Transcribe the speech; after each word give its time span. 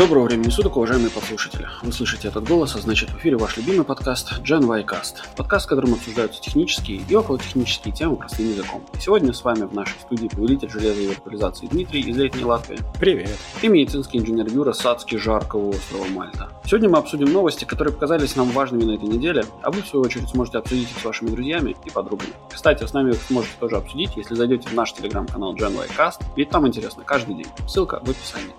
Доброго 0.00 0.24
времени 0.24 0.48
суток, 0.48 0.78
уважаемые 0.78 1.10
послушатели. 1.10 1.68
Вы 1.82 1.92
слышите 1.92 2.28
этот 2.28 2.48
голос, 2.48 2.74
а 2.74 2.78
значит 2.78 3.10
в 3.10 3.18
эфире 3.18 3.36
ваш 3.36 3.58
любимый 3.58 3.84
подкаст 3.84 4.40
Gen 4.40 4.64
Y 4.66 4.82
Cast. 4.84 5.16
Подкаст, 5.36 5.66
в 5.66 5.68
котором 5.68 5.92
обсуждаются 5.92 6.40
технические 6.40 7.02
и 7.06 7.14
околотехнические 7.14 7.92
темы 7.92 8.16
простым 8.16 8.48
языком. 8.48 8.82
И 8.94 8.98
сегодня 8.98 9.34
с 9.34 9.44
вами 9.44 9.64
в 9.64 9.74
нашей 9.74 10.00
студии 10.00 10.28
повелитель 10.28 10.70
железной 10.70 11.08
виртуализации 11.08 11.66
Дмитрий 11.66 12.00
из 12.00 12.16
Летней 12.16 12.44
Латвии. 12.44 12.78
Привет. 12.98 13.36
И 13.60 13.68
медицинский 13.68 14.16
инженер 14.20 14.46
Юра 14.50 14.72
Сацки 14.72 15.16
жаркого 15.16 15.68
острова 15.68 16.06
Мальта. 16.06 16.48
Сегодня 16.64 16.88
мы 16.88 16.96
обсудим 16.96 17.30
новости, 17.30 17.66
которые 17.66 17.92
показались 17.92 18.36
нам 18.36 18.48
важными 18.52 18.84
на 18.84 18.92
этой 18.92 19.06
неделе, 19.06 19.44
а 19.60 19.70
вы 19.70 19.82
в 19.82 19.86
свою 19.86 20.06
очередь 20.06 20.30
сможете 20.30 20.56
обсудить 20.56 20.90
их 20.90 20.98
с 20.98 21.04
вашими 21.04 21.28
друзьями 21.28 21.76
и 21.84 21.90
подругами. 21.90 22.32
Кстати, 22.50 22.86
с 22.86 22.94
нами 22.94 23.10
вы 23.10 23.18
сможете 23.28 23.52
тоже 23.60 23.76
обсудить, 23.76 24.16
если 24.16 24.34
зайдете 24.34 24.66
в 24.66 24.72
наш 24.72 24.94
телеграм-канал 24.94 25.54
Gen 25.54 25.76
Y 25.76 25.88
Cast, 25.94 26.22
ведь 26.36 26.48
там 26.48 26.66
интересно 26.66 27.02
каждый 27.04 27.34
день. 27.34 27.48
Ссылка 27.68 28.00
в 28.02 28.08
описании. 28.08 28.54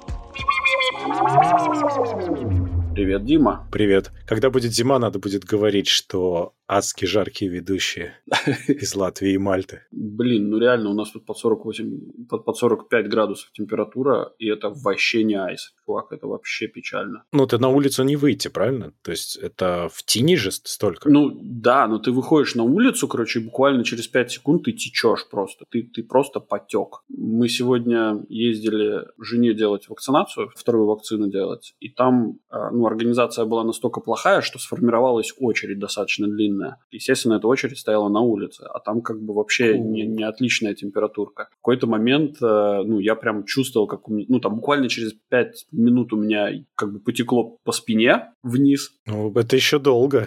Привет, 2.94 3.26
Дима. 3.26 3.68
Привет. 3.72 4.12
Когда 4.28 4.50
будет 4.52 4.72
зима, 4.73 5.00
надо 5.00 5.18
будет 5.18 5.44
говорить, 5.44 5.88
что 5.88 6.54
адски 6.71 7.05
жаркие 7.05 7.52
ведущие 7.52 8.13
из 8.67 8.95
Латвии 8.95 9.34
и 9.34 9.38
Мальты. 9.38 9.81
Блин, 9.91 10.49
ну 10.49 10.57
реально, 10.57 10.89
у 10.91 10.94
нас 10.94 11.11
тут 11.11 11.25
под 11.25 11.38
48, 11.38 12.27
под, 12.30 12.45
под 12.45 12.57
45 12.57 13.09
градусов 13.09 13.52
температура, 13.52 14.31
и 14.39 14.47
это 14.47 14.70
вообще 14.70 15.23
не 15.23 15.35
айс, 15.35 15.73
чувак, 15.85 16.13
это 16.13 16.27
вообще 16.27 16.67
печально. 16.67 17.23
Ну, 17.34 17.45
ты 17.45 17.57
на 17.57 17.67
улицу 17.67 18.03
не 18.03 18.16
выйти, 18.16 18.47
правильно? 18.47 18.94
То 19.02 19.11
есть 19.11 19.35
это 19.35 19.89
в 19.91 20.03
тени 20.03 20.38
же 20.38 20.52
столько? 20.52 21.09
Ну, 21.09 21.38
да, 21.41 21.88
но 21.88 22.00
ты 22.00 22.11
выходишь 22.11 22.55
на 22.55 22.63
улицу, 22.63 23.08
короче, 23.09 23.41
буквально 23.41 23.83
через 23.83 24.08
5 24.08 24.31
секунд 24.31 24.63
ты 24.63 24.72
течешь 24.72 25.28
просто, 25.30 25.66
ты, 25.69 25.83
ты 25.83 26.03
просто 26.03 26.39
потек. 26.39 27.03
Мы 27.09 27.50
сегодня 27.50 28.23
ездили 28.30 29.08
жене 29.19 29.53
делать 29.53 29.89
вакцинацию, 29.89 30.50
вторую 30.56 30.88
вакцину 30.88 31.28
делать, 31.28 31.75
и 31.81 31.89
там, 31.89 32.39
а, 32.50 32.72
ну, 32.72 32.85
организация 32.85 33.44
была 33.44 33.66
настолько 33.66 34.00
плохая, 34.00 34.39
что 34.39 34.58
сформировалась 34.58 35.33
очередь 35.38 35.80
достаточно 35.80 36.28
длинная 36.28 36.61
длинная. 36.62 36.78
Естественно, 36.92 37.36
эта 37.36 37.48
очередь 37.48 37.78
стояла 37.78 38.09
на 38.09 38.22
улице, 38.22 38.64
а 38.64 38.80
там 38.80 39.02
как 39.02 39.22
бы 39.22 39.34
вообще 39.34 39.78
не, 39.78 40.06
не 40.06 40.23
отличная 40.23 40.73
температурка. 40.73 41.48
В 41.52 41.56
какой-то 41.58 41.88
момент, 41.88 42.38
э, 42.42 42.81
ну, 42.86 43.00
я 43.00 43.16
прям 43.16 43.45
чувствовал, 43.45 43.88
как 43.88 44.08
у 44.08 44.14
меня, 44.14 44.26
ну, 44.30 44.40
там 44.40 44.56
буквально 44.56 44.90
через 44.90 45.14
5 45.30 45.68
минут 45.72 46.14
у 46.14 46.18
меня 46.18 46.52
как 46.76 46.94
бы 46.94 47.00
потекло 47.00 47.58
по 47.64 47.72
спине 47.72 48.34
вниз. 48.44 48.92
Ну, 49.06 49.31
это 49.34 49.56
еще 49.56 49.80
долго. 49.80 50.26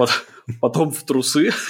Потом 0.60 0.90
в 0.90 1.02
трусы. 1.04 1.50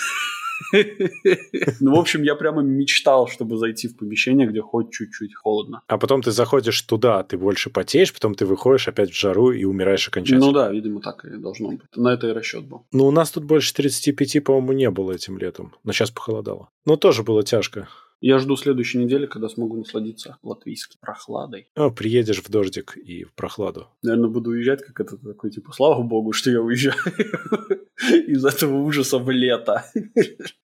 Ну, 1.80 1.96
в 1.96 1.98
общем, 1.98 2.22
я 2.22 2.34
прямо 2.34 2.62
мечтал, 2.62 3.26
чтобы 3.28 3.56
зайти 3.56 3.88
в 3.88 3.96
помещение, 3.96 4.46
где 4.46 4.60
хоть 4.60 4.90
чуть-чуть 4.92 5.34
холодно. 5.34 5.82
А 5.86 5.98
потом 5.98 6.22
ты 6.22 6.30
заходишь 6.30 6.80
туда, 6.82 7.22
ты 7.22 7.36
больше 7.36 7.70
потеешь, 7.70 8.12
потом 8.12 8.34
ты 8.34 8.46
выходишь 8.46 8.88
опять 8.88 9.10
в 9.10 9.18
жару 9.18 9.50
и 9.50 9.64
умираешь 9.64 10.08
окончательно. 10.08 10.46
Ну 10.46 10.52
да, 10.52 10.70
видимо, 10.70 11.00
так 11.00 11.24
и 11.24 11.36
должно 11.36 11.70
быть. 11.70 11.80
На 11.96 12.14
это 12.14 12.28
и 12.28 12.32
расчет 12.32 12.64
был. 12.66 12.86
Ну, 12.92 13.06
у 13.06 13.10
нас 13.10 13.30
тут 13.30 13.44
больше 13.44 13.74
35, 13.74 14.44
по-моему, 14.44 14.72
не 14.72 14.90
было 14.90 15.12
этим 15.12 15.38
летом. 15.38 15.74
Но 15.84 15.92
сейчас 15.92 16.10
похолодало. 16.10 16.68
Но 16.84 16.96
тоже 16.96 17.22
было 17.22 17.42
тяжко. 17.42 17.88
Я 18.26 18.38
жду 18.38 18.56
следующей 18.56 18.96
недели, 18.96 19.26
когда 19.26 19.50
смогу 19.50 19.76
насладиться 19.76 20.38
латвийской 20.42 20.96
прохладой. 20.98 21.68
О, 21.74 21.90
приедешь 21.90 22.42
в 22.42 22.48
дождик 22.48 22.96
и 22.96 23.24
в 23.24 23.34
прохладу. 23.34 23.88
Наверное, 24.02 24.30
буду 24.30 24.52
уезжать, 24.52 24.82
как 24.82 24.98
это 24.98 25.18
такой, 25.18 25.50
типа, 25.50 25.72
слава 25.72 26.02
богу, 26.02 26.32
что 26.32 26.50
я 26.50 26.62
уезжаю 26.62 26.96
из 28.26 28.42
этого 28.46 28.78
ужаса 28.78 29.18
в 29.18 29.28
лето. 29.30 29.84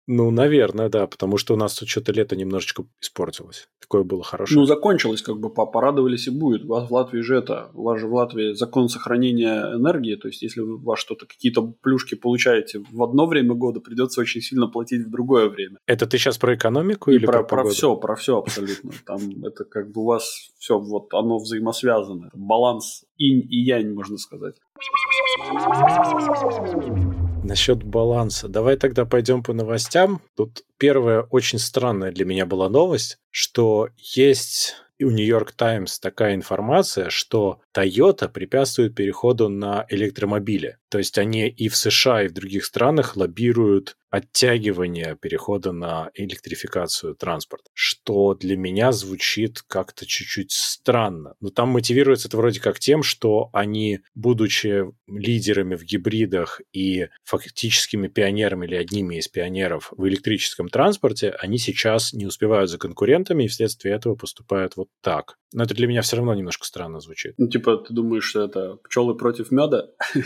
Ну, 0.07 0.31
наверное, 0.31 0.89
да, 0.89 1.07
потому 1.07 1.37
что 1.37 1.55
у 1.55 1.57
нас 1.57 1.75
тут 1.75 1.89
что-то 1.89 2.13
лето 2.13 2.35
немножечко 2.35 2.85
испортилось. 3.01 3.69
Такое 3.79 4.03
было 4.03 4.25
хорошее. 4.25 4.59
Ну, 4.59 4.67
закончилось, 4.67 5.23
как 5.23 5.39
бы 5.39 5.51
порадовались 5.51 6.27
и 6.27 6.31
будет. 6.31 6.65
У 6.65 6.69
вас 6.69 6.89
в 6.89 6.93
Латвии 6.93 7.21
же 7.21 7.37
это, 7.37 7.71
у 7.75 7.83
вас 7.85 8.01
же 8.01 8.09
в 8.09 8.15
Латвии 8.15 8.55
закон 8.55 8.89
сохранения 8.89 9.77
энергии, 9.77 10.17
то 10.17 10.27
есть 10.27 10.43
если 10.43 10.63
вы 10.63 10.97
что-то, 10.97 11.27
какие-то 11.27 11.63
плюшки 11.63 12.17
получаете 12.17 12.83
в 12.91 13.03
одно 13.03 13.27
время 13.27 13.55
года, 13.55 13.81
придется 13.81 14.21
очень 14.21 14.41
сильно 14.41 14.67
платить 14.67 15.07
в 15.07 15.11
другое 15.11 15.49
время. 15.49 15.77
Это 15.87 16.07
ты 16.07 16.19
сейчас 16.19 16.39
про 16.39 16.57
экономику 16.57 17.11
и 17.11 17.17
или 17.17 17.27
про, 17.27 17.45
про, 17.45 17.45
про 17.51 17.69
все, 17.69 17.97
про 17.97 18.17
все 18.17 18.39
абсолютно. 18.39 18.93
Там 19.05 19.45
это 19.45 19.65
как 19.65 19.91
бы 19.91 20.03
у 20.03 20.05
вас 20.07 20.51
все, 20.59 20.79
вот 20.79 21.13
оно 21.13 21.39
взаимосвязано. 21.39 22.31
Баланс 22.33 23.05
инь 23.19 23.47
и 23.51 23.57
янь, 23.57 23.93
можно 23.93 24.17
сказать. 24.19 24.55
Насчет 27.43 27.83
баланса. 27.83 28.49
Давай 28.49 28.77
тогда 28.77 29.05
пойдем 29.05 29.43
по 29.43 29.53
новостям. 29.53 30.21
Тут 30.37 30.63
первая 30.79 31.23
очень 31.23 31.59
странная 31.59 32.13
для 32.13 32.25
меня 32.25 32.47
была 32.47 32.69
новость, 32.69 33.19
что 33.31 33.89
есть 33.97 34.77
у 35.01 35.11
Нью-Йорк 35.11 35.53
Таймс 35.53 35.99
такая 35.99 36.35
информация, 36.35 37.11
что 37.11 37.61
Toyota 37.77 38.29
препятствует 38.29 38.95
переходу 38.95 39.49
на 39.49 39.87
электромобили. 39.89 40.77
То 40.91 40.99
есть 40.99 41.19
они 41.19 41.49
и 41.49 41.69
в 41.69 41.77
США, 41.77 42.25
и 42.25 42.29
в 42.29 42.33
других 42.33 42.65
странах 42.65 43.17
лоббируют 43.17 43.97
оттягивание 44.11 45.17
перехода 45.17 45.71
на 45.71 46.11
электрификацию 46.15 47.15
транспорта, 47.15 47.71
что 47.75 48.35
для 48.35 48.57
меня 48.57 48.91
звучит 48.91 49.63
как-то 49.63 50.05
чуть-чуть 50.05 50.51
странно. 50.51 51.35
Но 51.41 51.51
там 51.51 51.69
мотивируется 51.69 52.27
это 52.27 52.37
вроде 52.37 52.61
как 52.61 52.81
тем, 52.81 53.05
что 53.05 53.51
они, 53.53 54.01
будучи 54.17 54.85
лидерами 55.07 55.77
в 55.77 55.85
гибридах 55.85 56.61
и 56.73 57.09
фактическими 57.23 58.09
пионерами 58.09 58.67
или 58.67 58.75
одними 58.75 59.17
из 59.17 59.29
пионеров 59.29 59.93
в 59.97 60.07
электрическом 60.09 60.69
транспорте, 60.69 61.31
они 61.39 61.59
сейчас 61.59 62.13
не 62.13 62.27
успевают 62.27 62.69
за 62.69 62.79
конкурентами 62.79 63.45
и 63.45 63.49
вследствие 63.49 63.95
этого 63.95 64.17
поступают 64.17 64.77
вот 64.77 64.89
так. 65.03 65.37
Но 65.53 65.65
это 65.65 65.75
для 65.75 65.87
меня 65.87 66.03
все 66.03 66.17
равно 66.17 66.35
немножко 66.35 66.67
странно 66.67 67.01
звучит. 67.01 67.35
Ну, 67.39 67.49
типа, 67.49 67.77
ты 67.79 67.93
думаешь, 67.93 68.25
что 68.25 68.45
это 68.45 68.77
пчелы 68.85 69.17
против 69.17 69.51
меда? 69.51 69.87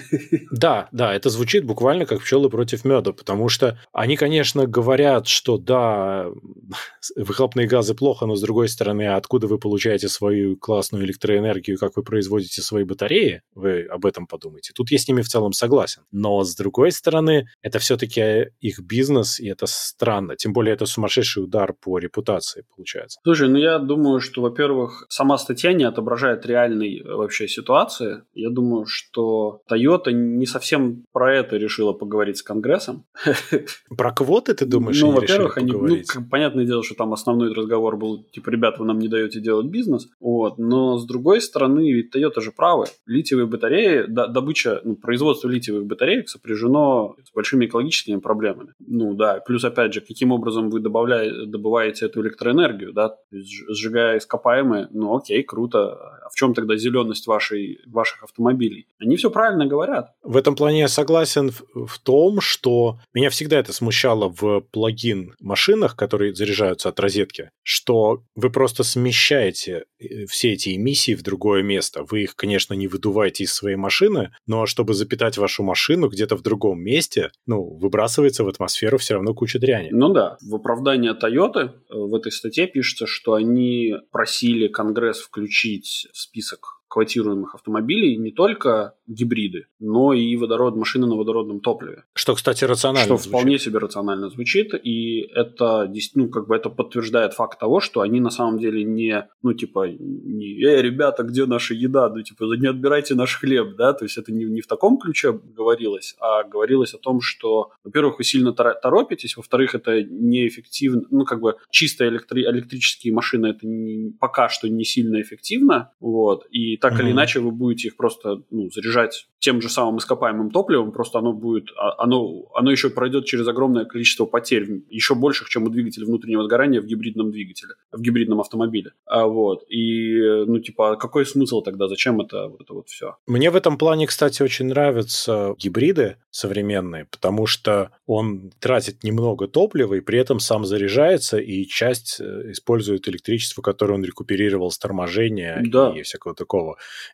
Да, 0.50 0.88
да, 0.92 1.14
это 1.14 1.30
звучит 1.30 1.64
буквально 1.64 2.06
как 2.06 2.20
пчелы 2.20 2.48
против 2.48 2.84
меда, 2.84 3.12
потому 3.12 3.48
что 3.48 3.78
они, 3.92 4.16
конечно, 4.16 4.66
говорят, 4.66 5.26
что 5.26 5.58
да, 5.58 6.26
выхлопные 7.16 7.66
газы 7.66 7.94
плохо, 7.94 8.26
но 8.26 8.36
с 8.36 8.40
другой 8.40 8.68
стороны, 8.68 9.08
откуда 9.14 9.46
вы 9.46 9.58
получаете 9.58 10.08
свою 10.08 10.56
классную 10.56 11.04
электроэнергию, 11.04 11.78
как 11.78 11.96
вы 11.96 12.02
производите 12.02 12.62
свои 12.62 12.84
батареи, 12.84 13.42
вы 13.54 13.82
об 13.82 14.06
этом 14.06 14.26
подумайте. 14.26 14.72
Тут 14.74 14.91
я 14.91 14.98
с 14.98 15.08
ними 15.08 15.22
в 15.22 15.28
целом 15.28 15.52
согласен. 15.52 16.02
Но 16.12 16.42
с 16.44 16.54
другой 16.54 16.92
стороны, 16.92 17.48
это 17.62 17.78
все-таки 17.78 18.50
их 18.60 18.80
бизнес, 18.80 19.41
и 19.41 19.48
это 19.48 19.66
странно. 19.66 20.36
Тем 20.36 20.52
более, 20.52 20.74
это 20.74 20.86
сумасшедший 20.86 21.44
удар 21.44 21.72
по 21.72 21.98
репутации 21.98 22.64
получается. 22.74 23.20
Слушай, 23.22 23.48
ну 23.48 23.56
я 23.56 23.78
думаю, 23.78 24.20
что, 24.20 24.42
во-первых, 24.42 25.06
сама 25.14 25.38
статья 25.38 25.72
не 25.72 25.84
отображает 25.84 26.44
реальной 26.44 26.98
э, 26.98 27.14
вообще 27.14 27.47
ситуации. 27.47 28.22
Я 28.34 28.50
думаю, 28.50 28.84
что 28.86 29.60
Toyota 29.70 30.10
не 30.10 30.47
совсем 30.47 31.04
про 31.12 31.36
это 31.36 31.56
решила 31.56 31.92
поговорить 31.92 32.38
с 32.38 32.42
Конгрессом. 32.42 33.04
Про 33.97 34.12
квоты, 34.12 34.54
ты 34.54 34.66
думаешь, 34.66 35.00
Ну, 35.00 35.12
во-первых, 35.12 35.56
они, 35.58 35.72
ну, 35.72 36.03
понятное 36.30 36.64
дело, 36.64 36.82
что 36.82 36.97
там 36.97 37.12
основной 37.12 37.53
разговор 37.53 37.97
был, 37.97 38.24
типа, 38.24 38.50
ребята, 38.50 38.80
вы 38.80 38.86
нам 38.86 38.98
не 38.98 39.08
даете 39.08 39.41
делать 39.41 39.66
бизнес, 39.66 40.08
вот, 40.20 40.58
но 40.58 40.98
с 40.98 41.06
другой 41.06 41.41
стороны, 41.41 41.92
ведь 41.92 42.14
Toyota 42.14 42.41
же 42.41 42.50
правы. 42.50 42.86
Литиевые 43.06 43.47
батареи, 43.47 44.06
добыча, 44.08 44.80
ну, 44.84 44.97
производство 44.97 45.48
литиевых 45.48 45.86
батареек 45.86 46.28
сопряжено 46.28 47.14
с 47.24 47.32
большими 47.32 47.66
экологическими 47.66 48.19
проблемами. 48.19 48.72
Ну, 48.80 49.14
да, 49.14 49.41
плюс, 49.47 49.64
опять 49.64 49.94
же, 49.94 50.00
каким 50.00 50.32
образом 50.32 50.70
вы 50.70 50.80
добавляете, 50.80 51.47
добываете 51.47 52.06
эту 52.06 52.20
электроэнергию, 52.22 52.92
да, 52.92 53.14
сжигая 53.30 54.19
ископаемые, 54.19 54.88
ну, 55.04 55.16
окей, 55.16 55.42
круто, 55.42 55.92
а 56.25 56.28
в 56.31 56.34
чем 56.34 56.54
тогда 56.54 56.76
зеленость 56.76 57.26
вашей, 57.26 57.81
ваших 57.87 58.25
автомобилей? 58.25 58.87
Они 58.98 59.16
все 59.16 59.31
правильно 59.31 59.66
говорят. 59.66 60.12
В 60.22 60.37
этом 60.37 60.56
плане 60.56 60.81
я 60.81 60.88
согласен 60.88 61.51
в, 61.51 61.86
в 61.86 61.98
том, 61.98 62.41
что 62.41 62.98
меня 63.12 63.28
всегда 63.28 63.59
это 63.59 63.72
смущало 63.72 64.33
в 64.34 64.60
плагин 64.72 65.34
машинах, 65.41 65.95
которые 65.97 66.34
заряжаются 66.34 66.89
от 66.89 66.98
розетки, 67.01 67.51
что 67.62 68.22
вы 68.34 68.51
просто 68.51 68.83
смещаете 68.83 69.84
э, 70.01 70.24
все 70.27 70.53
эти 70.53 70.74
эмиссии 70.74 71.15
в 71.15 71.22
другое 71.22 71.62
место. 71.62 72.04
Вы 72.10 72.22
их, 72.22 72.34
конечно, 72.34 72.72
не 72.72 72.89
выдуваете 72.89 73.45
из 73.45 73.53
своей 73.53 73.77
машины, 73.77 74.30
но 74.47 74.65
чтобы 74.65 74.95
запитать 74.95 75.36
вашу 75.36 75.62
машину 75.62 76.09
где-то 76.09 76.36
в 76.36 76.42
другом 76.42 76.80
месте, 76.80 77.30
ну, 77.47 77.62
выбрасывается 77.62 78.45
в 78.45 78.48
атмосферу 78.48 78.97
все 78.97 79.15
равно 79.15 79.34
куча 79.34 79.59
дряни. 79.59 79.91
Ну 79.92 80.09
да, 80.09 80.39
в 80.41 80.54
оправдание 80.54 81.12
Toyota 81.12 81.65
э, 81.65 81.71
в 81.91 82.15
этой 82.15 82.33
статье 82.33 82.66
пишется, 82.66 83.06
что 83.06 83.34
они 83.34 83.95
просили 84.10 84.68
Конгресс 84.68 84.93
включить 85.20 86.08
в 86.12 86.18
список 86.18 86.84
эксплуатируемых 86.94 87.54
автомобилей 87.54 88.16
не 88.16 88.30
только 88.30 88.94
гибриды, 89.06 89.66
но 89.80 90.12
и 90.12 90.36
водород, 90.36 90.76
машины 90.76 91.06
на 91.06 91.16
водородном 91.16 91.60
топливе. 91.60 92.04
Что, 92.14 92.34
кстати, 92.34 92.64
рационально 92.64 93.04
Что 93.06 93.16
звучит. 93.16 93.28
вполне 93.28 93.58
себе 93.58 93.78
рационально 93.78 94.30
звучит, 94.30 94.74
и 94.74 95.20
это, 95.34 95.92
ну, 96.14 96.28
как 96.28 96.46
бы 96.46 96.56
это 96.56 96.70
подтверждает 96.70 97.34
факт 97.34 97.58
того, 97.58 97.80
что 97.80 98.00
они 98.00 98.20
на 98.20 98.30
самом 98.30 98.58
деле 98.58 98.84
не, 98.84 99.28
ну, 99.42 99.52
типа, 99.52 99.88
не, 99.88 100.64
эй, 100.64 100.82
ребята, 100.82 101.22
где 101.22 101.46
наша 101.46 101.74
еда? 101.74 102.08
Ну, 102.08 102.22
типа, 102.22 102.44
не 102.56 102.68
отбирайте 102.68 103.14
наш 103.14 103.38
хлеб, 103.38 103.76
да, 103.76 103.92
то 103.92 104.04
есть 104.04 104.16
это 104.18 104.32
не, 104.32 104.44
не 104.44 104.60
в 104.60 104.66
таком 104.66 104.98
ключе 104.98 105.32
говорилось, 105.32 106.16
а 106.20 106.44
говорилось 106.44 106.94
о 106.94 106.98
том, 106.98 107.20
что, 107.20 107.72
во-первых, 107.84 108.18
вы 108.18 108.24
сильно 108.24 108.52
торопитесь, 108.52 109.36
во-вторых, 109.36 109.74
это 109.74 110.02
неэффективно, 110.02 111.02
ну, 111.10 111.24
как 111.24 111.41
бы 111.41 111.56
чисто 111.70 112.06
электри- 112.08 112.44
электрические 112.48 113.12
машины 113.12 113.48
это 113.48 113.66
не, 113.66 114.12
пока 114.18 114.48
что 114.48 114.68
не 114.68 114.84
сильно 114.84 115.20
эффективно, 115.20 115.91
вот, 116.00 116.46
и 116.50 116.76
так 116.84 116.92
mm-hmm. 116.92 117.03
или 117.03 117.13
иначе 117.13 117.41
вы 117.41 117.51
будете 117.51 117.89
их 117.89 117.97
просто 117.97 118.42
ну, 118.51 118.69
заряжать 118.69 119.27
тем 119.39 119.63
же 119.63 119.71
самым 119.71 119.97
ископаемым 119.97 120.51
топливом, 120.51 120.92
просто 120.92 121.19
оно 121.19 121.33
будет, 121.33 121.71
а, 121.78 122.03
оно, 122.03 122.45
оно 122.54 122.71
еще 122.71 122.91
пройдет 122.91 123.25
через 123.25 123.48
огромное 123.48 123.86
количество 123.86 124.27
потерь, 124.27 124.83
еще 124.91 125.15
больших, 125.15 125.48
чем 125.48 125.65
у 125.65 125.71
двигателя 125.71 126.04
внутреннего 126.04 126.45
сгорания 126.45 126.83
в 126.83 126.86
гибридном 126.86 127.31
двигателе, 127.31 127.75
в 127.91 128.03
гибридном 128.03 128.41
автомобиле. 128.41 128.92
А, 129.07 129.27
вот. 129.27 129.65
И, 129.71 130.45
ну, 130.47 130.59
типа, 130.59 130.97
какой 130.97 131.25
смысл 131.25 131.63
тогда? 131.63 131.89
Зачем 131.89 132.21
это 132.21 132.48
вот 132.48 132.60
это 132.60 132.75
вот 132.75 132.89
все? 132.89 133.16
Мне 133.27 133.51
в 133.51 133.57
этом 133.57 133.78
плане, 133.78 134.07
кстати, 134.07 134.42
очень 134.42 134.66
нравятся 134.66 135.54
гибриды 135.59 136.16
современные, 136.30 137.07
потому 137.07 137.47
что 137.47 137.92
он 138.07 138.53
тратит 138.60 139.04
немного 139.04 139.48
топлива 139.48 139.95
и 139.95 140.01
при 140.01 140.19
этом 140.19 140.39
сам 140.39 140.66
заряжается, 140.66 141.39
и 141.39 141.65
часть 141.65 142.21
э, 142.21 142.51
использует 142.51 143.09
электричество, 143.09 143.63
которое 143.63 143.95
он 143.95 144.04
рекуперировал 144.04 144.71
с 144.71 144.78
торможения 144.78 145.63
да. 145.65 145.95
и 145.97 146.03
всякого 146.03 146.34
такого. 146.34 146.64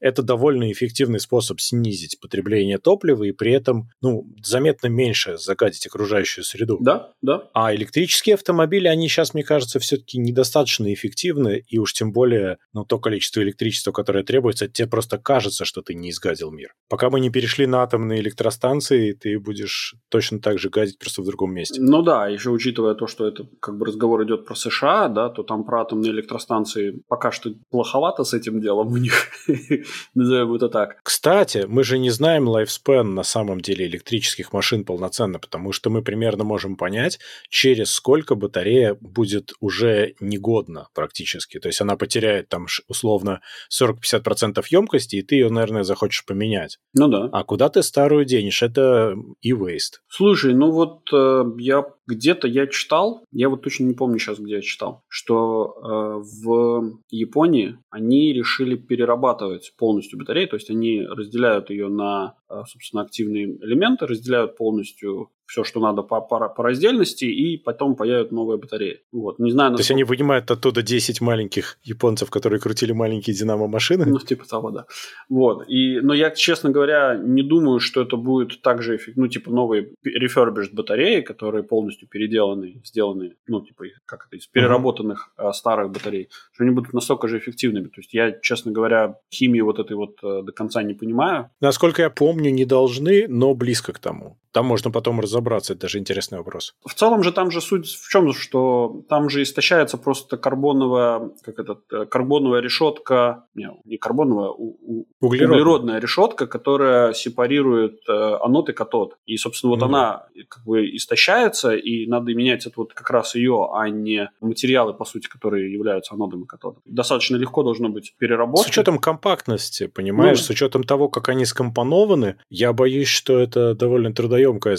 Это 0.00 0.23
довольно 0.23 0.70
эффективный 0.70 1.20
способ 1.20 1.61
снизить 1.61 2.19
потребление 2.20 2.79
топлива 2.79 3.25
и 3.25 3.32
при 3.32 3.52
этом 3.52 3.88
ну, 4.00 4.26
заметно 4.43 4.88
меньше 4.88 5.38
загадить 5.38 5.87
окружающую 5.87 6.44
среду. 6.44 6.79
Да, 6.81 7.12
да. 7.23 7.49
А 7.55 7.75
электрические 7.75 8.35
автомобили, 8.35 8.88
они 8.88 9.08
сейчас, 9.08 9.35
мне 9.35 9.43
кажется, 9.43 9.79
все-таки 9.79 10.19
недостаточно 10.19 10.93
эффективны, 10.93 11.64
и 11.69 11.79
уж 11.79 11.93
тем 11.93 12.12
более 12.12 12.58
ну, 12.73 12.85
то 12.85 12.99
количество 12.99 13.41
электричества, 13.43 13.93
которое 13.93 14.25
требуется, 14.25 14.69
тебе 14.69 14.88
просто 14.88 15.19
кажется, 15.19 15.64
что 15.64 15.82
ты 15.82 15.94
не 15.94 16.11
изгадил 16.11 16.50
мир. 16.50 16.75
Пока 16.88 17.11
мы 17.11 17.20
не 17.20 17.31
перешли 17.31 17.67
на 17.67 17.82
атомные 17.82 18.20
электростанции, 18.20 19.12
ты 19.12 19.38
будешь 19.38 19.94
точно 20.08 20.41
так 20.41 20.58
же 20.58 20.70
гадить 20.70 20.99
просто 20.99 21.23
в 21.23 21.26
другом 21.26 21.52
месте. 21.55 21.81
Ну 21.81 22.02
да, 22.02 22.29
еще 22.29 22.50
учитывая 22.50 22.94
то, 22.94 23.06
что 23.06 23.26
это 23.26 23.47
как 23.61 23.79
бы 23.79 23.87
разговор 23.87 24.25
идет 24.25 24.47
про 24.47 24.55
США, 24.55 25.08
да, 25.08 25.29
то 25.29 25.43
там 25.43 25.64
про 25.64 25.82
атомные 25.82 26.12
электростанции 26.12 27.02
пока 27.08 27.32
что 27.32 27.50
плоховато 27.70 28.25
с 28.25 28.35
этим 28.35 28.61
делом 28.61 28.88
у 28.93 28.97
них, 28.97 29.29
назовем 30.14 30.54
это 30.54 30.69
так. 30.69 30.98
Кстати, 31.02 31.64
мы 31.69 31.84
же 31.84 31.98
не 31.98 32.10
знаем 32.10 32.48
лайфспен 32.48 33.14
на 33.14 33.22
самом 33.22 33.60
деле 33.60 33.87
электрических 33.87 34.52
машин 34.52 34.84
полноценно, 34.84 35.38
потому 35.38 35.72
что 35.72 35.90
мы 35.90 36.02
примерно 36.02 36.44
можем 36.44 36.76
понять, 36.76 37.19
через 37.48 37.90
сколько 37.90 38.34
батарея 38.34 38.96
будет 39.00 39.52
уже 39.60 40.14
негодна 40.20 40.88
практически. 40.94 41.58
То 41.58 41.69
есть 41.69 41.81
она 41.81 41.96
потеряет 41.96 42.48
там 42.48 42.66
условно 42.88 43.40
40-50% 43.72 44.64
емкости, 44.70 45.16
и 45.16 45.22
ты 45.22 45.37
ее, 45.37 45.50
наверное, 45.50 45.82
захочешь 45.82 46.25
поменять. 46.25 46.78
Ну 46.94 47.08
да. 47.08 47.28
А 47.32 47.44
куда 47.44 47.69
ты 47.69 47.82
старую 47.82 48.25
денешь? 48.25 48.62
Это 48.62 49.14
e-waste. 49.42 50.00
Слушай, 50.08 50.54
ну 50.54 50.70
вот 50.70 51.00
э, 51.12 51.44
я 51.58 51.84
где-то 52.10 52.48
я 52.48 52.66
читал, 52.66 53.25
я 53.32 53.48
вот 53.48 53.62
точно 53.62 53.84
не 53.84 53.94
помню 53.94 54.19
сейчас, 54.19 54.38
где 54.38 54.56
я 54.56 54.60
читал, 54.60 55.04
что 55.08 55.75
э, 55.76 56.22
в 56.42 56.98
Японии 57.10 57.78
они 57.90 58.32
решили 58.32 58.76
перерабатывать 58.76 59.29
полностью 59.76 60.18
батарею, 60.18 60.48
то 60.48 60.56
есть 60.56 60.70
они 60.70 61.02
разделяют 61.02 61.70
ее 61.70 61.88
на, 61.88 62.36
э, 62.48 62.62
собственно, 62.66 63.02
активные 63.02 63.56
элементы, 63.64 64.06
разделяют 64.06 64.56
полностью 64.56 65.30
все, 65.50 65.64
что 65.64 65.81
надо 65.81 66.02
по, 66.02 66.20
по, 66.20 66.49
по 66.49 66.62
раздельности, 66.62 67.25
и 67.25 67.56
потом 67.56 67.97
появятся 67.97 68.35
новые 68.35 68.56
батареи. 68.56 69.00
Вот. 69.11 69.41
Не 69.41 69.50
знаю, 69.50 69.73
насколько... 69.73 69.76
То 69.76 69.81
есть 69.81 69.91
они 69.91 70.05
вынимают 70.05 70.50
оттуда 70.50 70.82
10 70.82 71.20
маленьких 71.20 71.79
японцев, 71.82 72.31
которые 72.31 72.61
крутили 72.61 72.93
маленькие 72.93 73.35
динамо-машины? 73.35 74.05
Ну, 74.06 74.19
типа 74.20 74.47
того, 74.47 74.70
да. 74.70 74.87
Вот. 75.29 75.64
И, 75.69 75.99
но 76.00 76.14
я, 76.14 76.31
честно 76.31 76.70
говоря, 76.70 77.17
не 77.20 77.43
думаю, 77.43 77.81
что 77.81 78.00
это 78.00 78.17
будет 78.17 78.62
так 78.62 78.81
же 78.82 78.94
эффективно, 78.94 79.25
ну, 79.25 79.29
типа 79.29 79.50
новые 79.50 79.91
refurbished 80.06 80.73
батареи, 80.73 81.20
которые 81.20 81.64
полностью 81.64 82.08
переделаны, 82.08 82.81
сделаны, 82.85 83.35
ну, 83.49 83.61
типа, 83.61 83.87
как 84.06 84.26
это, 84.29 84.37
из 84.37 84.47
переработанных 84.47 85.32
uh-huh. 85.37 85.52
старых 85.52 85.91
батарей, 85.91 86.29
что 86.52 86.62
они 86.62 86.73
будут 86.73 86.93
настолько 86.93 87.26
же 87.26 87.38
эффективными. 87.38 87.87
То 87.87 88.00
есть 88.00 88.14
я, 88.14 88.31
честно 88.41 88.70
говоря, 88.70 89.17
химии 89.35 89.62
вот 89.62 89.81
этой 89.81 89.97
вот 89.97 90.19
э, 90.23 90.43
до 90.44 90.52
конца 90.52 90.85
не 90.85 90.94
понимаю. 90.94 91.50
Насколько 91.61 92.02
я 92.02 92.11
помню, 92.11 92.50
не 92.50 92.64
должны, 92.64 93.26
но 93.26 93.52
близко 93.55 93.93
к 93.93 93.99
тому. 93.99 94.37
Там 94.52 94.67
можно 94.67 94.91
потом 94.91 95.20
разобраться, 95.20 95.39
это 95.48 95.75
даже 95.75 95.98
интересный 95.98 96.38
вопрос. 96.38 96.75
В 96.84 96.94
целом 96.94 97.22
же 97.22 97.32
там 97.32 97.50
же 97.50 97.60
суть 97.60 97.87
в 97.87 98.08
чем, 98.08 98.32
что 98.32 99.02
там 99.08 99.28
же 99.28 99.42
истощается 99.42 99.98
просто 99.98 100.37
карбоновая, 100.37 101.31
как 101.42 101.58
это, 101.58 101.78
э, 101.92 102.04
карбоновая 102.06 102.60
решетка, 102.60 103.44
не, 103.54 103.70
не 103.84 103.96
карбоновая, 103.96 104.50
у, 104.50 104.76
у, 104.82 105.06
углеродная. 105.20 105.48
углеродная 105.48 106.00
решетка, 106.00 106.46
которая 106.46 107.12
сепарирует 107.12 108.00
э, 108.08 108.12
анод 108.12 108.69
и 108.69 108.72
катод. 108.72 109.16
И, 109.26 109.37
собственно, 109.37 109.70
вот 109.70 109.81
mm 109.81 109.90
она 109.90 110.26
как 110.48 110.64
бы 110.64 110.87
истощается, 110.94 111.75
и 111.75 112.06
надо 112.06 112.32
менять 112.32 112.64
это 112.64 112.75
вот 112.76 112.92
как 112.92 113.10
раз 113.10 113.34
ее, 113.34 113.69
а 113.75 113.88
не 113.88 114.31
материалы, 114.40 114.94
по 114.94 115.04
сути, 115.04 115.26
которые 115.26 115.72
являются 115.72 116.14
анодом 116.14 116.44
и 116.44 116.46
катодом. 116.46 116.81
Достаточно 116.84 117.37
легко 117.37 117.64
должно 117.64 117.88
быть 117.88 118.14
переработать. 118.19 118.66
С 118.66 118.70
учетом 118.70 118.98
компактности, 118.98 119.88
понимаешь, 119.88 120.38
ну, 120.38 120.44
с 120.44 120.50
учетом 120.50 120.84
того, 120.84 121.08
как 121.08 121.28
они 121.28 121.44
скомпонованы, 121.44 122.37
я 122.50 122.72
боюсь, 122.72 123.08
что 123.08 123.40
это 123.40 123.75
довольно 123.75 124.12
трудоемкая 124.12 124.40
трудоемкая 124.50 124.76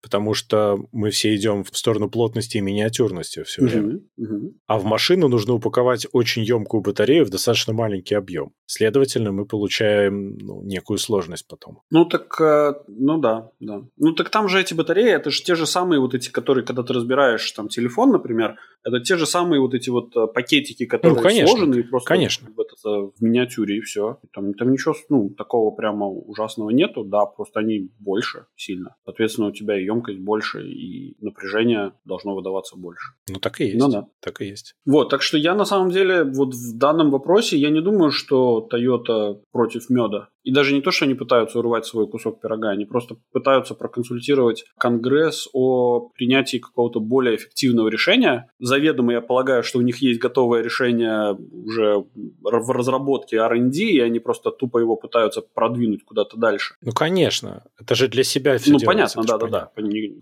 потому 0.00 0.34
что 0.34 0.78
мы 0.92 1.10
все 1.10 1.34
идем 1.34 1.64
в 1.64 1.76
сторону 1.76 2.10
плотности 2.10 2.58
и 2.58 2.60
миниатюрности 2.60 3.42
все 3.44 3.62
время. 3.62 3.94
Uh-huh, 3.94 4.00
uh-huh. 4.20 4.52
А 4.66 4.78
в 4.78 4.84
машину 4.84 5.28
нужно 5.28 5.54
упаковать 5.54 6.06
очень 6.12 6.42
емкую 6.42 6.82
батарею 6.82 7.24
в 7.24 7.30
достаточно 7.30 7.72
маленький 7.72 8.14
объем. 8.14 8.52
Следовательно, 8.66 9.32
мы 9.32 9.46
получаем 9.46 10.36
ну, 10.38 10.62
некую 10.62 10.98
сложность 10.98 11.46
потом. 11.46 11.80
Ну 11.90 12.04
так, 12.04 12.40
э, 12.40 12.74
ну 12.88 13.18
да, 13.18 13.50
да. 13.60 13.82
Ну 13.96 14.12
так 14.12 14.30
там 14.30 14.48
же 14.48 14.60
эти 14.60 14.74
батареи, 14.74 15.10
это 15.10 15.30
же 15.30 15.42
те 15.42 15.54
же 15.54 15.66
самые 15.66 16.00
вот 16.00 16.14
эти, 16.14 16.30
которые, 16.30 16.64
когда 16.64 16.82
ты 16.82 16.92
разбираешь 16.92 17.50
там 17.52 17.68
телефон, 17.68 18.12
например, 18.12 18.56
это 18.84 19.00
те 19.00 19.16
же 19.16 19.26
самые 19.26 19.60
вот 19.60 19.74
эти 19.74 19.90
вот 19.90 20.16
э, 20.16 20.26
пакетики, 20.26 20.86
которые 20.86 21.16
ну, 21.16 21.22
конечно, 21.22 21.48
сложены 21.48 21.80
и 21.80 21.82
просто 21.82 22.08
конечно. 22.08 22.48
В, 22.50 22.60
это, 22.60 22.76
в 22.84 23.14
миниатюре 23.20 23.78
и 23.78 23.80
все. 23.80 24.18
Там, 24.32 24.54
там 24.54 24.72
ничего 24.72 24.94
ну, 25.08 25.30
такого 25.30 25.74
прямо 25.74 26.08
ужасного 26.08 26.70
нету, 26.70 27.04
да, 27.04 27.26
просто 27.26 27.60
они 27.60 27.90
больше 27.98 28.46
сильно. 28.56 28.96
Соответственно, 29.04 29.48
у 29.48 29.52
тебя 29.52 29.78
и 29.78 29.84
емкость 29.84 30.20
больше, 30.20 30.66
и 30.66 31.16
напряжение 31.20 31.92
должно 32.04 32.34
выдаваться 32.34 32.76
больше. 32.76 33.12
Ну 33.28 33.38
так 33.38 33.60
и 33.60 33.66
есть. 33.66 33.78
Ну 33.78 33.88
да. 33.88 34.08
Так 34.20 34.40
и 34.40 34.46
есть. 34.46 34.74
Вот, 34.84 35.10
так 35.10 35.22
что 35.22 35.38
я 35.38 35.54
на 35.54 35.64
самом 35.64 35.90
деле 35.90 36.24
вот 36.24 36.54
в 36.54 36.78
данном 36.78 37.10
вопросе 37.10 37.56
я 37.58 37.70
не 37.70 37.80
думаю, 37.80 38.10
что 38.10 38.68
Toyota 38.72 39.40
против 39.52 39.90
меда. 39.90 40.28
И 40.42 40.52
даже 40.52 40.74
не 40.74 40.80
то, 40.80 40.90
что 40.90 41.04
они 41.04 41.14
пытаются 41.14 41.58
урвать 41.58 41.86
свой 41.86 42.08
кусок 42.08 42.40
пирога, 42.40 42.70
они 42.70 42.84
просто 42.84 43.16
пытаются 43.32 43.74
проконсультировать 43.74 44.64
Конгресс 44.76 45.48
о 45.52 46.10
принятии 46.14 46.58
какого-то 46.58 47.00
более 47.00 47.36
эффективного 47.36 47.88
решения. 47.88 48.50
Заведомо 48.72 49.12
я 49.12 49.20
полагаю, 49.20 49.62
что 49.62 49.78
у 49.78 49.82
них 49.82 49.98
есть 49.98 50.18
готовое 50.18 50.62
решение 50.62 51.36
уже 51.52 52.04
в 52.40 52.70
разработке 52.70 53.36
R&D, 53.36 53.78
и 53.78 54.00
они 54.00 54.18
просто 54.18 54.50
тупо 54.50 54.78
его 54.78 54.96
пытаются 54.96 55.42
продвинуть 55.42 56.04
куда-то 56.04 56.38
дальше. 56.38 56.74
Ну, 56.80 56.92
конечно. 56.92 57.64
Это 57.78 57.94
же 57.94 58.08
для 58.08 58.24
себя 58.24 58.56
все 58.56 58.72
Ну, 58.72 58.78
делается, 58.78 59.16
понятно, 59.18 59.38
да-да-да. 59.38 59.72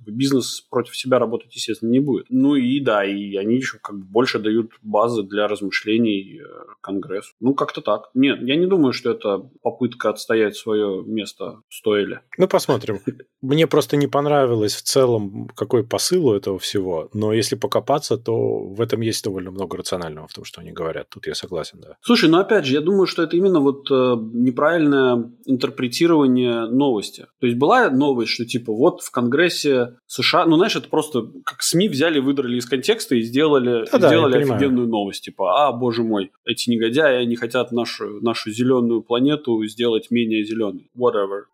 Бизнес 0.07 0.63
против 0.63 0.97
себя 0.97 1.21
работать, 1.21 1.55
естественно, 1.55 1.91
не 1.91 2.01
будет. 2.01 2.27
Ну 2.29 2.57
и 2.57 2.81
да, 2.81 3.05
и 3.05 3.37
они 3.37 3.55
еще 3.55 3.79
как 3.79 3.97
бы 3.97 4.05
больше 4.05 4.41
дают 4.41 4.73
базы 4.83 5.23
для 5.23 5.47
размышлений 5.47 6.41
э, 6.41 6.45
Конгрессу. 6.81 7.33
Ну, 7.39 7.55
как-то 7.55 7.83
так. 7.83 8.11
Нет, 8.15 8.43
я 8.43 8.57
не 8.57 8.67
думаю, 8.67 8.93
что 8.93 9.13
это 9.13 9.49
попытка 9.63 10.11
отстоять 10.11 10.57
свое 10.57 11.05
место 11.05 11.61
стоили. 11.69 12.21
Ну, 12.37 12.49
посмотрим. 12.49 12.99
Мне 13.43 13.67
просто 13.67 13.97
не 13.97 14.07
понравилось 14.07 14.75
в 14.75 14.83
целом, 14.83 15.49
какой 15.55 15.85
посыл 15.85 16.29
у 16.29 16.35
этого 16.35 16.59
всего. 16.59 17.09
Но 17.15 17.33
если 17.33 17.57
покопаться, 17.57 18.19
то 18.19 18.61
в 18.61 18.81
этом 18.81 19.01
есть 19.01 19.25
довольно 19.25 19.51
много 19.51 19.79
рационального 19.79 20.29
в 20.29 20.33
том, 20.33 20.45
что 20.45 20.61
они 20.61 20.73
говорят. 20.73 21.09
Тут 21.09 21.27
я 21.27 21.35
согласен, 21.35 21.81
да. 21.81 21.97
Слушай, 22.03 22.29
ну 22.29 22.39
опять 22.39 22.67
же, 22.67 22.75
я 22.75 22.81
думаю, 22.81 23.07
что 23.07 23.23
это 23.23 23.37
именно 23.37 23.61
вот 23.61 23.91
э, 23.91 24.17
неправильное 24.33 25.31
интерпретирование 25.47 26.67
новости. 26.67 27.27
То 27.41 27.47
есть 27.47 27.59
была 27.59 27.91
новость, 27.91 28.33
что 28.33 28.45
типа 28.45 28.73
вот 28.73 29.03
в 29.03 29.11
Конгрессе 29.11 29.97
США, 30.07 30.45
ну 30.47 30.57
знаешь, 30.57 30.77
это 30.77 30.89
просто 30.89 31.31
как 31.45 31.63
СМИ 31.63 31.89
взяли, 31.89 32.19
выдрали 32.21 32.59
из 32.59 32.67
контекста 32.67 33.15
и 33.15 33.23
сделали, 33.23 33.87
да, 33.91 34.09
сделали 34.09 34.45
да, 34.45 34.55
офигенную 34.55 34.87
новость. 34.87 35.25
Типа, 35.25 35.69
а, 35.69 35.73
боже 35.73 36.03
мой, 36.03 36.31
эти 36.45 36.69
негодяи, 36.71 37.23
они 37.23 37.37
хотят 37.37 37.73
нашу, 37.73 38.21
нашу 38.21 38.51
зеленую 38.51 39.03
планету 39.03 39.65
сделать 39.67 40.11
менее 40.11 40.45
зеленый. 40.45 40.91
Whatever. 40.97 41.45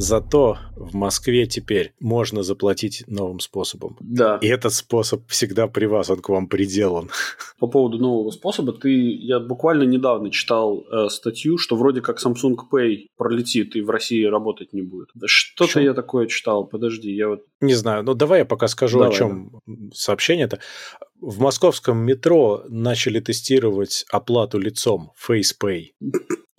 Зато 0.00 0.56
в 0.76 0.94
Москве 0.94 1.46
теперь 1.46 1.92
можно 2.00 2.42
заплатить 2.42 3.04
новым 3.06 3.38
способом. 3.40 3.96
Да. 4.00 4.38
И 4.40 4.46
этот 4.46 4.72
способ 4.72 5.28
всегда 5.28 5.66
при 5.66 5.84
вас, 5.84 6.08
он 6.08 6.20
к 6.20 6.28
вам 6.30 6.48
приделан. 6.48 7.10
По 7.58 7.66
поводу 7.66 7.98
нового 7.98 8.30
способа, 8.30 8.72
ты, 8.72 8.90
я 8.90 9.40
буквально 9.40 9.82
недавно 9.82 10.30
читал 10.30 10.86
э, 10.90 11.08
статью, 11.10 11.58
что 11.58 11.76
вроде 11.76 12.00
как 12.00 12.18
Samsung 12.18 12.56
Pay 12.72 13.08
пролетит 13.18 13.76
и 13.76 13.82
в 13.82 13.90
России 13.90 14.24
работать 14.24 14.72
не 14.72 14.82
будет. 14.82 15.08
Что-то 15.26 15.80
я 15.80 15.92
такое 15.92 16.26
читал, 16.28 16.64
подожди, 16.64 17.12
я 17.12 17.28
вот... 17.28 17.44
Не 17.60 17.74
знаю, 17.74 18.02
ну 18.02 18.14
давай 18.14 18.40
я 18.40 18.44
пока 18.46 18.68
скажу, 18.68 19.00
давай, 19.00 19.14
о 19.14 19.18
чем 19.18 19.60
да. 19.66 19.74
сообщение-то. 19.92 20.60
В 21.20 21.40
московском 21.40 21.98
метро 21.98 22.62
начали 22.68 23.20
тестировать 23.20 24.06
оплату 24.10 24.58
лицом 24.58 25.12
FacePay. 25.28 25.88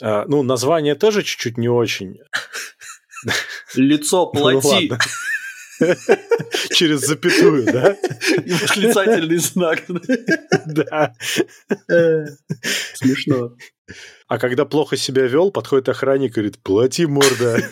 А, 0.02 0.26
ну, 0.28 0.44
название 0.44 0.96
тоже 0.96 1.24
чуть-чуть 1.24 1.58
не 1.58 1.70
очень. 1.70 2.20
Лицо 3.76 4.32
ну 4.34 4.40
плати. 4.40 4.92
Через 6.72 7.02
запятую, 7.02 7.66
да? 7.66 7.98
И 8.46 8.52
восклицательный 8.52 9.38
знак. 9.38 9.84
Да. 10.66 11.14
Смешно. 12.94 13.56
А 14.28 14.38
когда 14.38 14.66
плохо 14.66 14.98
себя 14.98 15.28
вел, 15.28 15.52
подходит 15.52 15.90
охранник 15.90 16.32
и 16.32 16.34
говорит, 16.36 16.60
плати, 16.60 17.06
морда. 17.06 17.58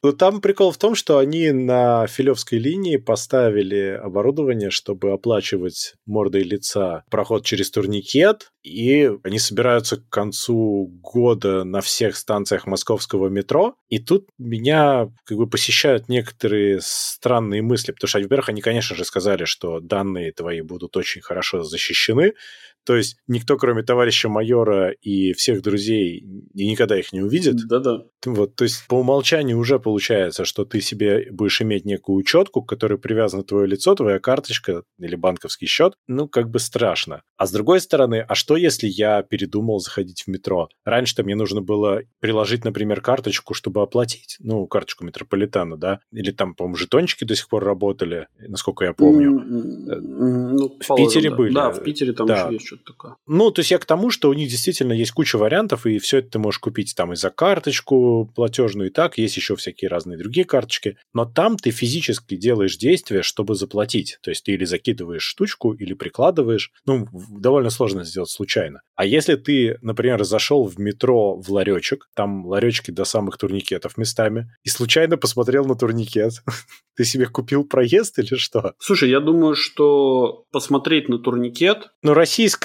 Ну, 0.00 0.12
там 0.12 0.40
прикол 0.40 0.70
в 0.70 0.78
том, 0.78 0.94
что 0.94 1.18
они 1.18 1.50
на 1.50 2.06
филевской 2.06 2.58
линии 2.58 2.98
поставили 2.98 3.98
оборудование, 4.00 4.70
чтобы 4.70 5.12
оплачивать 5.12 5.94
мордой 6.06 6.44
лица 6.44 7.02
проход 7.10 7.44
через 7.44 7.72
турникет, 7.72 8.52
и 8.62 9.10
они 9.24 9.40
собираются 9.40 9.96
к 9.96 10.08
концу 10.08 10.86
года 11.02 11.64
на 11.64 11.80
всех 11.80 12.16
станциях 12.16 12.66
московского 12.66 13.28
метро, 13.28 13.74
и 13.88 13.98
тут 13.98 14.28
меня 14.38 15.10
как 15.24 15.36
бы 15.36 15.48
посещают 15.48 16.08
некоторые 16.08 16.78
странные 16.80 17.62
мысли, 17.62 17.90
потому 17.90 18.08
что, 18.08 18.20
во-первых, 18.20 18.50
они, 18.50 18.60
конечно 18.60 18.94
же, 18.94 19.04
сказали, 19.04 19.46
что 19.46 19.80
данные 19.80 20.30
твои 20.30 20.60
будут 20.60 20.96
очень 20.96 21.22
хорошо 21.22 21.64
защищены, 21.64 22.34
то 22.88 22.96
есть 22.96 23.18
никто, 23.26 23.58
кроме 23.58 23.82
товарища 23.82 24.30
майора 24.30 24.92
и 24.92 25.34
всех 25.34 25.60
друзей, 25.60 26.24
никогда 26.54 26.98
их 26.98 27.12
не 27.12 27.20
увидит. 27.20 27.56
Да-да. 27.68 28.04
Вот, 28.24 28.56
то 28.56 28.64
есть 28.64 28.86
по 28.88 28.94
умолчанию 28.94 29.58
уже 29.58 29.78
получается, 29.78 30.46
что 30.46 30.64
ты 30.64 30.80
себе 30.80 31.28
будешь 31.30 31.60
иметь 31.60 31.84
некую 31.84 32.16
учетку, 32.16 32.62
к 32.62 32.68
которой 32.70 32.98
привязано 32.98 33.42
твое 33.42 33.66
лицо, 33.66 33.94
твоя 33.94 34.18
карточка 34.18 34.84
или 34.98 35.16
банковский 35.16 35.66
счет. 35.66 35.96
Ну, 36.06 36.28
как 36.28 36.48
бы 36.48 36.58
страшно. 36.60 37.20
А 37.36 37.46
с 37.46 37.52
другой 37.52 37.82
стороны, 37.82 38.24
а 38.26 38.34
что 38.34 38.56
если 38.56 38.86
я 38.86 39.22
передумал 39.22 39.80
заходить 39.80 40.22
в 40.22 40.28
метро? 40.28 40.70
Раньше-то 40.86 41.24
мне 41.24 41.34
нужно 41.34 41.60
было 41.60 42.00
приложить, 42.20 42.64
например, 42.64 43.02
карточку, 43.02 43.52
чтобы 43.52 43.82
оплатить. 43.82 44.38
Ну, 44.40 44.66
карточку 44.66 45.04
метрополитена, 45.04 45.76
да? 45.76 46.00
Или 46.10 46.30
там, 46.30 46.54
по-моему, 46.54 46.76
жетончики 46.76 47.24
до 47.24 47.36
сих 47.36 47.50
пор 47.50 47.64
работали, 47.64 48.28
насколько 48.38 48.86
я 48.86 48.94
помню. 48.94 49.30
Ну, 49.30 50.78
в 50.80 50.96
Питере 50.96 51.28
да. 51.28 51.36
были. 51.36 51.52
Да, 51.52 51.70
в 51.70 51.82
Питере 51.82 52.14
там 52.14 52.26
Да. 52.26 52.44
еще 52.44 52.54
есть 52.54 52.66
что-то 52.66 52.77
такое. 52.84 53.16
Ну, 53.26 53.50
то 53.50 53.60
есть 53.60 53.70
я 53.70 53.78
к 53.78 53.84
тому, 53.84 54.10
что 54.10 54.30
у 54.30 54.32
них 54.32 54.48
действительно 54.48 54.92
есть 54.92 55.12
куча 55.12 55.36
вариантов, 55.38 55.86
и 55.86 55.98
все 55.98 56.18
это 56.18 56.30
ты 56.30 56.38
можешь 56.38 56.58
купить 56.58 56.94
там 56.96 57.12
и 57.12 57.16
за 57.16 57.30
карточку 57.30 58.30
платежную, 58.34 58.90
и 58.90 58.92
так, 58.92 59.18
есть 59.18 59.36
еще 59.36 59.56
всякие 59.56 59.88
разные 59.88 60.18
другие 60.18 60.44
карточки. 60.44 60.96
Но 61.12 61.24
там 61.24 61.56
ты 61.56 61.70
физически 61.70 62.36
делаешь 62.36 62.76
действие, 62.76 63.22
чтобы 63.22 63.54
заплатить. 63.54 64.18
То 64.22 64.30
есть 64.30 64.44
ты 64.44 64.52
или 64.52 64.64
закидываешь 64.64 65.22
штучку, 65.22 65.72
или 65.72 65.94
прикладываешь. 65.94 66.72
Ну, 66.86 67.08
довольно 67.30 67.70
сложно 67.70 68.04
сделать 68.04 68.30
случайно. 68.30 68.82
А 68.94 69.04
если 69.04 69.36
ты, 69.36 69.78
например, 69.80 70.24
зашел 70.24 70.64
в 70.64 70.78
метро 70.78 71.36
в 71.36 71.50
ларечек, 71.50 72.08
там 72.14 72.46
ларечки 72.46 72.90
до 72.90 73.04
самых 73.04 73.38
турникетов 73.38 73.96
местами, 73.96 74.50
и 74.64 74.68
случайно 74.68 75.16
посмотрел 75.16 75.64
на 75.64 75.76
турникет, 75.76 76.32
ты 76.96 77.04
себе 77.04 77.26
купил 77.26 77.64
проезд 77.64 78.18
или 78.18 78.34
что? 78.34 78.74
Слушай, 78.78 79.10
я 79.10 79.20
думаю, 79.20 79.54
что 79.54 80.44
посмотреть 80.50 81.08
на 81.08 81.18
турникет... 81.18 81.90
Ну, 82.02 82.14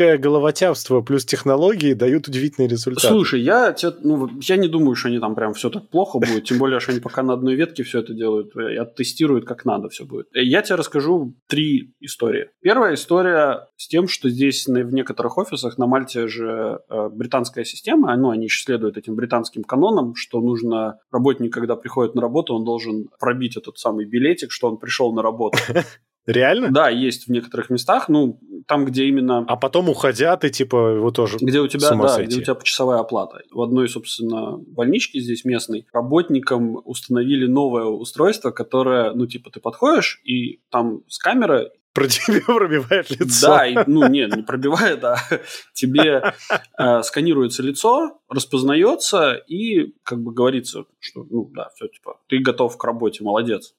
российское 0.03 0.17
головотяпство 0.17 1.01
плюс 1.01 1.25
технологии 1.25 1.93
дают 1.93 2.27
удивительные 2.27 2.69
результаты. 2.69 3.07
Слушай, 3.07 3.41
я, 3.41 3.75
ну, 4.01 4.29
я 4.41 4.57
не 4.57 4.67
думаю, 4.67 4.95
что 4.95 5.09
они 5.09 5.19
там 5.19 5.35
прям 5.35 5.53
все 5.53 5.69
так 5.69 5.89
плохо 5.89 6.19
будет, 6.19 6.45
тем 6.45 6.57
более, 6.57 6.79
что 6.79 6.91
они 6.91 7.01
пока 7.01 7.23
на 7.23 7.33
одной 7.33 7.55
ветке 7.55 7.83
все 7.83 7.99
это 7.99 8.13
делают, 8.13 8.55
и 8.55 8.75
оттестируют 8.75 9.45
как 9.45 9.65
надо 9.65 9.89
все 9.89 10.05
будет. 10.05 10.27
Э, 10.33 10.43
Я 10.43 10.61
тебе 10.61 10.75
расскажу 10.75 11.35
три 11.47 11.93
истории. 11.99 12.49
Первая 12.61 12.95
история 12.95 13.67
с 13.77 13.87
тем, 13.87 14.07
что 14.07 14.29
здесь 14.29 14.67
в 14.67 14.93
некоторых 14.93 15.37
офисах 15.37 15.77
на 15.77 15.87
Мальте 15.87 16.27
же 16.27 16.79
э, 16.89 17.09
британская 17.09 17.65
система, 17.65 18.15
ну, 18.15 18.29
они 18.29 18.45
еще 18.45 18.63
следуют 18.63 18.97
этим 18.97 19.15
британским 19.15 19.63
канонам, 19.63 20.15
что 20.15 20.41
нужно 20.41 20.99
работник, 21.11 21.53
когда 21.53 21.75
приходит 21.75 22.15
на 22.15 22.21
работу, 22.21 22.53
он 22.53 22.63
должен 22.63 23.09
пробить 23.19 23.57
этот 23.57 23.77
самый 23.77 24.05
билетик, 24.05 24.51
что 24.51 24.69
он 24.69 24.77
пришел 24.77 25.13
на 25.13 25.21
работу. 25.21 25.57
Реально? 26.25 26.71
Да, 26.71 26.89
есть 26.89 27.27
в 27.27 27.31
некоторых 27.31 27.69
местах, 27.69 28.07
ну, 28.07 28.39
там, 28.67 28.85
где 28.85 29.05
именно... 29.05 29.39
А 29.47 29.57
потом 29.57 29.89
уходя, 29.89 30.37
ты 30.37 30.49
типа 30.49 30.95
его 30.95 31.11
тоже 31.11 31.37
Где 31.41 31.59
у 31.59 31.67
тебя, 31.67 31.89
да, 31.91 32.07
сойти. 32.07 32.27
где 32.27 32.39
у 32.39 32.43
тебя 32.43 32.55
почасовая 32.55 32.99
оплата. 32.99 33.41
В 33.51 33.61
одной, 33.61 33.89
собственно, 33.89 34.57
больничке 34.57 35.19
здесь 35.19 35.43
местной 35.43 35.85
работникам 35.91 36.81
установили 36.85 37.45
новое 37.45 37.85
устройство, 37.85 38.51
которое, 38.51 39.11
ну, 39.13 39.27
типа, 39.27 39.49
ты 39.51 39.59
подходишь, 39.59 40.21
и 40.23 40.61
там 40.69 41.01
с 41.09 41.17
камеры 41.17 41.71
про 41.93 42.07
тебя 42.07 42.41
пробивает 42.45 43.09
лицо. 43.11 43.47
Да, 43.47 43.67
и, 43.67 43.77
ну 43.87 44.07
нет, 44.07 44.35
не 44.35 44.43
пробивает, 44.43 45.03
а 45.03 45.17
тебе 45.73 46.33
э, 46.77 47.03
сканируется 47.03 47.61
лицо, 47.63 48.19
распознается 48.33 49.33
и 49.47 49.93
как 50.03 50.21
бы 50.21 50.33
говорится, 50.33 50.85
что 50.99 51.25
ну 51.29 51.49
да, 51.53 51.69
все 51.75 51.87
типа 51.87 52.19
ты 52.27 52.39
готов 52.39 52.77
к 52.77 52.83
работе, 52.83 53.23
молодец. 53.23 53.75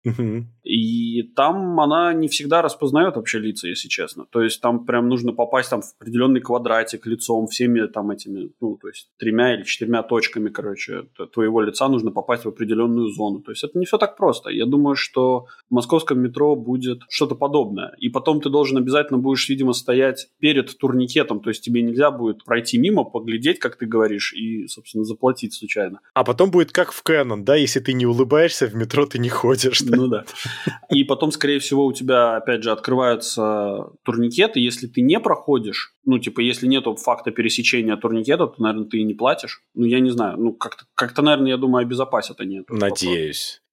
И 0.62 1.22
там 1.34 1.80
она 1.80 2.12
не 2.12 2.28
всегда 2.28 2.62
распознает 2.62 3.16
вообще 3.16 3.38
лица, 3.38 3.68
если 3.68 3.88
честно. 3.88 4.26
То 4.30 4.42
есть 4.42 4.60
там 4.60 4.86
прям 4.86 5.08
нужно 5.08 5.32
попасть 5.32 5.70
там 5.70 5.82
в 5.82 5.94
определенный 6.00 6.40
квадратик 6.40 7.06
лицом, 7.06 7.46
всеми 7.46 7.86
там 7.86 8.10
этими, 8.10 8.50
ну, 8.60 8.76
то 8.76 8.88
есть 8.88 9.10
тремя 9.18 9.54
или 9.54 9.64
четырьмя 9.64 10.02
точками, 10.02 10.48
короче, 10.48 11.04
твоего 11.32 11.60
лица 11.60 11.88
нужно 11.88 12.10
попасть 12.10 12.44
в 12.44 12.48
определенную 12.48 13.08
зону. 13.08 13.40
То 13.40 13.52
есть 13.52 13.64
это 13.64 13.78
не 13.78 13.84
все 13.84 13.98
так 13.98 14.16
просто. 14.16 14.50
Я 14.50 14.66
думаю, 14.66 14.96
что 14.96 15.46
в 15.68 15.74
московском 15.74 16.20
метро 16.20 16.56
будет 16.56 17.02
что-то 17.08 17.34
подобное. 17.34 17.94
И 17.98 18.08
потом 18.08 18.40
ты 18.40 18.50
должен 18.50 18.78
обязательно 18.78 19.18
будешь, 19.18 19.48
видимо, 19.48 19.72
стоять 19.72 20.28
перед 20.38 20.76
турникетом. 20.78 21.40
То 21.40 21.50
есть 21.50 21.62
тебе 21.64 21.82
нельзя 21.82 22.10
будет 22.10 22.44
пройти 22.44 22.78
мимо, 22.78 23.04
поглядеть, 23.04 23.58
как 23.58 23.76
ты 23.76 23.86
говоришь, 23.86 24.32
и, 24.32 24.43
собственно, 24.68 25.04
заплатить 25.04 25.54
случайно. 25.54 26.00
А 26.14 26.24
потом 26.24 26.50
будет 26.50 26.72
как 26.72 26.92
в 26.92 27.02
Canon, 27.04 27.42
да, 27.42 27.56
если 27.56 27.80
ты 27.80 27.92
не 27.92 28.06
улыбаешься 28.06 28.66
в 28.66 28.74
метро, 28.74 29.06
ты 29.06 29.18
не 29.18 29.28
ходишь. 29.28 29.80
да? 29.80 29.96
Ну 29.96 30.08
да. 30.08 30.24
И 30.90 31.04
потом, 31.04 31.32
скорее 31.32 31.58
всего, 31.58 31.86
у 31.86 31.92
тебя, 31.92 32.36
опять 32.36 32.62
же, 32.62 32.70
открываются 32.70 33.90
турникеты. 34.02 34.60
Если 34.60 34.86
ты 34.86 35.00
не 35.00 35.20
проходишь, 35.20 35.94
ну, 36.04 36.18
типа, 36.18 36.40
если 36.40 36.66
нету 36.66 36.94
факта 36.96 37.30
пересечения 37.30 37.96
турникета, 37.96 38.46
то, 38.46 38.62
наверное, 38.62 38.88
ты 38.88 38.98
и 38.98 39.04
не 39.04 39.14
платишь. 39.14 39.62
Ну, 39.74 39.84
я 39.84 40.00
не 40.00 40.10
знаю. 40.10 40.38
Ну, 40.38 40.52
как-то, 40.52 40.84
как-то 40.94 41.22
наверное, 41.22 41.50
я 41.50 41.56
думаю, 41.56 41.82
обезопасят 41.82 42.40
они. 42.40 42.58
этот 42.58 42.70
вопрос. 42.70 43.00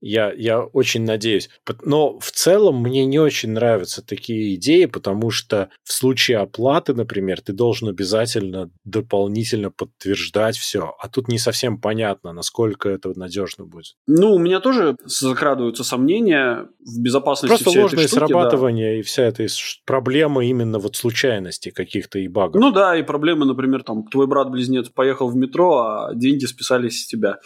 Я, 0.01 0.34
я 0.34 0.62
очень 0.62 1.03
надеюсь. 1.03 1.50
Но 1.84 2.20
в 2.20 2.31
целом 2.31 2.81
мне 2.81 3.05
не 3.05 3.20
очень 3.20 3.51
нравятся 3.51 4.05
такие 4.05 4.55
идеи, 4.55 4.86
потому 4.86 5.29
что 5.29 5.70
в 5.84 5.93
случае 5.93 6.39
оплаты, 6.39 6.93
например, 6.93 7.39
ты 7.41 7.53
должен 7.53 7.88
обязательно 7.89 8.72
дополнительно 8.84 9.70
подтверждать 9.70 10.58
все. 10.58 10.96
А 11.00 11.08
тут 11.08 11.27
не 11.27 11.38
совсем 11.38 11.79
понятно, 11.79 12.34
насколько 12.34 12.89
это 12.89 13.17
надежно 13.17 13.65
будет. 13.65 13.96
Ну, 14.08 14.34
у 14.34 14.39
меня 14.39 14.60
тоже 14.60 14.98
закрадываются 15.05 15.84
сомнения 15.84 16.67
в 16.79 17.00
безопасности 17.00 17.48
Просто 17.48 17.70
всей 17.70 17.79
этой 17.79 17.84
ложное 17.84 18.08
штуки, 18.08 18.20
да. 18.20 18.27
срабатывание 18.27 19.00
и 19.00 19.01
вся 19.03 19.24
эта 19.24 19.46
проблема 19.86 20.43
именно 20.43 20.79
вот 20.79 20.96
случайности 20.96 21.70
каких-то 21.70 22.20
и 22.20 22.27
багов. 22.27 22.60
Ну 22.60 22.72
да, 22.72 22.98
и 22.98 23.03
проблемы, 23.03 23.46
например, 23.46 23.84
там, 23.84 24.08
твой 24.08 24.25
брат-близнец 24.25 24.89
поехал 24.89 25.29
в 25.29 25.36
метро, 25.36 25.77
а 25.77 26.15
деньги 26.15 26.46
списались 26.46 27.03
с 27.03 27.08
тебя. 27.08 27.38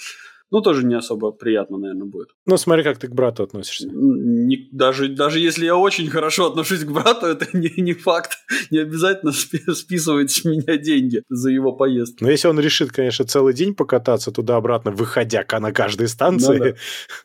Ну, 0.52 0.62
тоже 0.62 0.86
не 0.86 0.96
особо 0.96 1.32
приятно, 1.32 1.78
наверное, 1.78 2.06
будет. 2.06 2.30
Ну, 2.46 2.58
смотри, 2.58 2.84
как 2.84 2.98
ты 2.98 3.08
к 3.08 3.14
брату 3.14 3.44
относишься. 3.44 3.90
Не- 3.92 4.70
даже, 4.72 5.10
даже 5.10 5.40
если 5.40 5.66
я 5.66 5.76
очень 5.76 6.10
хорошо 6.10 6.48
отношусь 6.48 6.84
к 6.84 6.92
брату, 6.92 7.26
это 7.26 7.46
не, 7.54 7.74
не 7.78 7.94
факт. 7.94 8.38
Не 8.72 8.80
обязательно 8.80 9.32
спи- 9.32 9.74
списывать 9.74 10.32
с 10.32 10.46
меня 10.46 10.78
деньги 10.78 11.24
за 11.30 11.50
его 11.50 11.74
поездки. 11.74 12.24
Но 12.24 12.30
если 12.30 12.48
он 12.48 12.60
решит, 12.60 12.92
конечно, 12.92 13.26
целый 13.26 13.54
день 13.54 13.76
покататься 13.76 14.32
туда-обратно, 14.32 14.92
выходя 14.92 15.44
на 15.60 15.72
каждой 15.72 16.08
станции, 16.08 16.58
Ну 16.58 16.64
да. 16.64 16.74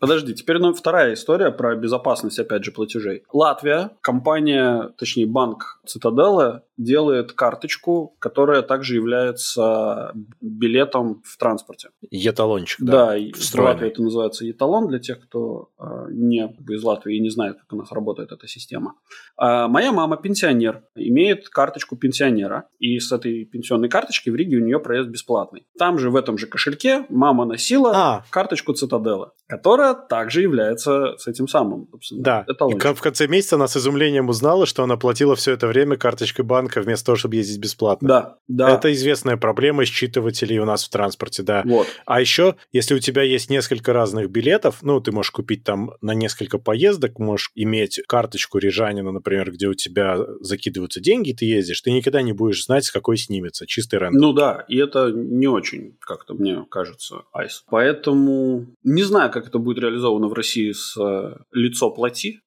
Подожди, 0.00 0.35
теперь 0.35 0.59
ну, 0.59 0.73
вторая 0.73 1.15
история 1.15 1.50
про 1.50 1.77
безопасность, 1.77 2.39
опять 2.39 2.65
же, 2.65 2.73
платежей. 2.73 3.25
Латвия, 3.33 3.91
компания, 4.00 4.93
точнее, 4.99 5.27
банк 5.27 5.81
Цитаделла 5.87 6.65
делает 6.81 7.33
карточку, 7.33 8.17
которая 8.19 8.63
также 8.63 8.95
является 8.95 10.13
билетом 10.41 11.23
в 11.25 11.37
транспорте. 11.37 11.91
еталончик, 12.11 12.81
Да, 12.81 13.09
да, 13.09 13.17
в. 13.35 13.61
Латвии 13.61 13.89
это 13.89 14.03
называется 14.03 14.47
еталон 14.47 14.89
для 14.89 14.99
тех, 14.99 15.21
кто 15.21 15.71
э, 15.79 15.85
не 16.11 16.57
из 16.69 16.83
Латвии 16.83 17.17
и 17.17 17.21
не 17.21 17.31
знает, 17.31 17.59
как 17.59 17.73
у 17.73 17.77
нас 17.77 17.93
работает 17.93 18.33
эта 18.33 18.49
система. 18.49 18.95
А 19.37 19.69
моя 19.69 19.93
мама 19.93 20.17
пенсионер, 20.17 20.83
имеет 20.95 21.49
карточку 21.51 21.97
пенсионера, 21.97 22.69
и 22.79 22.99
с 22.99 23.13
этой 23.13 23.45
пенсионной 23.45 23.91
карточки 23.91 24.31
в 24.31 24.35
Риге 24.35 24.57
у 24.57 24.65
нее 24.65 24.81
проезд 24.81 25.11
бесплатный. 25.11 25.67
Там 25.79 25.99
же 25.99 26.11
в 26.11 26.17
этом 26.17 26.39
же 26.39 26.47
кошельке 26.47 27.05
мама 27.11 27.45
носила 27.45 27.93
А. 27.95 28.25
карточку 28.31 28.73
Цитадела, 28.73 29.35
которая 29.50 29.95
также 29.95 30.42
является 30.42 31.16
с 31.19 31.26
этим 31.26 31.49
самым, 31.49 31.88
собственно, 31.90 32.23
Да, 32.23 32.45
и 32.49 32.52
эталончиком. 32.52 32.95
ко- 32.95 32.99
в 32.99 33.02
конце 33.02 33.26
месяца 33.26 33.57
она 33.57 33.66
с 33.69 33.76
изумлением 33.76 34.28
узнала, 34.28 34.64
что 34.66 34.83
она 34.85 34.97
платила 34.97 35.35
все 35.37 35.52
это 35.52 35.66
время 35.66 35.97
карточкой 35.97 36.45
банка 36.45 36.80
вместо 36.80 37.07
того, 37.07 37.16
чтобы 37.16 37.37
ездить 37.37 37.59
бесплатно. 37.59 38.09
Да, 38.09 38.37
да. 38.49 38.71
Это 38.71 38.92
известная 38.92 39.37
проблема 39.37 39.85
считывателей 39.85 40.59
у 40.59 40.64
нас 40.64 40.85
в 40.85 40.90
транспорте, 40.90 41.42
да. 41.42 41.62
Вот. 41.66 41.87
А 42.07 42.21
еще, 42.21 42.54
если 42.73 42.95
у 42.95 42.99
тебя 43.00 43.23
есть 43.23 43.50
несколько 43.50 43.92
разных 43.92 44.30
билетов, 44.30 44.78
ну, 44.83 45.00
ты 45.00 45.11
можешь 45.12 45.33
купить 45.33 45.64
там 45.64 45.90
на 46.00 46.14
несколько 46.14 46.59
поездок, 46.59 47.19
можешь 47.19 47.50
иметь 47.54 48.00
карточку 48.07 48.59
рижанина, 48.59 49.11
например, 49.12 49.50
где 49.50 49.66
у 49.66 49.75
тебя 49.75 50.16
закидываются 50.40 51.00
деньги, 51.00 51.33
ты 51.33 51.45
ездишь, 51.45 51.80
ты 51.80 51.90
никогда 51.90 52.23
не 52.23 52.33
будешь 52.33 52.64
знать, 52.64 52.85
с 52.85 52.90
какой 52.90 53.16
снимется, 53.16 53.66
чистый 53.66 53.99
рендер. 53.99 54.21
Ну 54.21 54.33
да, 54.33 54.64
и 54.69 54.76
это 54.78 55.11
не 55.11 55.49
очень, 55.49 55.97
как-то 56.00 56.35
мне 56.35 56.64
кажется, 56.71 57.23
айс. 57.33 57.64
Поэтому 57.71 58.66
не 58.85 59.02
знаю, 59.02 59.30
как 59.33 59.40
это 59.47 59.59
будет 59.59 59.79
реализовано 59.79 60.29
в 60.29 60.33
России 60.33 60.73
с 60.73 60.97
э, 61.01 61.37
лицо 61.53 61.91
плати. 61.91 62.41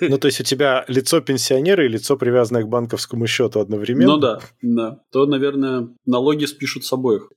Ну, 0.00 0.18
то 0.18 0.26
есть 0.26 0.40
у 0.40 0.44
тебя 0.44 0.84
лицо 0.88 1.20
пенсионера 1.20 1.84
и 1.84 1.88
лицо, 1.88 2.16
привязанное 2.16 2.62
к 2.62 2.68
банковскому 2.68 3.26
счету 3.26 3.60
одновременно? 3.60 4.14
Ну 4.14 4.18
да, 4.18 4.40
да. 4.62 5.00
То, 5.12 5.26
наверное, 5.26 5.88
налоги 6.06 6.44
спишут 6.44 6.84
с 6.84 6.92
обоих. 6.92 7.30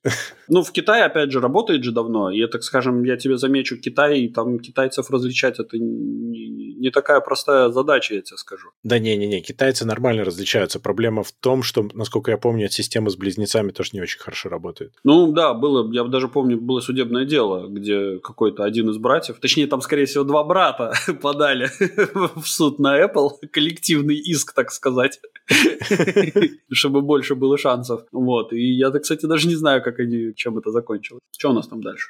Ну, 0.47 0.63
в 0.63 0.71
Китае, 0.71 1.05
опять 1.05 1.31
же, 1.31 1.39
работает 1.39 1.83
же 1.83 1.91
давно. 1.91 2.29
И, 2.31 2.45
так 2.47 2.63
скажем, 2.63 3.03
я 3.03 3.17
тебе 3.17 3.37
замечу, 3.37 3.77
Китай, 3.77 4.27
там 4.27 4.59
китайцев 4.59 5.09
различать 5.09 5.59
это 5.59 5.77
не, 5.77 6.73
не 6.75 6.89
такая 6.89 7.21
простая 7.21 7.69
задача, 7.69 8.15
я 8.15 8.21
тебе 8.21 8.37
скажу. 8.37 8.69
Да 8.83 8.99
не-не-не, 8.99 9.41
китайцы 9.41 9.85
нормально 9.85 10.23
различаются. 10.23 10.79
Проблема 10.79 11.23
в 11.23 11.31
том, 11.31 11.63
что, 11.63 11.87
насколько 11.93 12.31
я 12.31 12.37
помню, 12.37 12.69
система 12.69 13.09
с 13.09 13.15
близнецами 13.15 13.71
тоже 13.71 13.91
не 13.93 14.01
очень 14.01 14.19
хорошо 14.19 14.49
работает. 14.49 14.93
Ну 15.03 15.31
да, 15.31 15.53
было, 15.53 15.91
я 15.93 16.03
даже 16.03 16.27
помню, 16.27 16.59
было 16.59 16.79
судебное 16.79 17.25
дело, 17.25 17.67
где 17.67 18.19
какой-то 18.19 18.60
один 18.65 18.89
из 18.89 18.97
братьев, 18.97 19.39
точнее, 19.39 19.67
там, 19.67 19.81
скорее 19.81 20.05
всего, 20.05 20.23
два 20.23 20.43
брата 20.43 20.93
подали 21.21 21.69
в 22.35 22.47
суд 22.47 22.79
на 22.79 23.03
Apple, 23.03 23.29
коллективный 23.51 24.15
иск, 24.15 24.53
так 24.53 24.71
сказать, 24.71 25.19
чтобы 26.71 27.01
больше 27.01 27.35
было 27.35 27.57
шансов. 27.57 28.01
Вот, 28.11 28.53
и 28.53 28.73
я, 28.73 28.91
кстати, 28.91 29.25
даже 29.25 29.47
не 29.47 29.55
знаю, 29.55 29.83
как 29.83 29.99
они, 29.99 30.33
чем 30.35 30.57
это 30.57 30.71
закончилось. 30.71 31.21
Что 31.37 31.49
у 31.49 31.53
нас 31.53 31.67
там 31.67 31.81
дальше? 31.81 32.09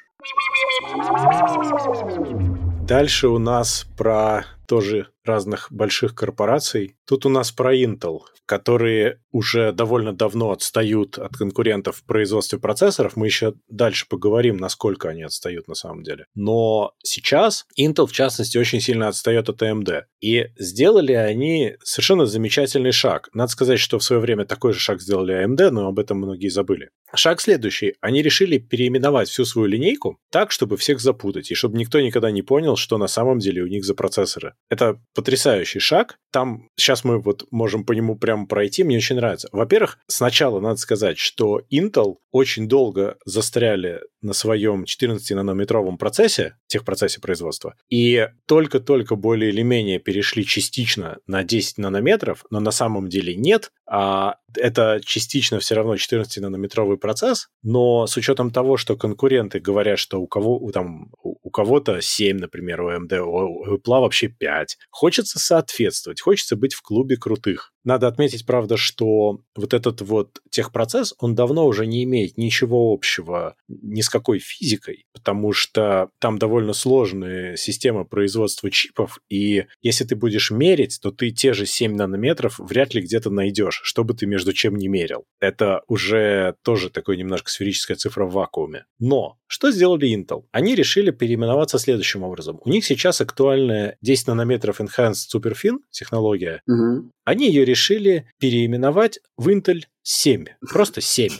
Дальше 2.86 3.28
у 3.28 3.38
нас 3.38 3.86
про 3.96 4.44
тоже 4.66 5.08
разных 5.24 5.68
больших 5.70 6.14
корпораций. 6.14 6.96
Тут 7.06 7.26
у 7.26 7.28
нас 7.28 7.52
про 7.52 7.74
Intel, 7.76 8.20
которые 8.46 9.20
уже 9.30 9.72
довольно 9.72 10.12
давно 10.12 10.50
отстают 10.50 11.18
от 11.18 11.36
конкурентов 11.36 11.96
в 11.96 12.04
производстве 12.04 12.58
процессоров. 12.58 13.16
Мы 13.16 13.26
еще 13.26 13.54
дальше 13.68 14.06
поговорим, 14.08 14.56
насколько 14.56 15.08
они 15.08 15.22
отстают 15.22 15.68
на 15.68 15.74
самом 15.74 16.02
деле. 16.02 16.26
Но 16.34 16.92
сейчас 17.02 17.66
Intel, 17.78 18.06
в 18.06 18.12
частности, 18.12 18.58
очень 18.58 18.80
сильно 18.80 19.08
отстает 19.08 19.48
от 19.48 19.62
AMD. 19.62 20.02
И 20.20 20.46
сделали 20.58 21.12
они 21.12 21.76
совершенно 21.82 22.26
замечательный 22.26 22.92
шаг. 22.92 23.28
Надо 23.32 23.52
сказать, 23.52 23.78
что 23.78 23.98
в 23.98 24.04
свое 24.04 24.20
время 24.20 24.44
такой 24.44 24.72
же 24.72 24.80
шаг 24.80 25.00
сделали 25.00 25.44
AMD, 25.44 25.70
но 25.70 25.88
об 25.88 25.98
этом 25.98 26.18
многие 26.18 26.48
забыли. 26.48 26.90
Шаг 27.14 27.40
следующий. 27.40 27.94
Они 28.00 28.22
решили 28.22 28.58
переименовать 28.58 29.28
всю 29.28 29.44
свою 29.44 29.68
линейку 29.68 30.18
так, 30.30 30.50
чтобы 30.50 30.76
всех 30.76 31.00
запутать, 31.00 31.50
и 31.50 31.54
чтобы 31.54 31.76
никто 31.78 32.00
никогда 32.00 32.30
не 32.30 32.42
понял, 32.42 32.76
что 32.76 32.96
на 32.98 33.06
самом 33.06 33.38
деле 33.38 33.62
у 33.62 33.66
них 33.66 33.84
за 33.84 33.94
процессоры. 33.94 34.51
Это 34.68 34.98
потрясающий 35.14 35.80
шаг. 35.80 36.16
Там 36.32 36.68
сейчас 36.76 37.04
мы 37.04 37.20
вот 37.20 37.44
можем 37.50 37.84
по 37.84 37.92
нему 37.92 38.16
прямо 38.16 38.46
пройти. 38.46 38.84
Мне 38.84 38.96
очень 38.96 39.16
нравится. 39.16 39.48
Во-первых, 39.52 39.98
сначала 40.06 40.60
надо 40.60 40.76
сказать, 40.76 41.18
что 41.18 41.60
Intel 41.70 42.16
очень 42.30 42.68
долго 42.68 43.18
застряли 43.26 44.00
на 44.22 44.32
своем 44.32 44.84
14-нанометровом 44.84 45.98
процессе, 45.98 46.56
техпроцессе 46.68 47.20
производства, 47.20 47.74
и 47.90 48.28
только-только 48.46 49.16
более 49.16 49.50
или 49.50 49.62
менее 49.62 49.98
перешли 49.98 50.44
частично 50.46 51.18
на 51.26 51.44
10 51.44 51.78
нанометров, 51.78 52.44
но 52.50 52.60
на 52.60 52.70
самом 52.70 53.08
деле 53.08 53.36
нет, 53.36 53.70
а 53.86 54.36
это 54.56 55.00
частично 55.04 55.58
все 55.58 55.74
равно 55.74 55.96
14-нанометровый 55.96 56.96
процесс, 56.96 57.48
но 57.62 58.06
с 58.06 58.16
учетом 58.16 58.50
того, 58.50 58.78
что 58.78 58.96
конкуренты 58.96 59.60
говорят, 59.60 59.98
что 59.98 60.20
у 60.20 60.26
кого 60.26 60.58
у, 60.58 60.70
там, 60.70 61.10
кого-то 61.52 62.00
7, 62.00 62.38
например, 62.38 62.82
у 62.82 62.90
AMD, 62.90 63.18
у 63.20 63.76
Apple 63.76 64.00
вообще 64.00 64.28
5, 64.28 64.78
хочется 64.90 65.38
соответствовать, 65.38 66.20
хочется 66.20 66.56
быть 66.56 66.74
в 66.74 66.82
клубе 66.82 67.16
крутых. 67.16 67.71
Надо 67.84 68.06
отметить, 68.08 68.46
правда, 68.46 68.76
что 68.76 69.40
вот 69.56 69.74
этот 69.74 70.00
вот 70.02 70.40
техпроцесс, 70.50 71.14
он 71.18 71.34
давно 71.34 71.66
уже 71.66 71.86
не 71.86 72.04
имеет 72.04 72.38
ничего 72.38 72.92
общего 72.92 73.56
ни 73.68 74.00
с 74.00 74.08
какой 74.08 74.38
физикой, 74.38 75.06
потому 75.12 75.52
что 75.52 76.10
там 76.18 76.38
довольно 76.38 76.72
сложная 76.72 77.56
система 77.56 78.04
производства 78.04 78.70
чипов, 78.70 79.18
и 79.28 79.66
если 79.80 80.04
ты 80.04 80.16
будешь 80.16 80.50
мерить, 80.50 81.00
то 81.02 81.10
ты 81.10 81.30
те 81.30 81.52
же 81.52 81.66
7 81.66 81.94
нанометров 81.94 82.58
вряд 82.58 82.94
ли 82.94 83.02
где-то 83.02 83.30
найдешь, 83.30 83.80
чтобы 83.84 84.14
ты 84.14 84.26
между 84.26 84.52
чем 84.52 84.76
не 84.76 84.88
мерил. 84.88 85.24
Это 85.40 85.82
уже 85.88 86.54
тоже 86.62 86.90
такой 86.90 87.16
немножко 87.16 87.50
сферическая 87.50 87.96
цифра 87.96 88.24
в 88.26 88.32
вакууме. 88.32 88.84
Но 88.98 89.38
что 89.46 89.70
сделали 89.70 90.08
Intel? 90.08 90.44
Они 90.50 90.74
решили 90.74 91.10
переименоваться 91.10 91.78
следующим 91.78 92.22
образом. 92.22 92.58
У 92.64 92.70
них 92.70 92.84
сейчас 92.84 93.20
актуальная 93.20 93.96
10 94.00 94.28
нанометров 94.28 94.80
Enhanced 94.80 95.28
SuperFin 95.34 95.78
технология. 95.90 96.62
Угу. 96.66 97.10
Они 97.24 97.48
ее 97.48 97.64
решили 97.72 98.26
переименовать 98.38 99.18
в 99.36 99.48
Intel 99.48 99.84
7. 100.02 100.44
Просто 100.70 101.00
7. 101.00 101.32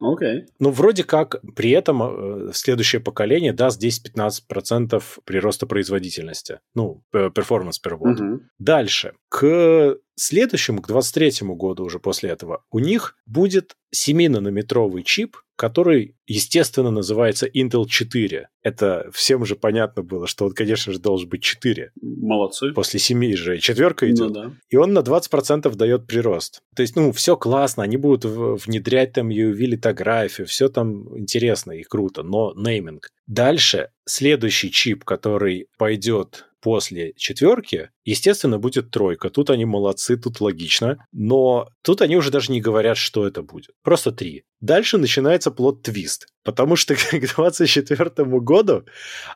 Окей. 0.00 0.40
Okay. 0.40 0.46
Ну, 0.58 0.70
вроде 0.70 1.04
как 1.04 1.40
при 1.56 1.70
этом 1.70 2.02
э, 2.02 2.52
следующее 2.52 3.00
поколение 3.00 3.52
даст 3.52 3.82
10-15% 3.82 5.02
прироста 5.24 5.66
производительности. 5.66 6.60
Ну, 6.74 7.02
performance 7.10 7.80
per 7.84 7.98
watt. 7.98 8.20
Угу. 8.20 8.42
Дальше. 8.58 9.14
К 9.28 9.96
следующему, 10.16 10.82
к 10.82 10.88
23 10.88 11.48
году 11.48 11.84
уже 11.84 11.98
после 11.98 12.30
этого, 12.30 12.64
у 12.70 12.78
них 12.78 13.16
будет 13.26 13.76
7-нанометровый 13.94 15.02
чип, 15.02 15.36
который, 15.56 16.16
естественно, 16.26 16.90
называется 16.90 17.46
Intel 17.46 17.86
4. 17.86 18.48
Это 18.62 19.10
всем 19.12 19.44
же 19.44 19.56
понятно 19.56 20.02
было, 20.02 20.26
что 20.26 20.46
он, 20.46 20.52
конечно 20.52 20.92
же, 20.92 20.98
должен 20.98 21.28
быть 21.28 21.42
4. 21.42 21.92
Молодцы. 22.00 22.72
После 22.72 22.98
7 22.98 23.32
же 23.34 23.58
четверка 23.58 24.10
идет. 24.10 24.28
Ну, 24.28 24.34
да. 24.34 24.52
И 24.68 24.76
он 24.76 24.92
на 24.92 25.00
20% 25.00 25.74
дает 25.76 26.06
прирост. 26.06 26.62
То 26.74 26.82
есть, 26.82 26.96
ну, 26.96 27.12
все 27.12 27.36
классно, 27.36 27.82
они 27.82 27.96
будут 27.96 28.24
внедрять 28.24 29.12
там 29.12 29.28
UV-литографию, 29.28 30.46
все 30.46 30.68
там 30.68 31.16
интересно 31.18 31.72
и 31.72 31.82
круто, 31.82 32.22
но 32.22 32.52
нейминг. 32.56 33.10
Дальше 33.26 33.90
следующий 34.06 34.70
чип, 34.70 35.04
который 35.04 35.68
пойдет 35.78 36.46
после 36.60 37.12
четверки, 37.14 37.90
естественно, 38.06 38.58
будет 38.58 38.90
тройка. 38.90 39.28
Тут 39.28 39.50
они 39.50 39.66
молодцы, 39.66 40.16
тут 40.16 40.40
логично. 40.40 41.06
Но 41.12 41.68
тут 41.82 42.00
они 42.00 42.16
уже 42.16 42.30
даже 42.30 42.52
не 42.52 42.62
говорят, 42.62 42.96
что 42.96 43.26
это 43.26 43.42
будет. 43.42 43.74
Просто 43.82 44.12
три. 44.12 44.44
Дальше 44.60 44.96
начинается 44.96 45.50
плод-твист. 45.50 46.26
Потому 46.42 46.76
что 46.76 46.94
к 46.96 47.34
24 47.36 48.10
году 48.40 48.86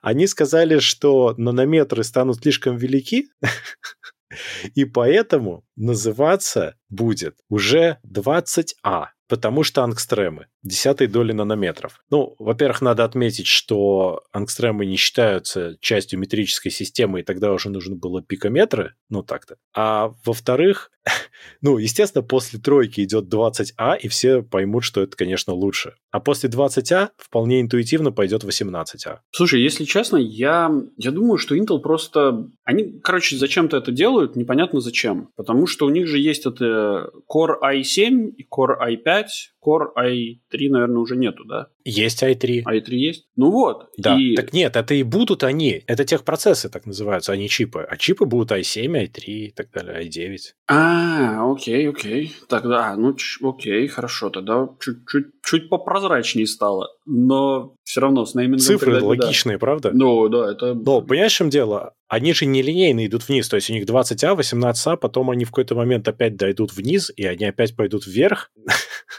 они 0.01 0.27
сказали, 0.27 0.79
что 0.79 1.35
нанометры 1.37 2.03
станут 2.03 2.39
слишком 2.39 2.77
велики, 2.79 3.29
и 4.75 4.87
поэтому 4.87 5.65
называться 5.77 6.77
будет 6.89 7.37
уже 7.51 7.99
20А 8.07 9.09
потому 9.29 9.63
что 9.63 9.85
ангстремы, 9.85 10.47
десятой 10.69 11.07
доли 11.07 11.33
нанометров. 11.33 12.01
Ну, 12.11 12.35
во-первых, 12.39 12.81
надо 12.83 13.05
отметить, 13.05 13.47
что 13.47 14.23
ангстремы 14.33 14.87
не 14.87 14.97
считаются 14.97 15.77
частью 15.81 16.19
метрической 16.19 16.71
системы, 16.71 17.21
и 17.21 17.23
тогда 17.25 17.53
уже 17.53 17.71
нужно 17.71 17.97
было 17.97 18.23
пикометры, 18.23 18.95
ну 19.09 19.23
так-то. 19.23 19.57
А 19.75 20.13
во-вторых, 20.25 20.91
ну, 21.63 21.79
естественно, 21.79 22.23
после 22.23 22.59
тройки 22.59 23.01
идет 23.01 23.33
20А, 23.33 23.99
и 23.99 24.09
все 24.09 24.43
поймут, 24.43 24.85
что 24.85 25.03
это, 25.03 25.17
конечно, 25.17 25.53
лучше. 25.53 25.95
А 26.11 26.21
после 26.21 26.49
20А 26.49 27.09
вполне 27.17 27.61
интуитивно 27.61 28.13
пойдет 28.13 28.45
18А. 28.45 29.19
Слушай, 29.31 29.63
если 29.63 29.85
честно, 29.85 30.17
я, 30.17 30.71
я 30.97 31.11
думаю, 31.11 31.39
что 31.39 31.57
Intel 31.57 31.79
просто... 31.81 32.49
Они, 32.65 32.99
короче, 33.01 33.37
зачем-то 33.37 33.77
это 33.77 33.93
делают, 33.93 34.37
непонятно 34.37 34.81
зачем. 34.81 35.31
Потому 35.37 35.67
что 35.67 35.87
у 35.87 35.91
них 35.91 36.07
же 36.07 36.19
есть 36.19 36.47
это 36.47 37.11
Core 37.31 37.57
i7 37.63 38.31
и 38.31 38.47
Core 38.47 38.77
i5, 38.89 39.25
Core 39.65 39.93
i3, 39.97 40.71
наверное, 40.71 40.99
уже 40.99 41.17
нету, 41.17 41.45
да? 41.45 41.69
Есть 41.89 42.23
i3. 42.23 42.65
i3 42.65 42.91
есть? 42.91 43.27
Ну 43.37 43.51
вот. 43.51 43.89
Да. 43.97 44.19
И... 44.21 44.35
Так 44.35 44.53
нет, 44.53 44.77
это 44.77 44.93
и 44.93 45.03
будут 45.03 45.43
они. 45.43 45.83
Это 45.87 46.05
техпроцессы 46.05 46.69
так 46.69 46.85
называются, 46.85 47.33
а 47.33 47.37
не 47.37 47.49
чипы. 47.49 47.87
А 47.89 47.97
чипы 47.97 48.27
будут 48.27 48.53
i7, 48.53 49.07
i3 49.07 49.25
и 49.25 49.51
так 49.51 49.71
далее, 49.71 50.07
i9. 50.07 50.37
А, 50.69 51.51
окей, 51.51 51.89
окей. 51.89 52.37
Тогда, 52.49 52.95
ну, 52.95 53.15
ч- 53.15 53.39
окей, 53.43 53.89
хорошо. 53.89 54.29
Тогда 54.29 54.69
чуть-чуть 54.81 55.27
чуть 55.49 55.71
попрозрачнее 55.71 56.47
стало. 56.47 56.89
Но 57.07 57.75
все 57.85 58.03
равно 58.03 58.27
с 58.27 58.35
неймингом... 58.35 58.59
Цифры 58.59 58.93
тогда, 58.93 59.07
логичные, 59.07 59.57
да. 59.57 59.61
правда? 59.61 59.91
Ну, 59.95 60.29
да, 60.29 60.53
это... 60.53 60.75
Но, 60.75 61.01
понимаешь, 61.01 61.33
в 61.33 61.37
чем 61.37 61.49
дело? 61.49 61.95
Они 62.07 62.35
же 62.35 62.45
нелинейно 62.45 63.07
идут 63.07 63.27
вниз. 63.29 63.49
То 63.49 63.57
есть 63.57 63.71
у 63.71 63.73
них 63.73 63.85
20А, 63.87 64.37
18А, 64.37 64.99
потом 64.99 65.31
они 65.31 65.47
в 65.47 65.51
какой-то 65.51 65.75
момент 65.75 66.07
опять 66.07 66.37
дойдут 66.37 66.75
вниз, 66.75 67.11
и 67.17 67.25
они 67.25 67.47
опять 67.47 67.75
пойдут 67.77 68.07
вверх. 68.07 68.51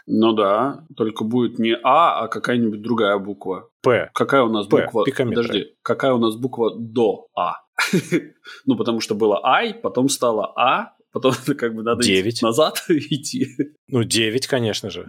Ну 0.05 0.33
да, 0.33 0.85
только 0.95 1.23
будет 1.23 1.57
не 1.59 1.75
А, 1.83 2.23
а 2.23 2.27
какая-нибудь 2.59 2.81
другая 2.81 3.17
буква. 3.17 3.69
П. 3.81 4.09
Какая 4.13 4.43
у 4.43 4.49
нас 4.49 4.67
П, 4.67 4.83
буква? 4.83 5.05
пикометры. 5.05 5.43
Подожди, 5.43 5.67
какая 5.81 6.13
у 6.13 6.17
нас 6.17 6.35
буква 6.35 6.75
до 6.77 7.27
А? 7.35 7.53
Ну, 8.65 8.75
потому 8.75 8.99
что 8.99 9.15
было 9.15 9.39
I, 9.43 9.73
потом 9.73 10.09
стало 10.09 10.51
А, 10.57 10.93
потом 11.11 11.33
как 11.57 11.73
бы 11.75 11.83
надо 11.83 12.03
Девять. 12.03 12.35
идти 12.35 12.45
назад 12.45 12.83
идти. 12.89 13.47
Ну, 13.87 14.03
9, 14.03 14.47
конечно 14.47 14.89
же. 14.89 15.07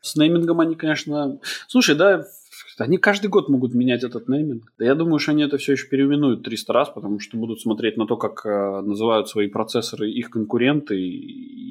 С 0.00 0.16
неймингом 0.16 0.60
они, 0.60 0.74
конечно... 0.76 1.40
Слушай, 1.66 1.96
да, 1.96 2.24
Они 2.78 2.98
каждый 2.98 3.28
год 3.28 3.48
могут 3.48 3.74
менять 3.74 4.04
этот 4.04 4.28
нейминг. 4.28 4.72
Да 4.78 4.84
я 4.84 4.94
думаю, 4.94 5.18
что 5.18 5.32
они 5.32 5.42
это 5.42 5.58
все 5.58 5.72
еще 5.72 5.88
переименуют 5.88 6.44
300 6.44 6.72
раз, 6.72 6.88
потому 6.90 7.18
что 7.18 7.36
будут 7.36 7.60
смотреть 7.60 7.96
на 7.96 8.06
то, 8.06 8.16
как 8.16 8.46
э, 8.46 8.80
называют 8.82 9.28
свои 9.28 9.48
процессоры 9.48 10.08
их 10.10 10.30
конкуренты 10.30 10.96
и, 11.00 11.67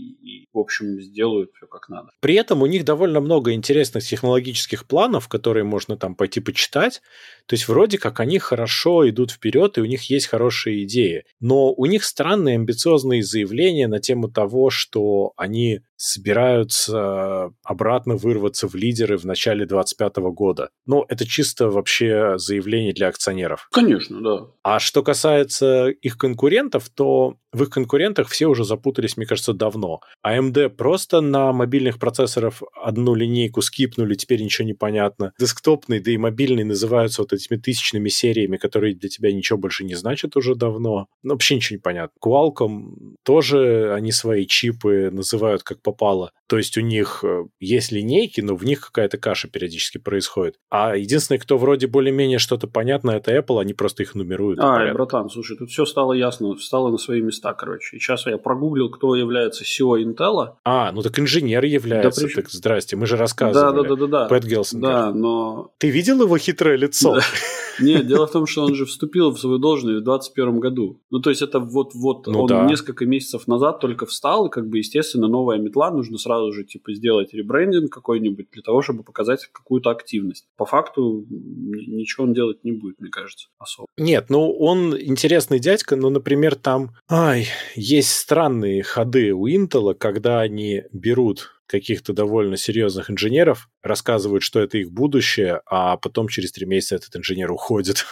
в 0.57 0.59
общем, 0.59 0.99
сделают 0.99 1.51
все 1.55 1.67
как 1.67 1.87
надо. 1.87 2.09
При 2.19 2.33
этом 2.33 2.63
у 2.63 2.65
них 2.65 2.83
довольно 2.83 3.19
много 3.19 3.53
интересных 3.53 4.03
технологических 4.03 4.85
планов, 4.85 5.27
которые 5.27 5.63
можно 5.63 5.97
там 5.97 6.15
пойти 6.15 6.39
почитать. 6.39 7.01
То 7.45 7.53
есть 7.53 7.67
вроде 7.67 7.99
как 7.99 8.19
они 8.19 8.39
хорошо 8.39 9.07
идут 9.07 9.31
вперед, 9.31 9.77
и 9.77 9.81
у 9.81 9.85
них 9.85 10.09
есть 10.09 10.25
хорошие 10.27 10.83
идеи. 10.83 11.25
Но 11.39 11.71
у 11.71 11.85
них 11.85 12.03
странные 12.03 12.55
амбициозные 12.55 13.23
заявления 13.23 13.87
на 13.87 13.99
тему 13.99 14.29
того, 14.29 14.71
что 14.71 15.33
они 15.37 15.81
собираются 15.97 17.51
обратно 17.63 18.15
вырваться 18.15 18.67
в 18.67 18.75
лидеры 18.75 19.17
в 19.17 19.25
начале 19.25 19.65
2025 19.65 20.17
года. 20.33 20.69
Ну, 20.85 21.05
это 21.09 21.27
чисто 21.27 21.69
вообще 21.69 22.37
заявление 22.37 22.93
для 22.93 23.07
акционеров. 23.07 23.67
Конечно, 23.71 24.21
да. 24.21 24.47
А 24.63 24.79
что 24.79 25.03
касается 25.03 25.87
их 25.87 26.17
конкурентов, 26.17 26.89
то 26.89 27.37
в 27.53 27.63
их 27.63 27.69
конкурентах 27.69 28.29
все 28.29 28.47
уже 28.47 28.63
запутались, 28.63 29.17
мне 29.17 29.25
кажется, 29.25 29.53
давно. 29.53 30.01
AMD 30.25 30.69
просто 30.69 31.21
на 31.21 31.51
мобильных 31.53 31.97
процессорах 31.97 32.61
одну 32.75 33.15
линейку 33.15 33.61
скипнули, 33.61 34.15
теперь 34.15 34.43
ничего 34.43 34.67
не 34.67 34.73
понятно. 34.73 35.33
Десктопный, 35.39 35.99
да 35.99 36.11
и 36.11 36.17
мобильный 36.17 36.63
называются 36.63 37.21
вот 37.21 37.33
этими 37.33 37.57
тысячными 37.57 38.09
сериями, 38.09 38.57
которые 38.57 38.95
для 38.95 39.09
тебя 39.09 39.31
ничего 39.31 39.57
больше 39.57 39.85
не 39.85 39.95
значат 39.95 40.35
уже 40.35 40.55
давно. 40.55 41.07
Ну, 41.23 41.33
вообще 41.33 41.55
ничего 41.55 41.77
не 41.77 41.81
понятно. 41.81 42.13
Qualcomm 42.23 43.15
тоже 43.23 43.93
они 43.93 44.11
свои 44.11 44.45
чипы 44.45 45.09
называют 45.11 45.63
как 45.63 45.81
попало. 45.87 46.31
То 46.47 46.57
есть 46.57 46.77
у 46.77 46.81
них 46.81 47.23
э, 47.23 47.45
есть 47.61 47.93
линейки, 47.93 48.41
но 48.41 48.57
в 48.57 48.65
них 48.65 48.81
какая-то 48.81 49.17
каша 49.17 49.47
периодически 49.47 49.99
происходит. 49.99 50.55
А 50.69 50.97
единственное, 50.97 51.39
кто 51.39 51.57
вроде 51.57 51.87
более-менее 51.87 52.39
что-то 52.39 52.67
понятно, 52.67 53.11
это 53.11 53.33
Apple, 53.33 53.61
они 53.61 53.73
просто 53.73 54.03
их 54.03 54.15
нумеруют. 54.15 54.59
А, 54.61 54.93
братан, 54.93 55.29
слушай, 55.29 55.55
тут 55.55 55.69
все 55.69 55.85
стало 55.85 56.11
ясно, 56.11 56.55
встало 56.55 56.91
на 56.91 56.97
свои 56.97 57.21
места, 57.21 57.53
короче. 57.53 57.95
И 57.95 57.99
сейчас 58.01 58.25
я 58.25 58.37
прогуглил, 58.37 58.89
кто 58.89 59.15
является 59.15 59.63
CEO 59.63 60.03
Intel. 60.03 60.55
А, 60.65 60.91
ну 60.91 61.01
так 61.01 61.17
инженер 61.19 61.63
является. 61.63 62.21
Да, 62.21 62.27
причем... 62.27 62.41
Так, 62.41 62.51
здрасте, 62.51 62.97
мы 62.97 63.05
же 63.05 63.15
рассказывали. 63.15 63.77
Да, 63.77 63.83
да, 63.83 63.87
да, 63.87 63.95
да. 63.95 64.07
да. 64.07 64.25
Пэт 64.27 64.43
Гелсингер. 64.43 64.89
Да, 64.89 65.13
но... 65.13 65.71
Ты 65.77 65.89
видел 65.89 66.21
его 66.21 66.37
хитрое 66.37 66.75
лицо? 66.75 67.15
Да. 67.15 67.21
Нет, 67.79 68.07
дело 68.07 68.27
в 68.27 68.31
том, 68.31 68.45
что 68.45 68.63
он 68.63 68.73
же 68.75 68.85
вступил 68.85 69.31
в 69.31 69.39
свою 69.39 69.57
должность 69.57 70.01
в 70.01 70.03
2021 70.03 70.59
году. 70.59 71.01
Ну, 71.09 71.19
то 71.19 71.29
есть 71.29 71.41
это 71.41 71.59
вот-вот 71.59 72.27
ну, 72.27 72.41
он 72.41 72.47
да. 72.47 72.65
несколько 72.65 73.05
месяцев 73.05 73.47
назад 73.47 73.79
только 73.79 74.05
встал, 74.05 74.47
и 74.47 74.49
как 74.49 74.67
бы, 74.67 74.79
естественно, 74.79 75.27
новая 75.27 75.57
метла, 75.57 75.76
нужно 75.91 76.17
сразу 76.17 76.51
же, 76.51 76.63
типа, 76.63 76.93
сделать 76.93 77.33
ребрендинг 77.33 77.91
какой-нибудь 77.91 78.47
для 78.51 78.61
того, 78.61 78.81
чтобы 78.81 79.03
показать 79.03 79.47
какую-то 79.51 79.89
активность. 79.89 80.47
По 80.57 80.65
факту 80.65 81.25
ничего 81.29 82.25
он 82.25 82.33
делать 82.33 82.63
не 82.63 82.71
будет, 82.71 82.99
мне 82.99 83.09
кажется, 83.09 83.47
особо. 83.57 83.87
Нет, 83.97 84.25
ну, 84.29 84.51
он 84.51 84.97
интересный 84.99 85.59
дядька, 85.59 85.95
но, 85.95 86.09
например, 86.09 86.55
там, 86.55 86.95
ай, 87.09 87.47
есть 87.75 88.11
странные 88.11 88.83
ходы 88.83 89.33
у 89.33 89.47
Intel, 89.47 89.93
когда 89.93 90.41
они 90.41 90.83
берут 90.91 91.51
каких-то 91.67 92.13
довольно 92.13 92.57
серьезных 92.57 93.11
инженеров, 93.11 93.69
рассказывают, 93.83 94.43
что 94.43 94.59
это 94.59 94.77
их 94.77 94.91
будущее, 94.91 95.61
а 95.65 95.97
потом 95.97 96.29
через 96.29 96.51
три 96.51 96.65
месяца 96.65 96.95
этот 96.95 97.15
инженер 97.17 97.51
уходит. 97.51 98.05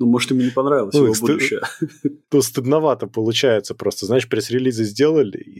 Ну, 0.00 0.06
может, 0.06 0.30
ему 0.30 0.40
не 0.40 0.50
понравилось 0.50 0.94
ну, 0.94 1.04
его 1.04 1.14
стыд... 1.14 1.28
будущее. 1.28 1.60
То 2.30 2.40
стыдновато 2.40 3.06
получается 3.06 3.74
просто. 3.74 4.06
Знаешь, 4.06 4.28
пресс-релизы 4.28 4.84
сделали, 4.84 5.36
и 5.38 5.59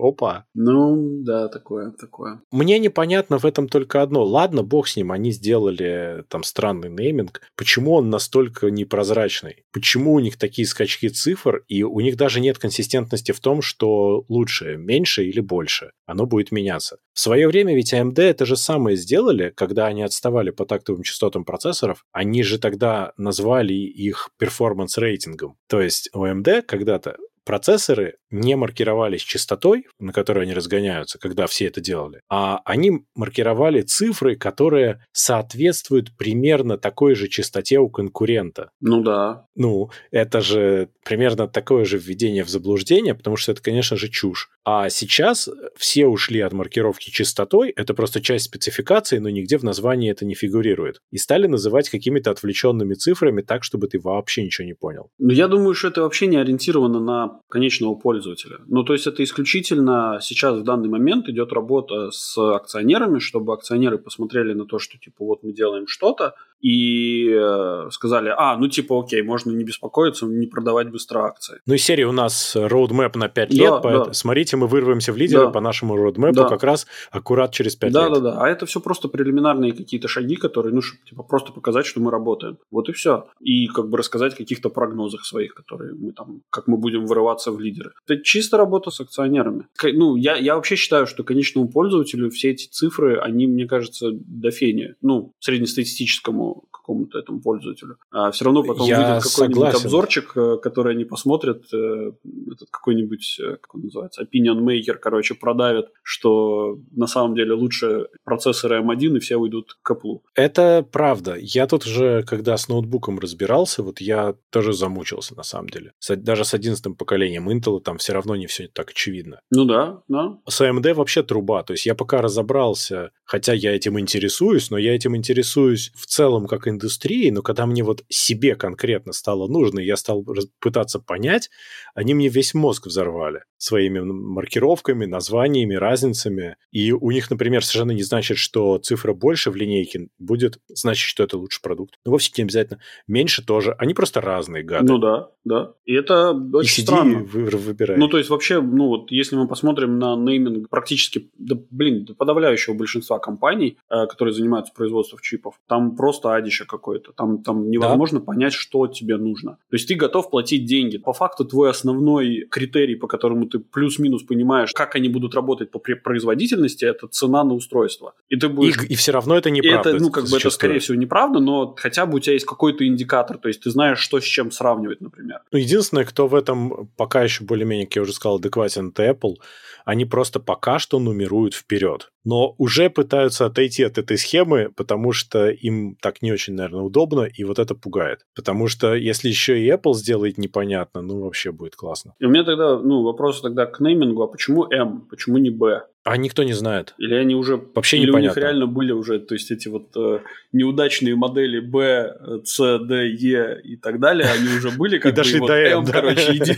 опа. 0.00 0.46
Ну, 0.54 1.22
да, 1.22 1.48
такое, 1.48 1.92
такое. 1.92 2.42
Мне 2.50 2.78
непонятно 2.78 3.38
в 3.38 3.44
этом 3.44 3.68
только 3.68 4.02
одно. 4.02 4.24
Ладно, 4.24 4.62
бог 4.62 4.88
с 4.88 4.96
ним, 4.96 5.12
они 5.12 5.32
сделали 5.32 6.24
там 6.28 6.42
странный 6.42 6.90
нейминг. 6.90 7.42
Почему 7.56 7.94
он 7.94 8.10
настолько 8.10 8.70
непрозрачный? 8.70 9.64
Почему 9.72 10.14
у 10.14 10.20
них 10.20 10.36
такие 10.38 10.66
скачки 10.66 11.08
цифр, 11.08 11.64
и 11.68 11.82
у 11.82 12.00
них 12.00 12.16
даже 12.16 12.40
нет 12.40 12.58
консистентности 12.58 13.32
в 13.32 13.40
том, 13.40 13.62
что 13.62 14.24
лучше, 14.28 14.76
меньше 14.76 15.24
или 15.24 15.40
больше? 15.40 15.92
Оно 16.06 16.26
будет 16.26 16.52
меняться. 16.52 16.98
В 17.12 17.20
свое 17.20 17.46
время 17.48 17.74
ведь 17.74 17.92
AMD 17.92 18.20
это 18.20 18.46
же 18.46 18.56
самое 18.56 18.96
сделали, 18.96 19.52
когда 19.54 19.86
они 19.86 20.02
отставали 20.02 20.50
по 20.50 20.64
тактовым 20.64 21.02
частотам 21.02 21.44
процессоров. 21.44 22.04
Они 22.12 22.42
же 22.42 22.58
тогда 22.58 23.12
назвали 23.16 23.74
их 23.74 24.30
перформанс-рейтингом. 24.38 25.56
То 25.68 25.80
есть 25.80 26.10
у 26.14 26.24
AMD 26.24 26.62
когда-то 26.62 27.16
процессоры 27.50 28.14
не 28.30 28.54
маркировались 28.54 29.22
частотой, 29.22 29.88
на 29.98 30.12
которой 30.12 30.44
они 30.44 30.54
разгоняются, 30.54 31.18
когда 31.18 31.48
все 31.48 31.66
это 31.66 31.80
делали, 31.80 32.20
а 32.30 32.60
они 32.64 33.00
маркировали 33.16 33.82
цифры, 33.82 34.36
которые 34.36 35.04
соответствуют 35.10 36.16
примерно 36.16 36.78
такой 36.78 37.16
же 37.16 37.26
частоте 37.26 37.80
у 37.80 37.90
конкурента. 37.90 38.70
Ну 38.80 39.02
да. 39.02 39.46
Ну, 39.56 39.90
это 40.12 40.40
же 40.42 40.90
примерно 41.04 41.48
такое 41.48 41.84
же 41.84 41.98
введение 41.98 42.44
в 42.44 42.48
заблуждение, 42.48 43.16
потому 43.16 43.36
что 43.36 43.50
это, 43.50 43.60
конечно 43.60 43.96
же, 43.96 44.08
чушь. 44.08 44.48
А 44.64 44.90
сейчас 44.90 45.48
все 45.76 46.06
ушли 46.06 46.40
от 46.40 46.52
маркировки 46.52 47.10
частотой, 47.10 47.70
это 47.70 47.94
просто 47.94 48.20
часть 48.20 48.44
спецификации, 48.44 49.18
но 49.18 49.30
нигде 49.30 49.56
в 49.56 49.62
названии 49.64 50.10
это 50.10 50.26
не 50.26 50.34
фигурирует. 50.34 51.00
И 51.10 51.16
стали 51.16 51.46
называть 51.46 51.88
какими-то 51.88 52.30
отвлеченными 52.30 52.94
цифрами 52.94 53.42
так, 53.42 53.64
чтобы 53.64 53.88
ты 53.88 53.98
вообще 53.98 54.44
ничего 54.44 54.66
не 54.66 54.74
понял. 54.74 55.10
Ну, 55.18 55.32
я 55.32 55.48
думаю, 55.48 55.74
что 55.74 55.88
это 55.88 56.02
вообще 56.02 56.26
не 56.26 56.36
ориентировано 56.36 57.00
на 57.00 57.40
конечного 57.48 57.94
пользователя. 57.94 58.58
Ну, 58.66 58.84
то 58.84 58.92
есть 58.92 59.06
это 59.06 59.24
исключительно 59.24 60.18
сейчас 60.20 60.58
в 60.58 60.62
данный 60.62 60.88
момент 60.88 61.28
идет 61.28 61.52
работа 61.52 62.10
с 62.10 62.36
акционерами, 62.38 63.18
чтобы 63.18 63.54
акционеры 63.54 63.98
посмотрели 63.98 64.52
на 64.52 64.66
то, 64.66 64.78
что 64.78 64.98
типа 64.98 65.24
вот 65.24 65.42
мы 65.42 65.52
делаем 65.52 65.86
что-то, 65.86 66.34
и 66.60 67.30
э, 67.30 67.88
сказали, 67.90 68.32
а, 68.36 68.56
ну 68.56 68.68
типа 68.68 69.00
окей, 69.00 69.22
можно 69.22 69.50
не 69.50 69.64
беспокоиться, 69.64 70.26
не 70.26 70.46
продавать 70.46 70.90
быстро 70.90 71.20
акции. 71.20 71.60
Ну 71.66 71.74
и 71.74 71.78
серия 71.78 72.06
у 72.06 72.12
нас 72.12 72.54
roadmap 72.54 73.16
на 73.16 73.28
5 73.28 73.52
лет, 73.52 73.70
да, 73.70 73.80
поэтому, 73.80 74.06
да. 74.06 74.12
смотрите, 74.12 74.56
мы 74.56 74.66
вырвемся 74.66 75.12
в 75.12 75.16
лидеры 75.16 75.46
да. 75.46 75.50
по 75.50 75.60
нашему 75.60 75.96
roadmap 75.96 76.32
да. 76.32 76.48
как 76.48 76.62
раз 76.62 76.86
аккурат 77.10 77.52
через 77.52 77.76
5 77.76 77.92
да, 77.92 78.04
лет. 78.04 78.14
Да, 78.14 78.20
да, 78.20 78.30
да. 78.32 78.42
А 78.42 78.48
это 78.48 78.66
все 78.66 78.80
просто 78.80 79.08
прелиминарные 79.08 79.72
какие-то 79.72 80.08
шаги, 80.08 80.36
которые, 80.36 80.74
ну, 80.74 80.82
чтобы 80.82 81.02
типа, 81.04 81.22
просто 81.22 81.52
показать, 81.52 81.86
что 81.86 82.00
мы 82.00 82.10
работаем. 82.10 82.58
Вот 82.70 82.88
и 82.88 82.92
все. 82.92 83.26
И 83.40 83.66
как 83.68 83.88
бы 83.88 83.96
рассказать 83.96 84.34
о 84.34 84.36
каких-то 84.36 84.68
прогнозах 84.68 85.24
своих, 85.24 85.54
которые 85.54 85.94
мы 85.94 86.12
там, 86.12 86.42
как 86.50 86.66
мы 86.66 86.76
будем 86.76 87.06
вырываться 87.06 87.52
в 87.52 87.60
лидеры. 87.60 87.92
Это 88.06 88.22
чисто 88.22 88.56
работа 88.56 88.90
с 88.90 89.00
акционерами. 89.00 89.66
Ну, 89.82 90.16
я, 90.16 90.36
я 90.36 90.56
вообще 90.56 90.76
считаю, 90.76 91.06
что 91.06 91.24
конечному 91.24 91.68
пользователю 91.68 92.30
все 92.30 92.50
эти 92.50 92.68
цифры, 92.68 93.18
они, 93.18 93.46
мне 93.46 93.66
кажется, 93.66 94.10
до 94.12 94.50
фени. 94.50 94.94
Ну, 95.00 95.32
среднестатистическому 95.40 96.49
какому-то 96.90 97.18
этому 97.18 97.40
пользователю. 97.40 97.96
А 98.10 98.30
все 98.30 98.44
равно 98.44 98.62
потом 98.62 98.86
Я 98.86 98.98
выйдет 98.98 99.22
какой-нибудь 99.22 99.84
обзорчик, 99.84 100.32
э, 100.36 100.56
который 100.62 100.94
они 100.94 101.04
посмотрят, 101.04 101.62
э, 101.72 102.12
этот 102.52 102.68
какой-нибудь, 102.70 103.38
э, 103.40 103.56
как 103.56 103.74
он 103.74 103.82
называется, 103.82 104.22
opinion 104.22 104.60
maker, 104.64 104.94
короче, 104.94 105.34
продавит, 105.34 105.86
что 106.02 106.78
на 106.90 107.06
самом 107.06 107.34
деле 107.34 107.52
лучше 107.52 108.08
процессоры 108.24 108.80
M1, 108.80 109.16
и 109.16 109.20
все 109.20 109.36
уйдут 109.36 109.78
к 109.82 109.90
Apple. 109.92 110.20
Это 110.34 110.86
правда. 110.90 111.36
Я 111.38 111.66
тут 111.66 111.86
уже, 111.86 112.22
когда 112.22 112.56
с 112.56 112.68
ноутбуком 112.68 113.18
разбирался, 113.18 113.82
вот 113.82 114.00
я 114.00 114.34
тоже 114.50 114.72
замучился 114.72 115.36
на 115.36 115.42
самом 115.42 115.68
деле. 115.68 115.92
Даже 116.08 116.44
с 116.44 116.54
11 116.54 116.96
поколением 116.96 117.48
Intel 117.48 117.80
там 117.80 117.98
все 117.98 118.12
равно 118.12 118.36
не 118.36 118.46
все 118.46 118.68
так 118.68 118.90
очевидно. 118.90 119.40
Ну 119.50 119.64
да, 119.64 120.02
да. 120.08 120.38
С 120.48 120.60
AMD 120.60 120.94
вообще 120.94 121.22
труба. 121.22 121.62
То 121.62 121.72
есть 121.72 121.86
я 121.86 121.94
пока 121.94 122.20
разобрался, 122.20 123.10
хотя 123.24 123.52
я 123.52 123.74
этим 123.74 123.98
интересуюсь, 123.98 124.70
но 124.70 124.78
я 124.78 124.94
этим 124.94 125.14
интересуюсь 125.16 125.92
в 125.94 126.06
целом 126.06 126.46
как 126.46 126.66
индустрии, 126.80 127.30
но 127.30 127.42
когда 127.42 127.66
мне 127.66 127.84
вот 127.84 128.04
себе 128.08 128.54
конкретно 128.56 129.12
стало 129.12 129.48
нужно, 129.48 129.80
я 129.80 129.96
стал 129.96 130.24
пытаться 130.58 130.98
понять, 130.98 131.50
они 131.94 132.14
мне 132.14 132.28
весь 132.28 132.54
мозг 132.54 132.86
взорвали 132.86 133.42
своими 133.60 134.00
маркировками, 134.00 135.04
названиями, 135.04 135.74
разницами. 135.74 136.56
И 136.72 136.92
у 136.92 137.10
них, 137.10 137.30
например, 137.30 137.62
совершенно 137.62 137.90
не 137.90 138.02
значит, 138.02 138.38
что 138.38 138.78
цифра 138.78 139.12
больше 139.12 139.50
в 139.50 139.56
линейке 139.56 140.08
будет 140.18 140.58
значит, 140.68 141.06
что 141.06 141.22
это 141.22 141.36
лучший 141.36 141.60
продукт. 141.60 141.96
Ну, 142.06 142.12
вовсе 142.12 142.32
не 142.38 142.44
обязательно. 142.44 142.80
Меньше 143.06 143.44
тоже. 143.44 143.74
Они 143.78 143.92
просто 143.92 144.22
разные 144.22 144.62
гады. 144.62 144.86
Ну 144.86 144.98
да, 144.98 145.28
да. 145.44 145.74
И 145.84 145.92
это 145.92 146.30
очень 146.30 146.68
и 146.68 146.70
сиди 146.70 146.86
странно. 146.86 147.18
И 147.18 147.22
вы, 147.22 147.42
выбирай. 147.50 147.98
Ну, 147.98 148.08
то 148.08 148.16
есть 148.16 148.30
вообще, 148.30 148.62
ну 148.62 148.86
вот, 148.86 149.10
если 149.10 149.36
мы 149.36 149.46
посмотрим 149.46 149.98
на 149.98 150.16
нейминг 150.16 150.70
практически, 150.70 151.30
да, 151.36 151.56
блин, 151.70 152.06
подавляющего 152.16 152.72
большинства 152.72 153.18
компаний, 153.18 153.76
э, 153.90 154.06
которые 154.06 154.32
занимаются 154.32 154.72
производством 154.72 155.20
чипов, 155.20 155.60
там 155.68 155.96
просто 155.96 156.34
адище 156.34 156.64
какое-то. 156.70 157.12
Там, 157.12 157.42
там 157.42 157.70
невозможно 157.70 158.20
да? 158.20 158.24
понять, 158.24 158.52
что 158.52 158.86
тебе 158.86 159.16
нужно. 159.16 159.58
То 159.70 159.76
есть 159.76 159.88
ты 159.88 159.94
готов 159.94 160.30
платить 160.30 160.64
деньги. 160.64 160.98
По 160.98 161.12
факту 161.12 161.44
твой 161.44 161.70
основной 161.70 162.46
критерий, 162.50 162.96
по 162.96 163.06
которому 163.06 163.46
ты 163.46 163.58
плюс-минус 163.58 164.22
понимаешь, 164.22 164.72
как 164.72 164.94
они 164.94 165.08
будут 165.08 165.34
работать 165.34 165.70
по 165.70 165.78
производительности, 165.78 166.84
это 166.84 167.06
цена 167.08 167.44
на 167.44 167.54
устройство. 167.54 168.14
И 168.28 168.36
ты 168.36 168.48
будешь... 168.48 168.76
И, 168.84 168.92
и 168.92 168.94
все 168.94 169.12
равно 169.12 169.36
это 169.36 169.50
неправда. 169.50 169.90
Это, 169.90 169.98
ну, 170.02 170.10
как 170.10 170.28
бы 170.28 170.36
это, 170.36 170.50
скорее 170.50 170.78
всего, 170.78 170.96
неправда, 170.96 171.40
но 171.40 171.74
хотя 171.76 172.06
бы 172.06 172.16
у 172.16 172.20
тебя 172.20 172.34
есть 172.34 172.46
какой-то 172.46 172.86
индикатор, 172.86 173.38
то 173.38 173.48
есть 173.48 173.62
ты 173.62 173.70
знаешь, 173.70 173.98
что 173.98 174.20
с 174.20 174.24
чем 174.24 174.50
сравнивать, 174.50 175.00
например. 175.00 175.40
Ну, 175.52 175.58
единственное, 175.58 176.04
кто 176.04 176.28
в 176.28 176.34
этом 176.34 176.88
пока 176.96 177.22
еще 177.22 177.44
более-менее, 177.44 177.86
как 177.86 177.96
я 177.96 178.02
уже 178.02 178.12
сказал, 178.12 178.36
адекватен, 178.36 178.88
это 178.88 179.08
Apple. 179.10 179.36
Они 179.84 180.04
просто 180.04 180.40
пока 180.40 180.78
что 180.78 180.98
нумеруют 180.98 181.54
вперед. 181.54 182.12
Но 182.24 182.54
уже 182.58 182.90
пытаются 182.90 183.46
отойти 183.46 183.82
от 183.82 183.98
этой 183.98 184.18
схемы, 184.18 184.70
потому 184.76 185.12
что 185.12 185.48
им 185.48 185.96
так 186.00 186.22
не 186.22 186.32
очень, 186.32 186.54
наверное, 186.54 186.82
удобно, 186.82 187.22
и 187.22 187.44
вот 187.44 187.58
это 187.58 187.74
пугает. 187.74 188.26
Потому 188.34 188.68
что 188.68 188.94
если 188.94 189.28
еще 189.28 189.60
и 189.60 189.70
Apple 189.70 189.94
сделает 189.94 190.38
непонятно, 190.38 191.02
ну 191.02 191.20
вообще 191.20 191.52
будет 191.52 191.76
классно. 191.76 192.14
И 192.18 192.24
у 192.24 192.30
меня 192.30 192.44
тогда, 192.44 192.78
ну, 192.78 193.02
вопрос 193.02 193.40
тогда 193.40 193.66
к 193.66 193.80
неймингу, 193.80 194.22
а 194.22 194.28
почему 194.28 194.64
M, 194.64 195.06
почему 195.08 195.38
не 195.38 195.50
B? 195.50 195.82
А 196.02 196.16
никто 196.16 196.44
не 196.44 196.54
знает. 196.54 196.94
Или 196.96 197.14
они 197.14 197.34
уже... 197.34 197.56
Вообще 197.74 197.98
или 197.98 198.08
непонятно. 198.08 198.32
у 198.32 198.34
них 198.34 198.36
реально 198.42 198.66
были 198.66 198.92
уже, 198.92 199.18
то 199.18 199.34
есть 199.34 199.50
эти 199.50 199.68
вот 199.68 199.94
э, 199.96 200.20
неудачные 200.50 201.14
модели 201.14 201.60
B, 201.60 202.40
C, 202.44 202.78
D, 202.78 203.08
E 203.08 203.60
и 203.62 203.76
так 203.76 204.00
далее, 204.00 204.26
они 204.30 204.48
уже 204.56 204.70
были, 204.70 204.98
как 205.00 205.12
И 205.12 205.14
дошли 205.14 205.38
бы, 205.38 205.38
и 205.38 205.40
вот 205.40 205.48
до 205.48 205.56
M, 205.56 205.78
M, 205.78 205.84
да. 205.84 205.92
короче, 205.92 206.32
иди, 206.36 206.56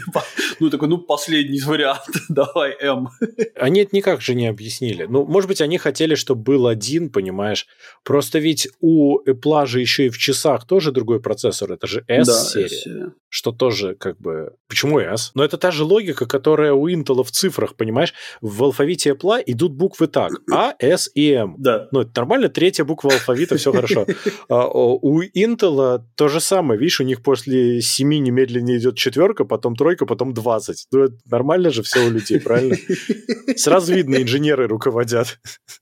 ну, 0.61 0.71
такой, 0.71 0.89
ну, 0.89 0.99
последний 0.99 1.61
вариант, 1.61 2.07
давай 2.29 2.77
M. 2.81 3.09
Они 3.57 3.81
это 3.81 3.97
никак 3.97 4.21
же 4.21 4.37
не 4.37 4.47
объяснили. 4.47 5.07
Ну, 5.09 5.27
может 5.27 5.49
быть, 5.49 5.61
они 5.61 5.77
хотели, 5.77 6.15
чтобы 6.15 6.43
был 6.43 6.69
один, 6.69 7.11
понимаешь. 7.11 7.67
Просто 8.05 8.39
ведь 8.39 8.69
у 8.81 9.21
Apple 9.25 9.67
же 9.67 9.81
еще 9.81 10.07
и 10.07 10.09
в 10.09 10.19
часах 10.19 10.69
тоже 10.69 10.93
другой 10.93 11.21
процессор. 11.21 11.73
Это 11.73 11.89
же 11.89 12.05
S-серия. 12.07 13.13
Что 13.35 13.51
тоже 13.51 13.95
как 13.95 14.21
бы... 14.21 14.53
Почему 14.69 15.01
S? 15.01 15.31
Но 15.35 15.43
это 15.43 15.57
та 15.57 15.71
же 15.71 15.85
логика, 15.85 16.27
которая 16.27 16.75
у 16.75 16.87
Intel 16.87 17.25
в 17.25 17.31
цифрах, 17.31 17.77
понимаешь? 17.77 18.13
В 18.43 18.63
алфавите 18.63 19.13
Apple 19.13 19.43
идут 19.47 19.73
буквы 19.73 20.07
так. 20.07 20.33
А, 20.53 20.75
S 20.79 21.11
и 21.15 21.31
M. 21.31 21.55
Да. 21.57 21.89
Ну, 21.93 22.01
это 22.01 22.11
нормально, 22.15 22.51
третья 22.51 22.85
буква 22.85 23.11
алфавита, 23.11 23.57
все 23.57 23.73
хорошо. 23.73 24.07
А, 24.51 24.69
У 24.69 25.23
Intel 25.23 26.03
то 26.15 26.29
же 26.29 26.41
самое. 26.41 26.79
Видишь, 26.79 27.01
у 27.01 27.05
них 27.05 27.23
после 27.23 27.81
7 27.81 28.09
немедленно 28.09 28.77
идет 28.77 28.97
четверка, 28.97 29.47
потом 29.47 29.77
тройка, 29.77 30.05
потом 30.05 30.35
20. 30.35 30.89
Ну, 30.93 31.05
это 31.05 31.17
нормально 31.25 31.71
же 31.71 31.83
все 31.83 32.07
у 32.07 32.11
людей, 32.11 32.39
правильно? 32.39 32.77
Сразу 33.57 33.95
видно, 33.95 34.17
инженеры 34.17 34.69
руководят. 34.69 35.39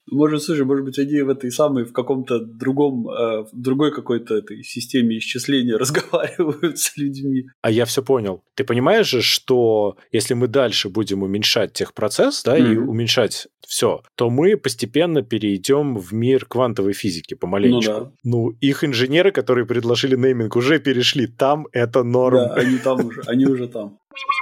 Может, 0.09 0.45
слушай, 0.45 0.65
может 0.65 0.85
быть, 0.85 0.99
они 1.01 1.23
в 1.23 1.31
этой 1.31 1.51
самой, 1.51 1.85
в 1.85 1.93
каком-то 1.93 2.39
другом, 2.39 3.09
э, 3.09 3.43
в 3.43 3.51
другой 3.53 3.93
какой-то 3.93 4.37
этой 4.37 4.63
системе 4.63 5.19
исчисления 5.19 5.77
разговаривают 5.79 6.79
с 6.79 6.97
людьми. 6.97 7.40
А 7.63 7.71
я 7.71 7.85
все 7.85 8.03
понял. 8.03 8.43
Ты 8.55 8.65
понимаешь 8.65 9.09
же, 9.09 9.23
что 9.23 9.97
если 10.13 10.35
мы 10.35 10.47
дальше 10.49 10.89
будем 10.89 11.23
уменьшать 11.23 11.73
техпроцесс, 11.73 12.43
да, 12.43 12.57
и 12.59 12.63
Мгм. 12.77 12.89
уменьшать 12.89 13.49
все, 13.67 14.03
то 14.17 14.31
мы 14.31 14.57
постепенно 14.57 15.23
перейдем 15.23 15.97
в 15.97 16.13
мир 16.13 16.45
квантовой 16.47 16.93
физики 16.93 17.35
помаленечку. 17.35 17.93
Ну 17.93 18.01
да. 18.01 18.13
Ну, 18.25 18.49
их 18.61 18.85
инженеры, 18.85 19.31
которые 19.31 19.65
предложили 19.67 20.17
нейминг, 20.17 20.57
уже 20.57 20.79
перешли. 20.81 21.27
Там 21.27 21.67
это 21.73 22.03
норм. 22.03 22.37
Да, 22.37 22.55
они 22.55 22.79
там 22.79 23.07
уже, 23.07 23.23
они 23.27 23.47
уже 23.47 23.69
там. 23.69 23.99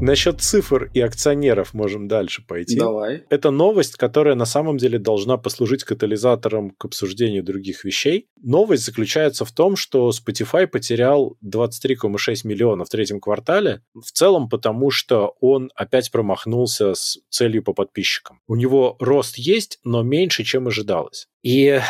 Насчет 0.00 0.40
цифр 0.40 0.90
и 0.94 1.00
акционеров 1.00 1.74
можем 1.74 2.06
дальше 2.06 2.44
пойти. 2.46 2.78
Давай. 2.78 3.24
Это 3.30 3.50
новость, 3.50 3.96
которая 3.96 4.36
на 4.36 4.44
самом 4.44 4.76
деле 4.76 4.98
должна 4.98 5.36
послужить 5.36 5.82
катализатором 5.82 6.70
к 6.70 6.84
обсуждению 6.84 7.42
других 7.42 7.84
вещей. 7.84 8.28
Новость 8.40 8.84
заключается 8.84 9.44
в 9.44 9.50
том, 9.50 9.74
что 9.74 10.10
Spotify 10.10 10.68
потерял 10.68 11.36
23,6 11.44 12.40
миллиона 12.44 12.84
в 12.84 12.88
третьем 12.88 13.20
квартале, 13.20 13.82
в 13.92 14.12
целом 14.12 14.48
потому, 14.48 14.90
что 14.90 15.34
он 15.40 15.72
опять 15.74 16.12
промахнулся 16.12 16.94
с 16.94 17.18
целью 17.28 17.64
по 17.64 17.72
подписчикам. 17.72 18.40
У 18.46 18.54
него 18.54 18.96
рост 19.00 19.36
есть, 19.36 19.80
но 19.82 20.02
меньше, 20.02 20.44
чем 20.44 20.68
ожидалось. 20.68 21.26
И 21.42 21.80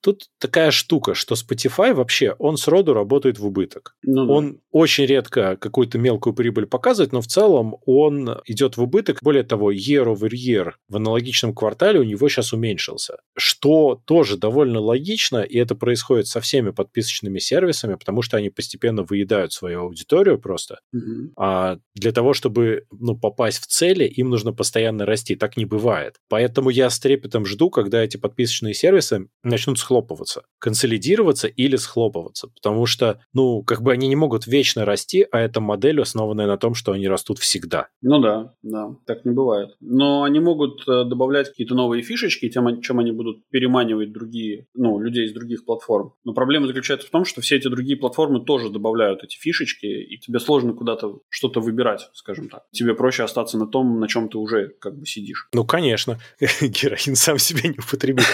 тут 0.00 0.28
такая 0.38 0.70
штука, 0.70 1.14
что 1.14 1.34
Spotify 1.34 1.94
вообще, 1.94 2.34
он 2.38 2.56
сроду 2.56 2.94
работает 2.94 3.38
в 3.38 3.46
убыток. 3.46 3.96
Ну, 4.02 4.26
да. 4.26 4.32
Он 4.32 4.60
очень 4.70 5.06
редко 5.06 5.56
какую-то 5.56 5.98
мелкую 5.98 6.34
прибыль 6.34 6.66
показывает, 6.66 7.12
но 7.12 7.20
в 7.20 7.26
целом 7.26 7.76
он 7.86 8.40
идет 8.46 8.76
в 8.76 8.82
убыток. 8.82 9.18
Более 9.22 9.42
того, 9.42 9.72
year 9.72 10.04
over 10.04 10.30
year 10.30 10.72
в 10.88 10.96
аналогичном 10.96 11.54
квартале 11.54 12.00
у 12.00 12.04
него 12.04 12.28
сейчас 12.28 12.52
уменьшился. 12.52 13.18
Что 13.36 14.00
тоже 14.04 14.36
довольно 14.36 14.80
логично, 14.80 15.38
и 15.38 15.58
это 15.58 15.74
происходит 15.74 16.26
со 16.26 16.40
всеми 16.40 16.70
подписочными 16.70 17.38
сервисами, 17.38 17.94
потому 17.94 18.22
что 18.22 18.36
они 18.36 18.50
постепенно 18.50 19.02
выедают 19.02 19.52
свою 19.52 19.80
аудиторию 19.80 20.38
просто. 20.38 20.80
Мгм. 20.92 21.32
А 21.36 21.78
для 21.94 22.12
того, 22.12 22.34
чтобы 22.34 22.84
ну, 22.90 23.16
попасть 23.16 23.58
в 23.58 23.66
цели, 23.66 24.04
им 24.04 24.30
нужно 24.30 24.52
постоянно 24.52 25.06
расти. 25.06 25.34
Так 25.34 25.56
не 25.56 25.64
бывает. 25.64 26.16
Поэтому 26.28 26.70
я 26.70 26.90
с 26.90 26.98
трепетом 26.98 27.46
жду, 27.46 27.70
когда 27.70 28.02
эти 28.02 28.16
подписочные 28.16 28.74
сервисы 28.74 29.28
начнут 29.42 29.78
схлопываться. 29.88 30.42
Консолидироваться 30.58 31.48
или 31.48 31.76
схлопываться. 31.76 32.48
Потому 32.48 32.86
что, 32.86 33.20
ну, 33.32 33.62
как 33.62 33.82
бы 33.82 33.92
они 33.92 34.06
не 34.08 34.16
могут 34.16 34.46
вечно 34.46 34.84
расти, 34.84 35.26
а 35.30 35.40
эта 35.40 35.60
модель 35.60 36.00
основанная 36.00 36.46
на 36.46 36.58
том, 36.58 36.74
что 36.74 36.92
они 36.92 37.08
растут 37.08 37.38
всегда. 37.38 37.88
Ну 38.02 38.20
да, 38.20 38.54
да, 38.62 38.94
так 39.06 39.24
не 39.24 39.32
бывает. 39.32 39.70
Но 39.80 40.24
они 40.24 40.40
могут 40.40 40.86
э, 40.86 41.04
добавлять 41.04 41.48
какие-то 41.48 41.74
новые 41.74 42.02
фишечки, 42.02 42.48
тем, 42.50 42.82
чем 42.82 42.98
они 42.98 43.12
будут 43.12 43.48
переманивать 43.48 44.12
другие, 44.12 44.66
ну, 44.74 45.00
людей 45.00 45.24
из 45.24 45.32
других 45.32 45.64
платформ. 45.64 46.12
Но 46.24 46.34
проблема 46.34 46.66
заключается 46.66 47.08
в 47.08 47.10
том, 47.10 47.24
что 47.24 47.40
все 47.40 47.56
эти 47.56 47.68
другие 47.68 47.98
платформы 47.98 48.44
тоже 48.44 48.68
добавляют 48.68 49.24
эти 49.24 49.38
фишечки, 49.38 49.86
и 49.86 50.18
тебе 50.18 50.38
сложно 50.38 50.74
куда-то 50.74 51.20
что-то 51.30 51.60
выбирать, 51.60 52.10
скажем 52.12 52.50
так. 52.50 52.64
Тебе 52.72 52.94
проще 52.94 53.22
остаться 53.22 53.56
на 53.56 53.66
том, 53.66 54.00
на 54.00 54.08
чем 54.08 54.28
ты 54.28 54.36
уже 54.36 54.68
как 54.80 54.98
бы 54.98 55.06
сидишь. 55.06 55.48
Ну, 55.54 55.64
конечно, 55.64 56.18
героин 56.60 57.16
сам 57.16 57.38
себя 57.38 57.70
не 57.70 57.78
употребит. 57.78 58.26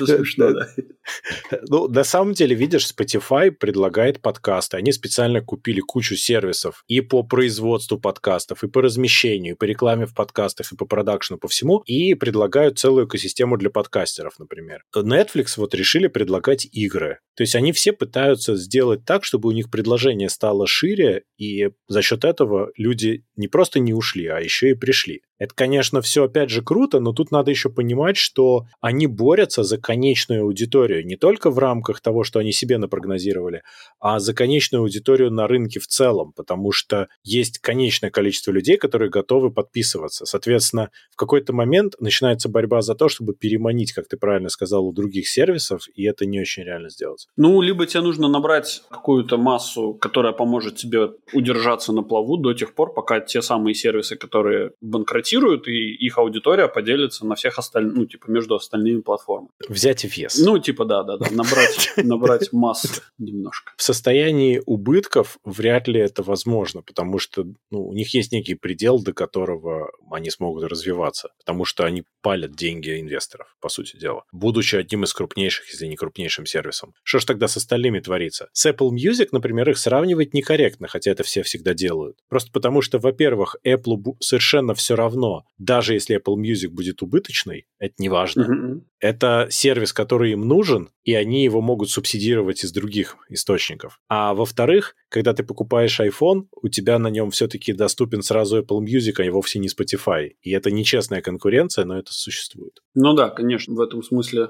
Смешно, 0.20 0.52
да. 0.52 0.68
Ну, 1.68 1.88
на 1.88 2.04
самом 2.04 2.34
деле, 2.34 2.54
видишь, 2.54 2.88
Spotify 2.90 3.50
предлагает 3.50 4.20
подкасты. 4.20 4.76
Они 4.76 4.92
специально 4.92 5.40
купили 5.40 5.80
кучу 5.80 6.16
сервисов 6.16 6.84
и 6.86 7.00
по 7.00 7.22
производству 7.22 7.98
подкастов, 7.98 8.62
и 8.62 8.68
по 8.68 8.82
размещению, 8.82 9.54
и 9.54 9.58
по 9.58 9.64
рекламе 9.64 10.06
в 10.06 10.14
подкастах, 10.14 10.72
и 10.72 10.76
по 10.76 10.86
продакшну, 10.86 11.38
по 11.38 11.48
всему, 11.48 11.78
и 11.86 12.14
предлагают 12.14 12.78
целую 12.78 13.06
экосистему 13.06 13.56
для 13.56 13.70
подкастеров, 13.70 14.38
например. 14.38 14.84
Netflix 14.94 15.54
вот 15.56 15.74
решили 15.74 16.06
предлагать 16.06 16.66
игры. 16.70 17.18
То 17.36 17.42
есть 17.42 17.54
они 17.54 17.72
все 17.72 17.92
пытаются 17.92 18.54
сделать 18.56 19.04
так, 19.04 19.24
чтобы 19.24 19.48
у 19.48 19.52
них 19.52 19.70
предложение 19.70 20.28
стало 20.28 20.66
шире, 20.66 21.24
и 21.38 21.70
за 21.88 22.02
счет 22.02 22.24
этого 22.24 22.70
люди 22.76 23.24
не 23.36 23.48
просто 23.48 23.80
не 23.80 23.94
ушли, 23.94 24.26
а 24.26 24.38
еще 24.38 24.70
и 24.70 24.74
пришли. 24.74 25.22
Это, 25.40 25.54
конечно, 25.54 26.02
все 26.02 26.24
опять 26.24 26.50
же 26.50 26.62
круто, 26.62 27.00
но 27.00 27.12
тут 27.12 27.30
надо 27.30 27.50
еще 27.50 27.70
понимать, 27.70 28.18
что 28.18 28.66
они 28.82 29.06
борются 29.06 29.64
за 29.64 29.78
конечную 29.78 30.42
аудиторию 30.42 31.04
не 31.04 31.16
только 31.16 31.50
в 31.50 31.58
рамках 31.58 32.02
того, 32.02 32.24
что 32.24 32.40
они 32.40 32.52
себе 32.52 32.76
напрогнозировали, 32.76 33.62
а 34.00 34.20
за 34.20 34.34
конечную 34.34 34.82
аудиторию 34.82 35.30
на 35.30 35.48
рынке 35.48 35.80
в 35.80 35.86
целом, 35.86 36.34
потому 36.36 36.72
что 36.72 37.08
есть 37.24 37.58
конечное 37.58 38.10
количество 38.10 38.52
людей, 38.52 38.76
которые 38.76 39.08
готовы 39.08 39.50
подписываться. 39.50 40.26
Соответственно, 40.26 40.90
в 41.10 41.16
какой-то 41.16 41.54
момент 41.54 41.94
начинается 42.00 42.50
борьба 42.50 42.82
за 42.82 42.94
то, 42.94 43.08
чтобы 43.08 43.32
переманить, 43.32 43.92
как 43.94 44.08
ты 44.08 44.18
правильно 44.18 44.50
сказал, 44.50 44.84
у 44.86 44.92
других 44.92 45.26
сервисов, 45.26 45.88
и 45.94 46.04
это 46.04 46.26
не 46.26 46.38
очень 46.38 46.64
реально 46.64 46.90
сделать. 46.90 47.28
Ну, 47.38 47.62
либо 47.62 47.86
тебе 47.86 48.02
нужно 48.02 48.28
набрать 48.28 48.82
какую-то 48.90 49.38
массу, 49.38 49.94
которая 49.94 50.34
поможет 50.34 50.76
тебе 50.76 51.12
удержаться 51.32 51.94
на 51.94 52.02
плаву 52.02 52.36
до 52.36 52.52
тех 52.52 52.74
пор, 52.74 52.92
пока 52.92 53.20
те 53.20 53.40
самые 53.40 53.74
сервисы, 53.74 54.16
которые 54.16 54.72
банкротируют, 54.82 55.29
и 55.68 55.94
их 55.94 56.18
аудитория 56.18 56.68
поделится 56.68 57.26
на 57.26 57.34
всех 57.34 57.58
остальных, 57.58 57.94
ну, 57.94 58.06
типа, 58.06 58.30
между 58.30 58.54
остальными 58.54 59.00
платформами. 59.00 59.50
Взять 59.68 60.04
вес. 60.04 60.38
Ну, 60.38 60.58
типа, 60.58 60.84
да, 60.84 61.02
да, 61.02 61.16
да, 61.16 61.26
набрать, 61.30 61.92
набрать 61.96 62.52
массу 62.52 62.88
немножко. 63.18 63.72
в 63.76 63.82
состоянии 63.82 64.62
убытков 64.66 65.38
вряд 65.44 65.88
ли 65.88 66.00
это 66.00 66.22
возможно, 66.22 66.82
потому 66.82 67.18
что 67.18 67.44
ну, 67.70 67.88
у 67.88 67.92
них 67.92 68.14
есть 68.14 68.32
некий 68.32 68.54
предел, 68.54 69.02
до 69.02 69.12
которого 69.12 69.90
они 70.10 70.30
смогут 70.30 70.64
развиваться, 70.64 71.30
потому 71.38 71.64
что 71.64 71.84
они 71.84 72.04
палят 72.22 72.52
деньги 72.52 73.00
инвесторов, 73.00 73.56
по 73.60 73.68
сути 73.68 73.96
дела, 73.96 74.24
будучи 74.32 74.76
одним 74.76 75.04
из 75.04 75.12
крупнейших, 75.12 75.68
если 75.70 75.86
не 75.86 75.96
крупнейшим 75.96 76.46
сервисом. 76.46 76.94
Что 77.02 77.18
ж 77.18 77.24
тогда 77.24 77.48
с 77.48 77.56
остальными 77.56 78.00
творится? 78.00 78.48
С 78.52 78.66
Apple 78.66 78.90
Music, 78.90 79.28
например, 79.32 79.70
их 79.70 79.78
сравнивать 79.78 80.34
некорректно, 80.34 80.88
хотя 80.88 81.10
это 81.10 81.22
все 81.22 81.42
всегда 81.42 81.74
делают. 81.74 82.16
Просто 82.28 82.50
потому 82.52 82.82
что, 82.82 82.98
во-первых, 82.98 83.56
Apple 83.66 84.16
совершенно 84.20 84.74
все 84.74 84.96
равно, 84.96 85.19
даже 85.58 85.94
если 85.94 86.16
Apple 86.16 86.36
Music 86.36 86.68
будет 86.68 87.02
убыточный, 87.02 87.66
это 87.78 87.94
не 87.98 88.08
важно. 88.08 88.44
Мгм. 88.44 88.84
Это 89.00 89.48
сервис, 89.50 89.92
который 89.92 90.32
им 90.32 90.46
нужен, 90.46 90.90
и 91.04 91.14
они 91.14 91.44
его 91.44 91.60
могут 91.60 91.90
субсидировать 91.90 92.64
из 92.64 92.72
других 92.72 93.16
источников. 93.28 94.00
А 94.08 94.34
во-вторых, 94.34 94.94
когда 95.08 95.32
ты 95.32 95.42
покупаешь 95.42 96.00
iPhone, 96.00 96.46
у 96.62 96.68
тебя 96.68 96.98
на 96.98 97.08
нем 97.08 97.30
все-таки 97.30 97.72
доступен 97.72 98.22
сразу 98.22 98.60
Apple 98.60 98.80
Music, 98.80 99.26
а 99.26 99.30
вовсе 99.30 99.58
не 99.58 99.68
Spotify. 99.68 100.30
И 100.42 100.50
это 100.50 100.70
нечестная 100.70 101.22
конкуренция, 101.22 101.84
но 101.84 101.98
это 101.98 102.12
существует. 102.12 102.80
Ну 102.94 103.14
да, 103.14 103.30
конечно, 103.30 103.74
в 103.74 103.80
этом 103.80 104.02
смысле 104.02 104.48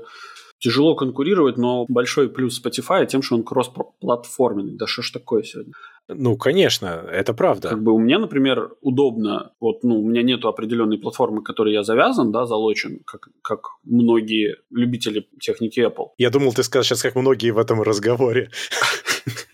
тяжело 0.61 0.94
конкурировать, 0.94 1.56
но 1.56 1.87
большой 1.88 2.28
плюс 2.28 2.62
Spotify 2.62 3.06
тем, 3.06 3.22
что 3.22 3.35
он 3.35 3.42
кросс-платформенный. 3.42 4.76
Да 4.76 4.87
что 4.87 5.02
ж 5.02 5.11
такое 5.11 5.42
сегодня? 5.42 5.72
Ну, 6.14 6.37
конечно, 6.37 6.87
это 6.87 7.35
правда. 7.35 7.68
Как 7.68 7.83
бы 7.83 7.92
у 7.92 7.99
меня, 7.99 8.18
например, 8.18 8.70
удобно, 8.81 9.53
вот, 9.61 9.85
ну, 9.85 10.01
у 10.01 10.09
меня 10.09 10.23
нету 10.23 10.49
определенной 10.49 10.99
платформы, 10.99 11.42
к 11.42 11.46
которой 11.46 11.73
я 11.73 11.83
завязан, 11.83 12.33
да, 12.33 12.46
залочен, 12.46 13.01
как, 13.05 13.29
как 13.42 13.61
многие 13.85 14.57
любители 14.70 15.27
техники 15.40 15.81
Apple. 15.81 16.09
Я 16.18 16.31
думал, 16.31 16.53
ты 16.53 16.62
скажешь 16.62 16.88
сейчас, 16.88 17.03
как 17.03 17.16
многие 17.16 17.51
в 17.51 17.59
этом 17.59 17.83
разговоре. 17.83 18.51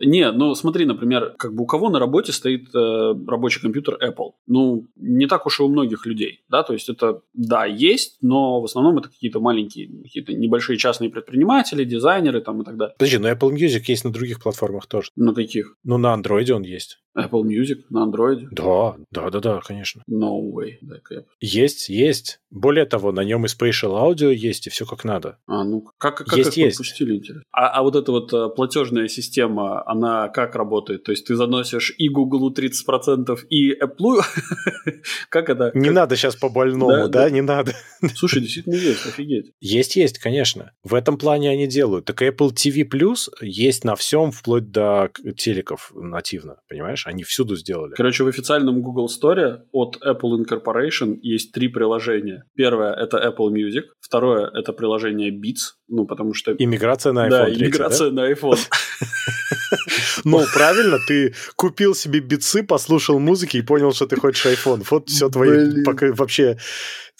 Не, 0.00 0.30
ну 0.32 0.54
смотри, 0.54 0.84
например, 0.84 1.34
как 1.38 1.54
бы 1.54 1.64
у 1.64 1.66
кого 1.66 1.90
на 1.90 1.98
работе 1.98 2.32
стоит 2.32 2.74
э, 2.74 3.14
рабочий 3.26 3.60
компьютер 3.60 3.98
Apple? 4.02 4.32
Ну, 4.46 4.86
не 4.96 5.26
так 5.26 5.46
уж 5.46 5.60
и 5.60 5.62
у 5.62 5.68
многих 5.68 6.06
людей, 6.06 6.44
да, 6.48 6.62
то 6.62 6.72
есть 6.72 6.88
это, 6.88 7.22
да, 7.34 7.64
есть, 7.64 8.18
но 8.22 8.60
в 8.60 8.64
основном 8.64 8.98
это 8.98 9.08
какие-то 9.08 9.40
маленькие, 9.40 9.88
какие-то 10.02 10.32
небольшие 10.32 10.78
частные 10.78 11.10
предприниматели, 11.10 11.84
дизайнеры 11.84 12.40
там 12.40 12.62
и 12.62 12.64
так 12.64 12.76
далее. 12.76 12.94
Подожди, 12.98 13.18
но 13.18 13.30
Apple 13.30 13.52
Music 13.52 13.82
есть 13.86 14.04
на 14.04 14.12
других 14.12 14.40
платформах 14.40 14.86
тоже. 14.86 15.10
На 15.16 15.34
каких? 15.34 15.76
Ну, 15.84 15.98
на 15.98 16.14
Android 16.14 16.50
он 16.52 16.62
есть. 16.62 16.98
Apple 17.16 17.42
Music 17.44 17.84
на 17.88 18.06
Android? 18.06 18.46
Да, 18.50 18.96
да, 19.10 19.30
да, 19.30 19.40
да, 19.40 19.60
конечно. 19.60 20.02
No 20.10 20.38
way. 20.52 20.74
Я... 21.10 21.22
Есть, 21.40 21.88
есть. 21.88 22.40
Более 22.50 22.84
того, 22.84 23.10
на 23.12 23.24
нем 23.24 23.44
и 23.46 23.48
Spatial 23.48 23.92
Audio 23.94 24.32
есть, 24.32 24.66
и 24.66 24.70
все 24.70 24.84
как 24.84 25.04
надо. 25.04 25.38
А, 25.46 25.64
ну, 25.64 25.88
как, 25.98 26.18
как 26.18 26.36
Есть, 26.36 26.58
их 26.58 26.64
есть. 26.64 26.78
подпустили, 26.78 27.16
интересно? 27.16 27.42
А, 27.52 27.68
а 27.68 27.82
вот 27.82 27.96
эта 27.96 28.12
вот 28.12 28.32
э, 28.32 28.48
платежная 28.54 29.08
система, 29.08 29.65
она 29.86 30.28
как 30.28 30.54
работает? 30.54 31.04
То 31.04 31.12
есть 31.12 31.26
ты 31.26 31.36
заносишь 31.36 31.94
и 31.98 32.08
Google 32.08 32.52
30%, 32.52 33.36
и 33.50 33.72
Apple? 33.72 34.20
Как 35.28 35.48
это? 35.50 35.70
Не 35.74 35.86
Как- 35.86 35.94
надо 35.94 36.16
сейчас 36.16 36.36
по 36.36 36.48
больному, 36.48 36.90
Да, 36.90 37.08
да, 37.08 37.22
да. 37.24 37.30
не 37.30 37.40
надо. 37.42 37.72
Слушай, 38.14 38.40
действительно 38.42 38.74
есть, 38.74 39.06
офигеть. 39.06 39.52
Есть, 39.60 39.96
есть, 39.96 40.18
конечно. 40.18 40.72
В 40.82 40.94
этом 40.94 41.18
плане 41.18 41.50
они 41.50 41.66
делают. 41.66 42.04
Так 42.04 42.22
Apple 42.22 42.50
TV 42.52 42.88
Plus 42.88 43.28
есть 43.40 43.84
на 43.84 43.94
всем, 43.96 44.30
вплоть 44.32 44.70
до 44.70 45.10
телеков 45.36 45.92
нативно, 45.94 46.56
понимаешь? 46.68 47.06
Они 47.06 47.22
всюду 47.24 47.56
сделали. 47.56 47.94
Короче, 47.94 48.24
в 48.24 48.28
официальном 48.28 48.82
Google 48.82 49.08
Store 49.08 49.60
от 49.72 49.98
Apple 50.04 50.38
Incorporation 50.44 51.16
есть 51.22 51.52
три 51.52 51.68
приложения. 51.68 52.44
Первое— 52.54 52.92
это 52.94 53.18
Apple 53.18 53.50
Music. 53.50 53.84
Второе— 54.00 54.50
это 54.54 54.72
приложение 54.72 55.30
Beats, 55.30 55.74
ну, 55.88 56.06
потому 56.06 56.34
что... 56.34 56.52
Иммиграция 56.58 57.12
на 57.12 57.26
iPhone 57.26 57.30
да, 57.30 57.44
3, 57.46 57.54
иммиграция 57.56 58.10
на 58.10 58.30
iPhone. 58.32 58.58
Ну, 60.24 60.44
правильно, 60.52 60.98
ты 61.06 61.34
купил 61.56 61.94
себе 61.94 62.20
бицы, 62.20 62.62
послушал 62.62 63.18
музыки 63.18 63.56
и 63.58 63.62
понял, 63.62 63.92
что 63.92 64.06
ты 64.06 64.16
хочешь 64.16 64.46
iPhone. 64.46 64.84
Вот 64.90 65.08
все 65.08 65.28
твои 65.28 65.82
пока- 65.84 66.12
вообще 66.12 66.56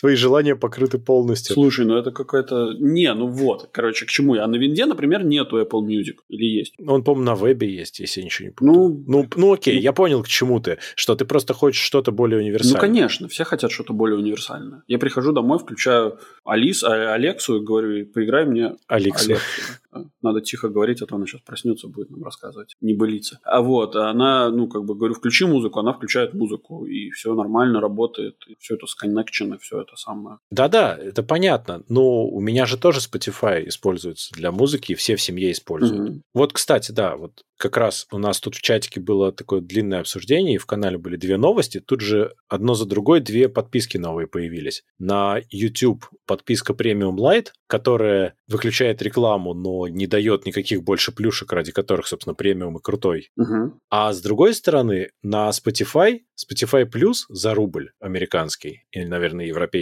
твои 0.01 0.15
желания 0.17 0.57
покрыты 0.57 0.99
полностью. 0.99 1.55
Слушай, 1.55 1.87
ну 1.87 1.97
это 1.97 2.11
какая-то... 2.11 2.75
Не, 2.79 3.13
ну 3.15 3.27
вот, 3.29 3.69
короче, 3.73 4.07
к 4.07 4.09
чему 4.09 4.35
я? 4.35 4.45
А 4.45 4.47
на 4.47 4.57
винде, 4.57 4.87
например, 4.87 5.25
нету 5.25 5.61
Apple 5.61 5.83
Music. 5.87 6.17
Или 6.29 6.45
есть? 6.45 6.75
Он, 6.87 7.03
по-моему, 7.03 7.25
на 7.25 7.35
вебе 7.35 7.73
есть, 7.73 8.01
если 8.01 8.21
я 8.21 8.27
ничего 8.27 8.49
не 8.49 8.53
путаю. 8.53 8.73
Ну, 8.73 9.05
Ну, 9.07 9.29
ну 9.37 9.53
окей, 9.53 9.75
ну- 9.77 9.81
я 9.81 9.93
понял, 9.93 10.23
к 10.23 10.29
чему 10.29 10.61
ты. 10.61 10.79
Что 10.95 11.15
ты 11.15 11.25
просто 11.25 11.55
хочешь 11.55 11.83
что-то 11.83 12.13
более 12.13 12.39
ну, 12.39 12.45
универсальное. 12.45 12.81
конечно, 12.81 13.29
все 13.29 13.45
хотят 13.45 13.71
что-то 13.71 13.93
более 13.93 14.19
универсальное. 14.19 14.83
Я 14.87 14.99
прихожу 14.99 15.33
домой, 15.33 15.59
включаю 15.59 16.19
Алис, 16.45 16.83
а, 16.85 17.15
Алексу 17.15 17.57
и 17.57 17.65
говорю, 17.65 18.07
поиграй 18.07 18.45
мне 18.47 18.77
Алексу. 18.87 19.31
Алексу. 19.31 19.45
Надо 20.23 20.41
тихо 20.41 20.69
говорить, 20.69 21.01
а 21.03 21.07
то 21.07 21.17
она 21.17 21.27
сейчас 21.27 21.41
проснется, 21.41 21.89
будет 21.89 22.11
нам 22.11 22.23
рассказывать. 22.23 22.77
Не 22.81 22.95
былиться. 22.95 23.39
А 23.45 23.63
вот, 23.63 23.97
она, 23.97 24.51
ну, 24.51 24.69
как 24.69 24.85
бы 24.85 24.95
говорю, 24.95 25.15
включи 25.15 25.47
музыку, 25.47 25.81
она 25.81 25.93
включает 25.93 26.35
музыку, 26.35 26.85
и 26.85 27.11
все 27.11 27.35
нормально 27.35 27.81
работает, 27.81 28.37
и 28.49 28.57
все 28.59 28.75
это 28.75 28.87
сконнекчено, 28.87 29.59
все 29.59 29.81
это 29.81 29.86
самое. 29.95 30.39
Да-да, 30.51 30.97
это 30.97 31.23
понятно. 31.23 31.85
Но 31.89 32.27
у 32.27 32.41
меня 32.41 32.67
же 32.67 32.77
тоже 32.77 33.01
Spotify 33.01 33.69
используется 33.69 34.35
для 34.35 34.51
музыки, 34.51 34.93
и 34.93 34.95
все 34.97 35.15
в 35.15 35.23
семье 35.23 35.53
используют. 35.53 36.11
Мгм. 36.11 36.23
Вот, 36.35 36.53
кстати, 36.53 36.91
да, 36.91 37.17
вот 37.17 37.45
как 37.59 37.77
раз 37.77 38.07
у 38.13 38.19
нас 38.19 38.41
тут 38.41 38.55
в 38.55 38.63
чатике 38.63 39.01
было 39.01 39.33
такое 39.33 39.61
длинное 39.61 40.01
обсуждение, 40.01 40.57
и 40.57 40.59
в 40.59 40.67
канале 40.67 40.99
были 40.99 41.17
две 41.17 41.37
новости. 41.37 41.81
Тут 41.81 42.01
же 42.01 42.35
одно 42.49 42.75
за 42.75 42.87
другой 42.87 43.21
две 43.21 43.49
подписки 43.49 43.97
новые 43.97 44.27
появились. 44.27 44.85
На 44.99 45.41
YouTube 45.51 46.07
подписка 46.27 46.73
Premium 46.73 47.17
Lite, 47.17 47.49
которая 47.67 48.35
выключает 48.49 49.03
рекламу, 49.03 49.55
но 49.55 49.89
не 49.89 50.07
дает 50.07 50.47
никаких 50.47 50.83
больше 50.83 51.13
плюшек, 51.13 51.53
ради 51.53 51.73
которых, 51.73 52.07
собственно, 52.07 52.35
премиум 52.35 52.77
и 52.79 52.83
крутой. 52.83 53.31
Мгм. 53.37 53.81
А 53.91 54.13
с 54.13 54.21
другой 54.21 54.55
стороны, 54.55 55.11
на 55.23 55.51
Spotify, 55.51 56.21
Spotify 56.37 56.85
Plus 56.85 57.25
за 57.29 57.55
рубль 57.55 57.91
американский, 58.01 58.85
или, 58.91 59.05
наверное, 59.05 59.47
европейский, 59.47 59.76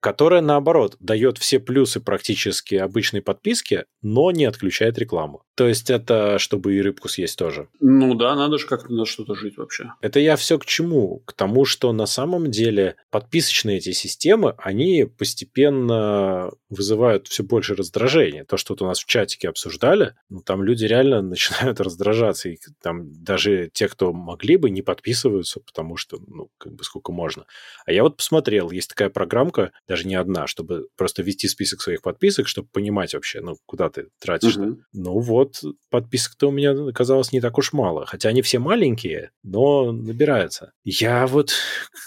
которая, 0.00 0.40
наоборот, 0.40 0.96
дает 1.00 1.38
все 1.38 1.60
плюсы 1.60 2.00
практически 2.00 2.74
обычной 2.76 3.22
подписки, 3.22 3.84
но 4.02 4.30
не 4.30 4.44
отключает 4.44 4.98
рекламу. 4.98 5.44
То 5.60 5.68
есть 5.68 5.90
это 5.90 6.38
чтобы 6.38 6.74
и 6.74 6.80
рыбку 6.80 7.10
съесть 7.10 7.38
тоже. 7.38 7.68
Ну 7.80 8.14
да, 8.14 8.34
надо 8.34 8.56
же 8.56 8.66
как-то 8.66 8.90
на 8.94 9.04
что-то 9.04 9.34
жить 9.34 9.58
вообще. 9.58 9.92
Это 10.00 10.18
я 10.18 10.36
все 10.36 10.58
к 10.58 10.64
чему? 10.64 11.22
К 11.26 11.34
тому, 11.34 11.66
что 11.66 11.92
на 11.92 12.06
самом 12.06 12.50
деле 12.50 12.96
подписочные 13.10 13.76
эти 13.76 13.92
системы, 13.92 14.54
они 14.56 15.04
постепенно 15.04 16.50
вызывают 16.70 17.28
все 17.28 17.42
больше 17.42 17.74
раздражения. 17.74 18.46
То, 18.46 18.56
что 18.56 18.72
вот 18.72 18.80
у 18.80 18.86
нас 18.86 19.00
в 19.00 19.04
чатике 19.04 19.50
обсуждали, 19.50 20.14
ну, 20.30 20.40
там 20.40 20.62
люди 20.62 20.86
реально 20.86 21.20
начинают 21.22 21.78
раздражаться. 21.78 22.48
И 22.48 22.56
там 22.82 23.22
даже 23.22 23.68
те, 23.70 23.86
кто 23.86 24.14
могли 24.14 24.56
бы, 24.56 24.70
не 24.70 24.80
подписываются, 24.80 25.60
потому 25.60 25.98
что, 25.98 26.18
ну, 26.26 26.48
как 26.56 26.72
бы 26.72 26.84
сколько 26.84 27.12
можно. 27.12 27.44
А 27.84 27.92
я 27.92 28.02
вот 28.02 28.16
посмотрел, 28.16 28.70
есть 28.70 28.88
такая 28.88 29.10
программка, 29.10 29.72
даже 29.86 30.08
не 30.08 30.14
одна, 30.14 30.46
чтобы 30.46 30.86
просто 30.96 31.22
вести 31.22 31.48
список 31.48 31.82
своих 31.82 32.00
подписок, 32.00 32.48
чтобы 32.48 32.68
понимать 32.72 33.12
вообще, 33.12 33.42
ну, 33.42 33.56
куда 33.66 33.90
ты 33.90 34.06
тратишь. 34.20 34.56
Мгм. 34.56 34.84
Ну 34.94 35.18
вот, 35.18 35.49
подписок-то 35.90 36.48
у 36.48 36.52
меня 36.52 36.72
оказалось 36.72 37.32
не 37.32 37.40
так 37.40 37.58
уж 37.58 37.72
мало. 37.72 38.06
Хотя 38.06 38.28
они 38.28 38.42
все 38.42 38.58
маленькие, 38.58 39.30
но 39.42 39.92
набираются. 39.92 40.72
Я 40.84 41.26
вот 41.26 41.52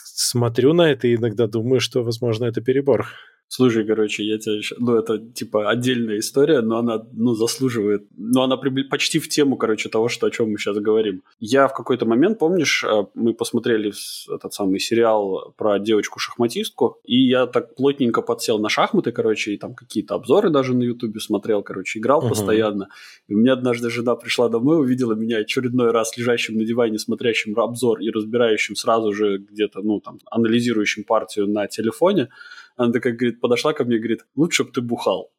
смотрю 0.03 0.73
на 0.73 0.91
это 0.91 1.08
и 1.08 1.15
иногда 1.15 1.47
думаю, 1.47 1.79
что, 1.79 2.03
возможно, 2.03 2.45
это 2.45 2.62
перебор. 2.62 3.08
Слушай, 3.55 3.85
короче, 3.85 4.23
я 4.23 4.39
тебя 4.39 4.55
еще... 4.55 4.75
Ну, 4.79 4.95
это, 4.95 5.19
типа, 5.19 5.69
отдельная 5.69 6.17
история, 6.17 6.61
но 6.61 6.77
она, 6.79 7.05
ну, 7.13 7.35
заслуживает... 7.35 8.07
Ну, 8.17 8.41
она 8.41 8.55
прибли- 8.55 8.89
почти 8.89 9.19
в 9.19 9.29
тему, 9.29 9.57
короче, 9.57 9.89
того, 9.89 10.09
что, 10.09 10.25
о 10.25 10.31
чем 10.31 10.49
мы 10.49 10.57
сейчас 10.57 10.77
говорим. 10.77 11.21
Я 11.39 11.67
в 11.67 11.73
какой-то 11.75 12.07
момент, 12.07 12.39
помнишь, 12.39 12.83
э, 12.83 13.05
мы 13.13 13.35
посмотрели 13.35 13.93
этот 14.35 14.55
самый 14.55 14.79
сериал 14.79 15.53
про 15.55 15.77
девочку-шахматистку, 15.77 16.97
и 17.03 17.27
я 17.27 17.45
так 17.45 17.75
плотненько 17.75 18.23
подсел 18.23 18.57
на 18.57 18.69
шахматы, 18.69 19.11
короче, 19.11 19.53
и 19.53 19.57
там 19.57 19.75
какие-то 19.75 20.15
обзоры 20.15 20.49
даже 20.49 20.73
на 20.73 20.81
Ютубе 20.81 21.19
смотрел, 21.19 21.61
короче, 21.61 21.99
играл 21.99 22.21
Мгм. 22.21 22.29
постоянно. 22.29 22.87
И 23.27 23.35
у 23.35 23.37
меня 23.37 23.53
однажды 23.53 23.91
жена 23.91 24.15
пришла 24.15 24.49
домой, 24.49 24.79
увидела 24.79 25.13
меня 25.13 25.37
очередной 25.37 25.91
раз 25.91 26.17
лежащим 26.17 26.57
на 26.57 26.65
диване, 26.65 26.97
смотрящим 26.97 27.59
обзор 27.59 27.99
и 27.99 28.09
разбирающим 28.09 28.75
сразу 28.75 29.13
же 29.13 29.37
где-то, 29.37 29.83
ну, 29.83 29.99
там, 29.99 30.17
анализирующим 30.31 31.03
партию 31.03 31.47
на 31.47 31.67
телефоне. 31.67 32.29
Она 32.75 32.91
такая, 32.91 33.13
говорит, 33.13 33.39
подошла 33.39 33.73
ко 33.73 33.83
мне 33.83 33.97
говорит, 33.97 34.25
лучше 34.36 34.63
бы 34.63 34.71
ты 34.71 34.81
бухал. 34.81 35.31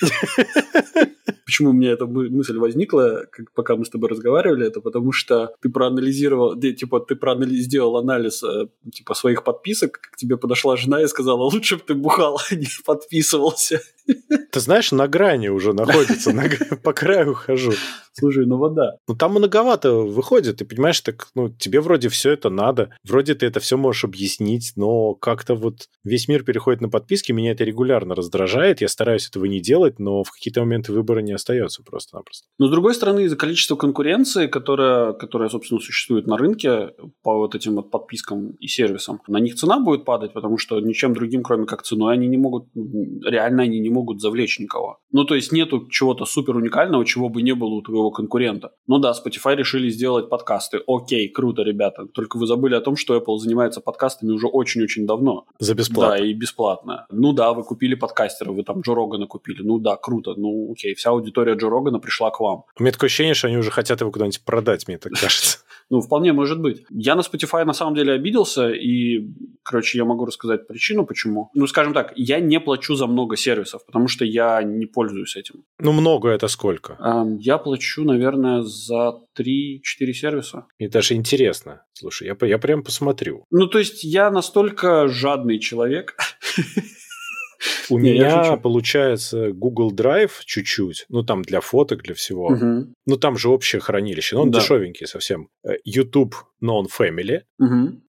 Почему 1.44 1.70
у 1.70 1.72
меня 1.72 1.92
эта 1.92 2.06
мы- 2.06 2.28
мысль 2.28 2.58
возникла, 2.58 3.26
как, 3.30 3.52
пока 3.52 3.76
мы 3.76 3.84
с 3.84 3.90
тобой 3.90 4.10
разговаривали, 4.10 4.66
это 4.66 4.80
потому 4.80 5.12
что 5.12 5.54
ты 5.62 5.68
проанализировал, 5.68 6.54
ты, 6.58 6.72
типа, 6.72 7.00
ты 7.00 7.14
проанали- 7.14 7.56
сделал 7.56 7.96
анализ 7.96 8.42
э, 8.42 8.66
типа 8.92 9.14
своих 9.14 9.44
подписок, 9.44 10.00
как 10.00 10.16
тебе 10.16 10.36
подошла 10.36 10.76
жена 10.76 11.02
и 11.02 11.06
сказала, 11.06 11.42
лучше 11.42 11.76
бы 11.76 11.82
ты 11.86 11.94
бухал, 11.94 12.40
а 12.50 12.54
не 12.54 12.66
подписывался. 12.84 13.80
Ты 14.52 14.60
знаешь, 14.60 14.92
на 14.92 15.08
грани 15.08 15.48
уже 15.48 15.72
находится, 15.72 16.32
на 16.32 16.44
по 16.82 16.92
краю 16.92 17.34
хожу. 17.34 17.72
Слушай, 18.12 18.46
ну 18.46 18.58
вода. 18.58 18.98
Ну, 19.08 19.16
там 19.16 19.32
многовато 19.32 19.92
выходит, 19.92 20.58
ты 20.58 20.64
понимаешь, 20.64 21.00
так, 21.00 21.28
ну, 21.34 21.48
тебе 21.48 21.80
вроде 21.80 22.08
все 22.08 22.30
это 22.30 22.48
надо, 22.48 22.90
вроде 23.02 23.34
ты 23.34 23.46
это 23.46 23.58
все 23.58 23.76
можешь 23.76 24.04
объяснить, 24.04 24.72
но 24.76 25.14
как-то 25.14 25.54
вот 25.56 25.88
весь 26.04 26.28
мир 26.28 26.44
переходит 26.44 26.80
на 26.80 26.88
подписки, 26.88 27.32
меня 27.32 27.52
это 27.52 27.64
регулярно 27.64 28.14
раздражает, 28.14 28.80
я 28.80 28.88
стараюсь 28.88 29.28
этого 29.28 29.46
не 29.46 29.60
делать, 29.60 29.98
но 29.98 30.22
в 30.22 30.30
какие-то 30.30 30.60
моменты 30.60 30.92
выбора 31.14 31.22
не 31.22 31.32
остается 31.32 31.82
просто-напросто. 31.82 32.48
Но, 32.58 32.66
с 32.66 32.70
другой 32.70 32.94
стороны, 32.94 33.24
из-за 33.24 33.36
количества 33.36 33.76
конкуренции, 33.76 34.46
которая, 34.46 35.12
которая, 35.12 35.48
собственно, 35.48 35.80
существует 35.80 36.26
на 36.26 36.36
рынке 36.36 36.90
по 37.22 37.36
вот 37.36 37.54
этим 37.54 37.76
вот 37.76 37.90
подпискам 37.90 38.50
и 38.60 38.66
сервисам, 38.66 39.20
на 39.28 39.38
них 39.38 39.54
цена 39.54 39.80
будет 39.80 40.04
падать, 40.04 40.32
потому 40.32 40.58
что 40.58 40.80
ничем 40.80 41.14
другим, 41.14 41.42
кроме 41.42 41.66
как 41.66 41.82
ценой, 41.82 42.14
они 42.14 42.26
не 42.26 42.36
могут, 42.36 42.66
реально 42.74 43.62
они 43.64 43.80
не 43.80 43.90
могут 43.90 44.20
завлечь 44.20 44.58
никого. 44.58 44.98
Ну, 45.12 45.24
то 45.24 45.34
есть, 45.34 45.52
нету 45.52 45.86
чего-то 45.88 46.24
супер 46.24 46.56
уникального, 46.56 47.04
чего 47.04 47.28
бы 47.28 47.42
не 47.42 47.54
было 47.54 47.74
у 47.74 47.82
твоего 47.82 48.10
конкурента. 48.10 48.72
Ну 48.86 48.98
да, 48.98 49.12
Spotify 49.12 49.54
решили 49.54 49.88
сделать 49.90 50.28
подкасты. 50.28 50.80
Окей, 50.86 51.28
круто, 51.28 51.62
ребята. 51.62 52.06
Только 52.06 52.38
вы 52.38 52.46
забыли 52.46 52.74
о 52.74 52.80
том, 52.80 52.96
что 52.96 53.16
Apple 53.16 53.38
занимается 53.38 53.80
подкастами 53.80 54.32
уже 54.32 54.46
очень-очень 54.46 55.06
давно. 55.06 55.44
За 55.58 55.74
бесплатно. 55.74 56.18
Да, 56.18 56.24
и 56.24 56.34
бесплатно. 56.34 57.06
Ну 57.10 57.32
да, 57.32 57.52
вы 57.52 57.62
купили 57.62 57.94
подкастера, 57.94 58.52
вы 58.52 58.64
там 58.64 58.80
Джо 58.80 58.94
Рогана 58.94 59.26
купили. 59.26 59.62
Ну 59.62 59.78
да, 59.78 59.96
круто. 59.96 60.34
Ну 60.36 60.72
окей, 60.72 60.94
вся 61.04 61.10
аудитория 61.10 61.54
Джо 61.54 61.68
Рогана 61.68 61.98
пришла 61.98 62.30
к 62.30 62.40
вам. 62.40 62.64
У 62.78 62.82
меня 62.82 62.92
такое 62.92 63.08
ощущение, 63.08 63.34
что 63.34 63.48
они 63.48 63.58
уже 63.58 63.70
хотят 63.70 64.00
его 64.00 64.10
куда-нибудь 64.10 64.42
продать, 64.44 64.88
мне 64.88 64.96
так 64.96 65.12
кажется. 65.20 65.58
Ну, 65.90 66.00
вполне 66.00 66.32
может 66.32 66.60
быть. 66.62 66.84
Я 66.88 67.14
на 67.14 67.20
Spotify 67.20 67.64
на 67.64 67.74
самом 67.74 67.94
деле 67.94 68.14
обиделся, 68.14 68.70
и, 68.70 69.28
короче, 69.62 69.98
я 69.98 70.04
могу 70.06 70.24
рассказать 70.24 70.66
причину, 70.66 71.04
почему. 71.04 71.50
Ну, 71.54 71.66
скажем 71.66 71.92
так, 71.92 72.12
я 72.16 72.40
не 72.40 72.58
плачу 72.58 72.94
за 72.94 73.06
много 73.06 73.36
сервисов, 73.36 73.84
потому 73.84 74.08
что 74.08 74.24
я 74.24 74.62
не 74.62 74.86
пользуюсь 74.86 75.36
этим. 75.36 75.64
Ну, 75.78 75.92
много 75.92 76.30
это 76.30 76.48
сколько? 76.48 76.96
Эм, 77.00 77.36
Я 77.36 77.58
плачу, 77.58 78.02
наверное, 78.04 78.62
за 78.62 79.12
3-4 79.38 80.12
сервиса. 80.14 80.64
Мне 80.78 80.88
даже 80.88 81.14
интересно. 81.14 81.82
Слушай, 81.92 82.28
я, 82.28 82.46
я 82.46 82.58
прям 82.58 82.82
посмотрю. 82.82 83.44
Ну, 83.50 83.66
то 83.66 83.78
есть 83.78 84.04
я 84.04 84.30
настолько 84.30 85.06
жадный 85.08 85.58
человек, 85.58 86.16
У 87.90 87.98
меня 87.98 88.56
получается 88.56 89.52
Google 89.52 89.92
Drive 89.92 90.32
чуть-чуть, 90.44 91.06
ну 91.08 91.22
там 91.22 91.42
для 91.42 91.60
фоток, 91.60 92.02
для 92.02 92.14
всего. 92.14 92.56
Ну 93.06 93.16
там 93.16 93.36
же 93.36 93.48
общее 93.48 93.80
хранилище, 93.80 94.36
но 94.36 94.42
он 94.42 94.50
дешевенький 94.50 95.06
совсем. 95.06 95.48
Э, 95.64 95.74
YouTube 95.84 96.34
non-family, 96.62 97.42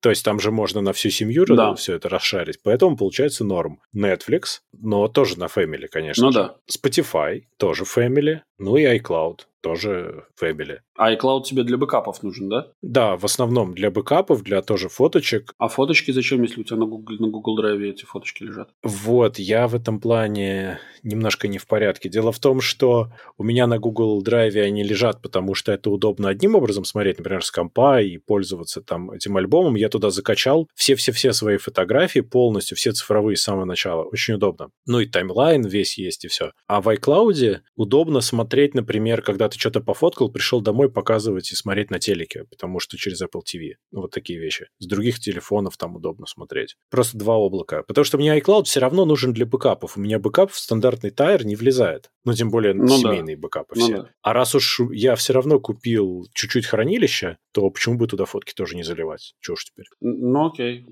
то 0.01 0.09
есть 0.09 0.23
там 0.23 0.39
же 0.39 0.51
можно 0.51 0.81
на 0.81 0.93
всю 0.93 1.09
семью 1.09 1.45
все 1.75 1.95
это 1.95 2.09
расшарить, 2.09 2.59
поэтому 2.63 2.97
получается 2.97 3.43
норм. 3.43 3.79
Netflix, 3.95 4.59
но 4.73 5.07
тоже 5.07 5.39
на 5.39 5.45
family, 5.45 5.87
конечно. 5.89 6.25
Ну 6.25 6.31
да. 6.31 6.55
Spotify 6.71 7.43
тоже 7.57 7.83
family, 7.83 8.39
ну 8.57 8.77
и 8.77 8.85
iCloud 8.85 9.41
тоже 9.65 10.25
Family. 10.39 10.77
А 10.95 11.11
iCloud 11.11 11.41
тебе 11.41 11.63
для 11.63 11.77
бэкапов 11.77 12.21
нужен, 12.21 12.49
да? 12.49 12.67
Да, 12.83 13.17
в 13.17 13.25
основном 13.25 13.73
для 13.73 13.89
бэкапов, 13.89 14.43
для 14.43 14.61
тоже 14.61 14.89
фоточек. 14.89 15.55
А 15.57 15.69
фоточки 15.69 16.11
зачем, 16.11 16.43
если 16.43 16.61
у 16.61 16.63
тебя 16.63 16.77
на 16.77 16.85
Google, 16.85 17.15
на 17.17 17.29
Google 17.29 17.59
Drive 17.59 17.81
эти 17.81 18.05
фоточки 18.05 18.43
лежат? 18.43 18.69
Вот, 18.83 19.39
я 19.39 19.67
в 19.67 19.73
этом 19.73 19.99
плане 19.99 20.79
немножко 21.01 21.47
не 21.47 21.57
в 21.57 21.65
порядке. 21.65 22.09
Дело 22.09 22.31
в 22.31 22.37
том, 22.37 22.61
что 22.61 23.11
у 23.39 23.43
меня 23.43 23.65
на 23.65 23.79
Google 23.79 24.23
Drive 24.23 24.55
они 24.61 24.83
лежат, 24.83 25.23
потому 25.23 25.55
что 25.55 25.71
это 25.71 25.89
удобно 25.89 26.29
одним 26.29 26.53
образом 26.53 26.85
смотреть, 26.85 27.17
например, 27.17 27.43
с 27.43 27.49
компа 27.49 28.01
и 28.01 28.19
пользоваться 28.19 28.81
там 28.81 29.09
этим 29.09 29.35
альбомом. 29.35 29.73
Я 29.73 29.89
туда 29.89 30.11
закачал 30.11 30.69
все-все-все 30.75 31.33
свои 31.33 31.57
фотографии 31.57 32.19
полностью, 32.19 32.77
все 32.77 32.91
цифровые 32.91 33.35
с 33.35 33.41
самого 33.41 33.65
начала. 33.65 34.03
Очень 34.03 34.35
удобно. 34.35 34.69
Ну 34.85 34.99
и 34.99 35.07
timeline 35.07 35.63
весь 35.65 35.97
есть 35.97 36.25
и 36.25 36.27
все. 36.27 36.51
А 36.67 36.81
в 36.81 36.89
iCloud 36.89 37.61
удобно 37.75 38.21
смотреть, 38.21 38.75
например, 38.75 39.23
когда 39.23 39.49
ты 39.49 39.54
что-то 39.59 39.81
пофоткал, 39.81 40.29
пришел 40.29 40.61
домой 40.61 40.89
показывать 40.89 41.51
и 41.51 41.55
смотреть 41.55 41.91
на 41.91 41.99
телеке, 41.99 42.45
потому 42.49 42.79
что 42.79 42.97
через 42.97 43.21
Apple 43.21 43.41
TV. 43.41 43.73
Ну, 43.91 44.01
вот 44.01 44.11
такие 44.11 44.39
вещи. 44.39 44.67
С 44.79 44.87
других 44.87 45.19
телефонов 45.19 45.77
там 45.77 45.95
удобно 45.95 46.25
смотреть. 46.25 46.75
Просто 46.89 47.17
два 47.17 47.35
облака. 47.35 47.83
Потому 47.83 48.05
что 48.05 48.17
мне 48.17 48.37
iCloud 48.37 48.63
все 48.63 48.79
равно 48.79 49.05
нужен 49.05 49.33
для 49.33 49.45
бэкапов. 49.45 49.97
У 49.97 50.01
меня 50.01 50.19
бэкап 50.19 50.51
в 50.51 50.57
стандартный 50.57 51.11
tier 51.11 51.45
не 51.45 51.55
влезает. 51.55 52.11
Ну, 52.23 52.33
тем 52.33 52.49
более 52.49 52.73
ну, 52.73 52.87
семейные 52.87 53.35
да. 53.35 53.41
бэкапы 53.41 53.75
ну, 53.77 53.85
все. 53.85 53.97
Да. 53.97 54.09
А 54.21 54.33
раз 54.33 54.55
уж 54.55 54.81
я 54.91 55.15
все 55.15 55.33
равно 55.33 55.59
купил 55.59 56.27
чуть-чуть 56.33 56.65
хранилища, 56.65 57.37
то 57.51 57.69
почему 57.69 57.97
бы 57.97 58.07
туда 58.07 58.25
фотки 58.25 58.53
тоже 58.53 58.75
не 58.75 58.83
заливать? 58.83 59.35
Чего 59.39 59.55
ж 59.55 59.65
теперь? 59.65 59.85
Ну, 60.01 60.47
окей. 60.47 60.85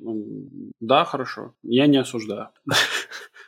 Да, 0.80 1.06
хорошо. 1.06 1.54
Я 1.64 1.88
не 1.88 1.98
осуждаю. 1.98 2.50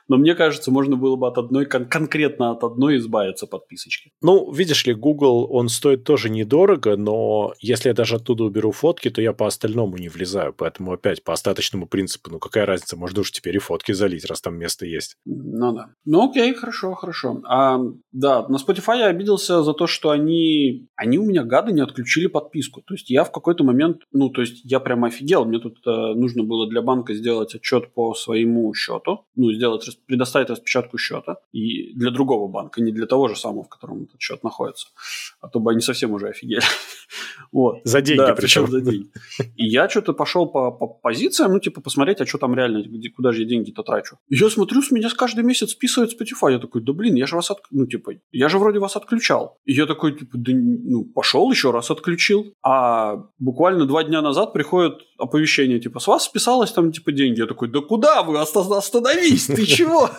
Но 0.07 0.17
мне 0.17 0.35
кажется, 0.35 0.71
можно 0.71 0.95
было 0.95 1.15
бы 1.15 1.27
от 1.27 1.37
одной, 1.37 1.65
кон- 1.65 1.85
конкретно 1.85 2.51
от 2.51 2.63
одной 2.63 2.97
избавиться 2.97 3.47
подписочки. 3.47 4.11
Ну, 4.21 4.51
видишь 4.51 4.85
ли, 4.85 4.93
Google, 4.93 5.47
он 5.49 5.69
стоит 5.69 6.03
тоже 6.03 6.29
недорого, 6.29 6.95
но 6.95 7.53
если 7.59 7.89
я 7.89 7.93
даже 7.93 8.15
оттуда 8.15 8.43
уберу 8.43 8.71
фотки, 8.71 9.09
то 9.09 9.21
я 9.21 9.33
по 9.33 9.47
остальному 9.47 9.97
не 9.97 10.09
влезаю. 10.09 10.53
Поэтому 10.53 10.93
опять 10.93 11.23
по 11.23 11.33
остаточному 11.33 11.87
принципу, 11.87 12.29
ну 12.29 12.39
какая 12.39 12.65
разница, 12.65 12.97
можно 12.97 13.21
уж 13.21 13.31
теперь 13.31 13.55
и 13.55 13.59
фотки 13.59 13.91
залить, 13.91 14.25
раз 14.25 14.41
там 14.41 14.57
место 14.57 14.85
есть. 14.85 15.17
Ну 15.25 15.73
да. 15.73 15.89
Ну 16.05 16.29
окей, 16.29 16.53
хорошо, 16.53 16.93
хорошо. 16.93 17.41
А, 17.45 17.79
да, 18.11 18.47
на 18.47 18.57
Spotify 18.57 18.99
я 18.99 19.07
обиделся 19.07 19.63
за 19.63 19.73
то, 19.73 19.87
что 19.87 20.09
они, 20.09 20.87
они 20.95 21.17
у 21.17 21.25
меня, 21.25 21.43
гады, 21.43 21.71
не 21.71 21.81
отключили 21.81 22.27
подписку. 22.27 22.81
То 22.81 22.93
есть 22.93 23.09
я 23.09 23.23
в 23.23 23.31
какой-то 23.31 23.63
момент, 23.63 24.03
ну 24.11 24.29
то 24.29 24.41
есть 24.41 24.61
я 24.63 24.79
прямо 24.79 25.07
офигел. 25.07 25.45
Мне 25.45 25.59
тут 25.59 25.77
э, 25.85 25.89
нужно 26.15 26.43
было 26.43 26.69
для 26.69 26.81
банка 26.81 27.13
сделать 27.13 27.55
отчет 27.55 27.93
по 27.93 28.13
своему 28.13 28.73
счету, 28.73 29.25
ну 29.35 29.51
сделать 29.51 29.87
предоставить 30.05 30.49
распечатку 30.49 30.97
счета 30.97 31.37
и 31.51 31.93
для 31.93 32.11
другого 32.11 32.47
банка, 32.47 32.81
не 32.81 32.91
для 32.91 33.05
того 33.05 33.27
же 33.27 33.35
самого, 33.35 33.63
в 33.63 33.69
котором 33.69 34.03
этот 34.03 34.21
счет 34.21 34.43
находится. 34.43 34.87
А 35.41 35.47
то 35.47 35.59
бы 35.59 35.71
они 35.71 35.81
совсем 35.81 36.11
уже 36.11 36.29
офигели. 36.29 36.61
Вот. 37.51 37.79
За 37.83 38.01
деньги 38.01 38.19
да, 38.19 38.35
причем. 38.35 38.67
за 38.67 38.81
деньги. 38.81 39.07
И 39.55 39.65
я 39.65 39.87
что-то 39.87 40.13
пошел 40.13 40.47
по, 40.47 40.71
по 40.71 40.87
позициям, 40.87 41.53
ну, 41.53 41.59
типа, 41.59 41.79
посмотреть, 41.79 42.19
а 42.19 42.25
что 42.25 42.37
там 42.37 42.55
реально, 42.55 42.83
где, 42.83 43.09
куда 43.09 43.31
же 43.31 43.41
я 43.41 43.47
деньги-то 43.47 43.83
трачу. 43.83 44.17
И 44.27 44.35
я 44.35 44.49
смотрю, 44.49 44.81
с 44.81 44.91
меня 44.91 45.09
каждый 45.15 45.43
месяц 45.43 45.71
списывает 45.71 46.11
Spotify. 46.11 46.51
Я 46.51 46.59
такой, 46.59 46.81
да 46.81 46.91
блин, 46.93 47.15
я 47.15 47.25
же 47.25 47.35
вас, 47.35 47.51
от... 47.51 47.59
ну, 47.71 47.85
типа, 47.85 48.13
я 48.31 48.49
же 48.49 48.57
вроде 48.57 48.79
вас 48.79 48.95
отключал. 48.95 49.57
И 49.65 49.73
я 49.73 49.85
такой, 49.85 50.17
типа, 50.17 50.37
да, 50.37 50.51
ну, 50.53 51.05
пошел 51.05 51.49
еще 51.51 51.71
раз 51.71 51.91
отключил. 51.91 52.53
А 52.63 53.23
буквально 53.39 53.85
два 53.85 54.03
дня 54.03 54.21
назад 54.21 54.51
приходит 54.51 54.95
оповещение, 55.17 55.79
типа, 55.79 55.99
с 55.99 56.07
вас 56.07 56.25
списалось 56.25 56.71
там, 56.71 56.91
типа, 56.91 57.11
деньги. 57.11 57.39
Я 57.39 57.45
такой, 57.45 57.69
да 57.69 57.81
куда 57.81 58.23
вы? 58.23 58.39
Остановись, 58.39 59.45
ты 59.47 59.65
чего? 59.85 60.09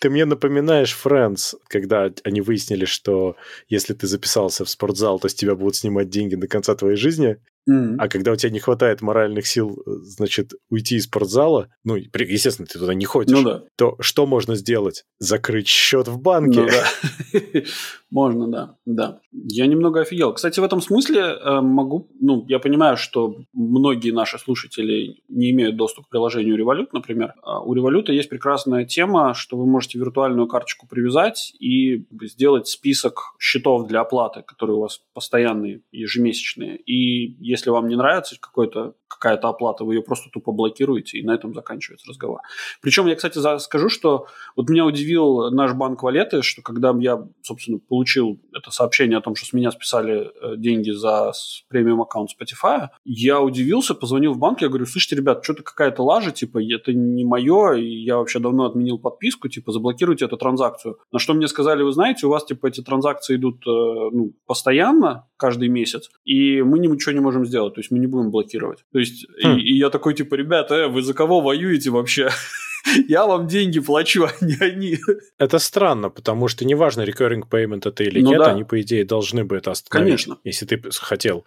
Ты 0.00 0.10
мне 0.10 0.24
напоминаешь 0.24 0.96
Friends, 1.02 1.54
когда 1.68 2.10
они 2.24 2.40
выяснили, 2.40 2.84
что 2.84 3.36
если 3.68 3.94
ты 3.94 4.06
записался 4.06 4.64
в 4.64 4.70
спортзал, 4.70 5.18
то 5.18 5.28
с 5.28 5.34
тебя 5.34 5.54
будут 5.54 5.76
снимать 5.76 6.10
деньги 6.10 6.34
до 6.34 6.48
конца 6.48 6.74
твоей 6.74 6.96
жизни. 6.96 7.38
Mm-hmm. 7.68 7.96
А 7.98 8.08
когда 8.08 8.32
у 8.32 8.36
тебя 8.36 8.50
не 8.50 8.60
хватает 8.60 9.02
моральных 9.02 9.46
сил, 9.46 9.82
значит, 9.86 10.52
уйти 10.70 10.96
из 10.96 11.04
спортзала, 11.04 11.68
ну, 11.84 11.96
естественно, 11.96 12.66
ты 12.66 12.78
туда 12.78 12.94
не 12.94 13.04
ходишь, 13.04 13.36
ну, 13.36 13.42
да. 13.42 13.62
то 13.76 13.96
что 14.00 14.26
можно 14.26 14.54
сделать? 14.54 15.04
Закрыть 15.18 15.68
счет 15.68 16.08
в 16.08 16.20
банке. 16.20 16.60
Ну, 16.60 16.68
да. 16.68 17.62
Можно, 18.10 18.48
да, 18.48 18.76
да. 18.86 19.20
Я 19.32 19.66
немного 19.66 20.00
офигел. 20.00 20.32
Кстати, 20.32 20.60
в 20.60 20.64
этом 20.64 20.80
смысле 20.80 21.20
э, 21.20 21.60
могу, 21.60 22.08
ну, 22.20 22.44
я 22.48 22.60
понимаю, 22.60 22.96
что 22.96 23.36
многие 23.52 24.12
наши 24.12 24.38
слушатели 24.38 25.16
не 25.28 25.50
имеют 25.50 25.76
доступ 25.76 26.06
к 26.06 26.08
приложению 26.10 26.56
Revolut, 26.56 26.88
например. 26.92 27.34
А 27.42 27.60
у 27.60 27.74
Revolut 27.74 28.12
есть 28.12 28.28
прекрасная 28.28 28.84
тема, 28.84 29.34
что 29.34 29.56
вы 29.56 29.66
можете 29.66 29.98
виртуальную 29.98 30.46
карточку 30.46 30.86
привязать 30.86 31.52
и 31.58 32.06
сделать 32.22 32.68
список 32.68 33.34
счетов 33.40 33.88
для 33.88 34.02
оплаты, 34.02 34.42
которые 34.42 34.76
у 34.76 34.80
вас 34.80 35.00
постоянные, 35.12 35.82
ежемесячные. 35.90 36.76
И 36.76 37.36
если 37.56 37.70
вам 37.70 37.88
не 37.88 37.96
нравится 37.96 38.36
какой-то 38.40 38.94
какая-то 39.08 39.48
оплата, 39.48 39.84
вы 39.84 39.94
ее 39.94 40.02
просто 40.02 40.30
тупо 40.30 40.52
блокируете, 40.52 41.18
и 41.18 41.22
на 41.22 41.32
этом 41.32 41.54
заканчивается 41.54 42.08
разговор. 42.08 42.40
Причем 42.82 43.06
я, 43.06 43.14
кстати, 43.14 43.38
скажу, 43.58 43.88
что 43.88 44.26
вот 44.56 44.68
меня 44.68 44.84
удивил 44.84 45.50
наш 45.50 45.72
банк 45.74 46.02
Валеты, 46.02 46.42
что 46.42 46.62
когда 46.62 46.94
я, 46.98 47.26
собственно, 47.42 47.78
получил 47.78 48.40
это 48.52 48.70
сообщение 48.70 49.18
о 49.18 49.20
том, 49.20 49.34
что 49.34 49.46
с 49.46 49.52
меня 49.52 49.70
списали 49.70 50.30
э, 50.42 50.56
деньги 50.56 50.90
за 50.90 51.32
премиум 51.68 52.02
аккаунт 52.02 52.30
Spotify, 52.30 52.88
я 53.04 53.40
удивился, 53.40 53.94
позвонил 53.94 54.32
в 54.32 54.38
банк, 54.38 54.60
я 54.60 54.68
говорю, 54.68 54.86
слышите, 54.86 55.16
ребят, 55.16 55.44
что-то 55.44 55.62
какая-то 55.62 56.02
лажа, 56.02 56.30
типа, 56.30 56.58
это 56.62 56.92
не 56.92 57.24
мое, 57.24 57.74
и 57.74 57.86
я 57.86 58.18
вообще 58.18 58.38
давно 58.38 58.66
отменил 58.66 58.98
подписку, 58.98 59.48
типа, 59.48 59.72
заблокируйте 59.72 60.26
эту 60.26 60.36
транзакцию. 60.36 60.98
На 61.12 61.18
что 61.18 61.34
мне 61.34 61.48
сказали, 61.48 61.82
вы 61.82 61.92
знаете, 61.92 62.26
у 62.26 62.30
вас, 62.30 62.44
типа, 62.44 62.66
эти 62.66 62.82
транзакции 62.82 63.36
идут 63.36 63.66
э, 63.66 63.70
ну, 63.70 64.32
постоянно, 64.46 65.26
каждый 65.36 65.68
месяц, 65.68 66.10
и 66.24 66.62
мы 66.62 66.78
ничего 66.78 67.12
не 67.12 67.20
можем 67.20 67.46
сделать, 67.46 67.74
то 67.74 67.80
есть 67.80 67.90
мы 67.90 67.98
не 67.98 68.06
будем 68.06 68.30
блокировать. 68.30 68.84
То 68.92 68.98
есть, 68.98 69.26
хм. 69.42 69.56
и, 69.56 69.60
и 69.60 69.78
я 69.78 69.90
такой, 69.90 70.14
типа, 70.14 70.34
ребята, 70.34 70.74
э, 70.74 70.88
вы 70.88 71.02
за 71.02 71.14
кого 71.14 71.40
воюете 71.40 71.90
вообще? 71.90 72.30
Я 73.08 73.26
вам 73.26 73.48
деньги 73.48 73.80
плачу, 73.80 74.24
а 74.40 74.44
не 74.44 74.56
они. 74.60 74.98
Это 75.38 75.58
странно, 75.58 76.08
потому 76.08 76.48
что 76.48 76.64
неважно, 76.64 77.02
recurring 77.02 77.42
payment 77.50 77.88
это 77.88 78.04
или 78.04 78.20
ну, 78.20 78.30
нет, 78.30 78.38
да. 78.38 78.52
они, 78.52 78.64
по 78.64 78.80
идее, 78.80 79.04
должны 79.04 79.44
бы 79.44 79.56
это 79.56 79.72
остановить. 79.72 80.24
Конечно. 80.24 80.38
Если 80.44 80.66
ты 80.66 80.80
хотел 80.90 81.44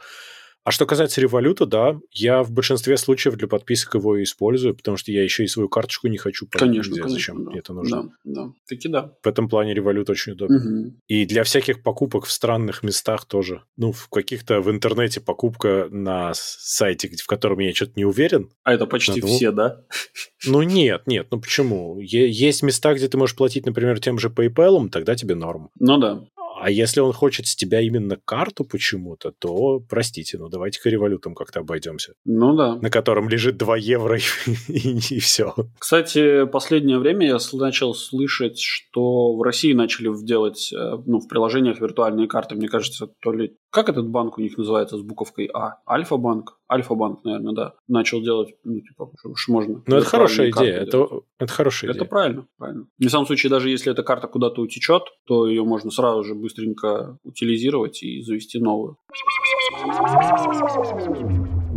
а 0.63 0.71
что 0.71 0.85
касается 0.85 1.21
революта, 1.21 1.65
да, 1.65 1.97
я 2.11 2.43
в 2.43 2.51
большинстве 2.51 2.97
случаев 2.97 3.35
для 3.35 3.47
подписок 3.47 3.95
его 3.95 4.21
использую, 4.21 4.75
потому 4.75 4.97
что 4.97 5.11
я 5.11 5.23
еще 5.23 5.43
и 5.43 5.47
свою 5.47 5.69
карточку 5.69 6.07
не 6.07 6.17
хочу 6.17 6.47
конечно, 6.47 6.91
где, 6.91 7.01
конечно, 7.01 7.09
зачем 7.09 7.43
да. 7.43 7.49
мне 7.49 7.59
это 7.59 7.73
нужно. 7.73 8.11
Да, 8.23 8.43
да, 8.45 8.51
таки 8.67 8.87
да. 8.87 9.13
В 9.23 9.27
этом 9.27 9.49
плане 9.49 9.73
револют 9.73 10.09
очень 10.09 10.33
удобен. 10.33 10.55
Угу. 10.55 10.95
И 11.07 11.25
для 11.25 11.43
всяких 11.43 11.81
покупок 11.81 12.25
в 12.25 12.31
странных 12.31 12.83
местах 12.83 13.25
тоже. 13.25 13.63
Ну, 13.77 13.91
в 13.91 14.09
каких-то 14.09 14.61
в 14.61 14.69
интернете 14.69 15.21
покупка 15.21 15.87
на 15.89 16.31
сайте, 16.35 17.09
в 17.09 17.27
котором 17.27 17.59
я 17.59 17.73
что-то 17.73 17.93
не 17.95 18.05
уверен. 18.05 18.49
А 18.63 18.73
это 18.73 18.85
почти 18.85 19.21
ну, 19.21 19.27
все, 19.27 19.51
да? 19.51 19.81
Ну, 20.45 20.61
нет, 20.61 21.03
нет, 21.07 21.27
ну 21.31 21.39
почему? 21.39 21.99
Есть 21.99 22.63
места, 22.63 22.93
где 22.93 23.07
ты 23.07 23.17
можешь 23.17 23.35
платить, 23.35 23.65
например, 23.65 23.99
тем 23.99 24.19
же 24.19 24.29
PayPal, 24.29 24.89
тогда 24.89 25.15
тебе 25.15 25.35
норм. 25.35 25.69
Ну 25.79 25.97
да. 25.97 26.23
А 26.61 26.69
если 26.69 26.99
он 26.99 27.13
хочет 27.13 27.47
с 27.47 27.55
тебя 27.55 27.81
именно 27.81 28.17
карту 28.23 28.65
почему-то, 28.65 29.31
то, 29.31 29.79
простите, 29.79 30.37
ну 30.37 30.49
давайте-ка 30.49 30.89
револютом 30.89 31.35
как-то 31.35 31.61
обойдемся. 31.61 32.13
Ну 32.25 32.55
да. 32.55 32.75
На 32.75 32.89
котором 32.89 33.29
лежит 33.29 33.57
2 33.57 33.77
евро 33.77 34.17
и, 34.17 34.51
и, 34.67 34.97
и 35.15 35.19
все. 35.19 35.53
Кстати, 35.79 36.45
последнее 36.45 36.99
время 36.99 37.27
я 37.27 37.37
начал 37.53 37.93
слышать, 37.93 38.59
что 38.59 39.35
в 39.35 39.41
России 39.41 39.73
начали 39.73 40.09
делать 40.25 40.71
э, 40.73 40.97
ну, 41.05 41.19
в 41.19 41.27
приложениях 41.27 41.79
виртуальные 41.79 42.27
карты. 42.27 42.55
Мне 42.55 42.67
кажется, 42.67 43.07
то 43.21 43.31
ли... 43.31 43.55
Как 43.71 43.89
этот 43.89 44.07
банк 44.09 44.37
у 44.37 44.41
них 44.41 44.57
называется 44.57 44.97
с 44.97 45.01
буковкой 45.01 45.49
А? 45.53 45.77
Альфа-банк? 45.87 46.58
Альфа-банк, 46.71 47.23
наверное, 47.23 47.53
да. 47.53 47.73
Начал 47.87 48.21
делать, 48.21 48.53
ну, 48.63 48.79
типа, 48.79 49.11
что 49.35 49.51
можно. 49.51 49.81
Ну, 49.87 49.95
это 49.95 50.05
хорошая 50.05 50.51
идея. 50.51 50.75
Это, 50.75 51.07
это 51.39 51.51
хорошая 51.51 51.91
идея. 51.91 52.01
Это 52.01 52.09
правильно, 52.09 52.45
правильно. 52.57 52.85
В 52.97 53.09
самом 53.09 53.25
случае, 53.25 53.49
даже 53.49 53.69
если 53.69 53.91
эта 53.91 54.03
карта 54.03 54.27
куда-то 54.27 54.61
утечет, 54.61 55.03
то 55.25 55.47
ее 55.47 55.63
можно 55.63 55.89
сразу 55.89 56.23
же 56.23 56.35
быстренько 56.35 57.17
утилизировать 57.23 58.03
и 58.03 58.21
завести 58.21 58.59
новую. 58.59 58.97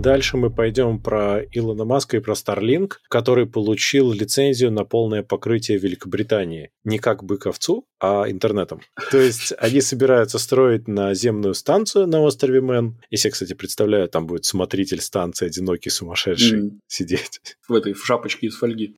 Дальше 0.03 0.37
мы 0.37 0.51
пойдем 0.51 1.01
про 1.01 1.45
Илона 1.53 1.85
Маска 1.85 2.17
и 2.17 2.21
про 2.21 2.35
Starlink, 2.35 2.95
который 3.09 3.47
получил 3.47 4.11
лицензию 4.11 4.73
на 4.73 4.85
полное 4.85 5.23
покрытие 5.23 5.79
Великобритании. 5.79 6.71
Не 6.83 6.99
как 6.99 7.23
быковцу, 7.23 7.87
а 8.01 8.25
интернетом. 8.29 8.81
То 9.13 9.19
есть 9.19 9.53
они 9.59 9.81
собираются 9.81 10.41
строить 10.41 10.89
наземную 10.89 11.55
станцию 11.55 12.09
на 12.09 12.21
острове 12.21 12.61
Мэн. 12.61 13.01
Если, 13.11 13.31
кстати, 13.31 13.53
представляю, 13.53 14.09
там 14.09 14.27
будет 14.27 14.45
смотритель 14.45 15.01
станции 15.01 15.47
одинокий 15.47 15.91
сумасшедший 15.91 16.63
mm. 16.63 16.71
сидеть. 16.89 17.41
В 17.69 17.73
этой 17.73 17.93
в 17.93 18.05
шапочке 18.05 18.49
из 18.49 18.57
фольги. 18.57 18.97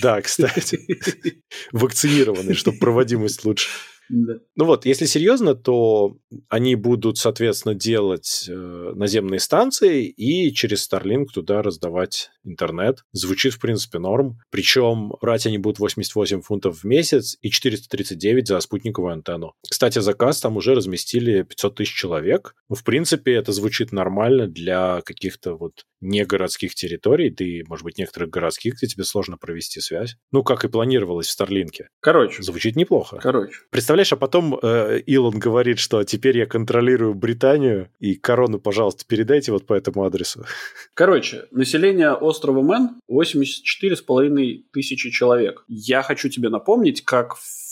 Да, 0.00 0.22
кстати. 0.22 0.80
Вакцинированный, 1.72 2.54
чтобы 2.54 2.78
проводимость 2.78 3.44
лучше. 3.44 3.68
Да. 4.12 4.34
Ну 4.56 4.66
вот, 4.66 4.84
если 4.84 5.06
серьезно, 5.06 5.54
то 5.54 6.18
они 6.50 6.74
будут, 6.74 7.16
соответственно, 7.16 7.74
делать 7.74 8.44
э, 8.46 8.92
наземные 8.94 9.40
станции 9.40 10.06
и 10.06 10.52
через 10.52 10.86
Starlink 10.86 11.26
туда 11.32 11.62
раздавать 11.62 12.30
интернет. 12.44 13.04
Звучит, 13.12 13.54
в 13.54 13.58
принципе, 13.58 13.98
норм. 13.98 14.38
Причем 14.50 15.14
брать 15.20 15.46
они 15.46 15.56
будут 15.56 15.78
88 15.78 16.42
фунтов 16.42 16.82
в 16.82 16.84
месяц 16.84 17.38
и 17.40 17.50
439 17.50 18.48
за 18.48 18.60
спутниковую 18.60 19.14
антенну. 19.14 19.54
Кстати, 19.68 20.00
заказ 20.00 20.40
там 20.40 20.58
уже 20.58 20.74
разместили 20.74 21.42
500 21.42 21.74
тысяч 21.76 21.94
человек. 21.94 22.54
Ну, 22.68 22.76
в 22.76 22.84
принципе, 22.84 23.32
это 23.32 23.52
звучит 23.52 23.92
нормально 23.92 24.46
для 24.46 25.00
каких-то 25.00 25.56
вот 25.56 25.84
не 26.02 26.24
городских 26.24 26.74
территорий, 26.74 27.30
да 27.30 27.44
и, 27.44 27.62
может 27.62 27.84
быть, 27.84 27.96
некоторых 27.96 28.28
городских, 28.28 28.74
где 28.74 28.88
тебе 28.88 29.04
сложно 29.04 29.38
провести 29.38 29.80
связь. 29.80 30.16
Ну, 30.32 30.42
как 30.42 30.64
и 30.64 30.68
планировалось 30.68 31.28
в 31.28 31.30
Старлинке. 31.30 31.88
Короче. 32.00 32.42
Звучит 32.42 32.76
неплохо. 32.76 33.18
Короче. 33.22 33.54
Представляешь, 33.70 34.01
а 34.10 34.16
потом 34.16 34.58
э, 34.60 35.00
Илон 35.06 35.38
говорит, 35.38 35.78
что 35.78 36.02
теперь 36.02 36.38
я 36.38 36.46
контролирую 36.46 37.14
Британию, 37.14 37.90
и 38.00 38.14
корону, 38.14 38.58
пожалуйста, 38.58 39.04
передайте 39.06 39.52
вот 39.52 39.66
по 39.66 39.74
этому 39.74 40.04
адресу. 40.04 40.44
Короче, 40.94 41.44
население 41.50 42.12
острова 42.12 42.62
Мэн 42.62 43.00
84,5 43.10 44.62
тысячи 44.72 45.10
человек. 45.10 45.64
Я 45.68 46.02
хочу 46.02 46.28
тебе 46.28 46.48
напомнить, 46.48 47.04
как 47.04 47.36
в 47.36 47.71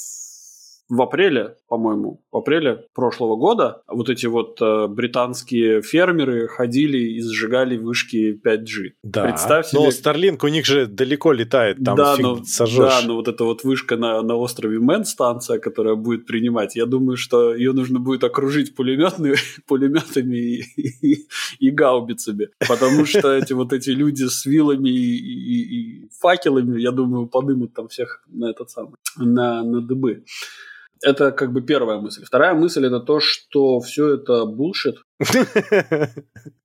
в 0.91 1.01
апреле, 1.03 1.55
по-моему, 1.68 2.20
в 2.32 2.36
апреле 2.36 2.84
прошлого 2.95 3.36
года 3.36 3.82
вот 3.86 4.11
эти 4.11 4.26
вот 4.26 4.61
э, 4.61 4.88
британские 4.88 5.82
фермеры 5.82 6.49
ходили 6.49 6.99
и 6.99 7.22
сжигали 7.22 7.76
вышки 7.76 8.38
5G. 8.45 8.91
Да, 9.05 9.22
Представь 9.22 9.68
себе... 9.68 9.82
но 9.82 9.88
Starlink 9.88 10.38
у 10.43 10.49
них 10.49 10.66
же 10.66 10.86
далеко 10.86 11.32
летает, 11.32 11.78
там 11.84 11.97
да, 11.97 12.16
фиг 12.16 12.24
но, 12.24 12.45
сожжешь. 12.45 12.78
Да, 12.78 13.01
но 13.07 13.14
вот 13.14 13.28
эта 13.28 13.45
вот 13.45 13.62
вышка 13.62 13.97
на, 13.97 14.20
на 14.22 14.34
острове 14.34 14.80
Мэн, 14.80 15.05
станция, 15.05 15.61
которая 15.61 15.95
будет 15.95 16.26
принимать, 16.26 16.74
я 16.74 16.86
думаю, 16.86 17.16
что 17.16 17.55
ее 17.55 17.72
нужно 17.72 18.01
будет 18.01 18.24
окружить 18.24 18.74
пулеметами, 18.74 19.36
пулеметами 19.68 20.36
и, 20.36 20.62
и, 21.07 21.26
и 21.61 21.70
гаубицами, 21.70 22.49
потому 22.68 23.07
что 23.07 23.32
эти 23.32 23.53
вот 23.53 23.72
эти 23.72 23.91
люди 23.91 24.24
с 24.24 24.45
вилами 24.45 24.88
и, 24.88 25.16
и, 25.16 26.03
и 26.07 26.09
факелами, 26.20 26.80
я 26.80 26.91
думаю, 26.91 27.28
подымут 27.28 27.74
там 27.74 27.86
всех 27.86 28.24
на 28.26 28.51
этот 28.51 28.70
самый, 28.70 28.97
на, 29.16 29.62
на 29.62 29.80
дыбы. 29.80 30.24
Это 31.03 31.32
как 31.32 31.53
бы 31.53 31.62
первая 31.62 31.98
мысль. 31.98 32.24
Вторая 32.24 32.55
мысль 32.55 32.86
это 32.86 33.01
то, 33.01 33.20
что 33.20 33.80
все 33.80 34.14
это 34.14 34.44
булшит. 34.44 34.96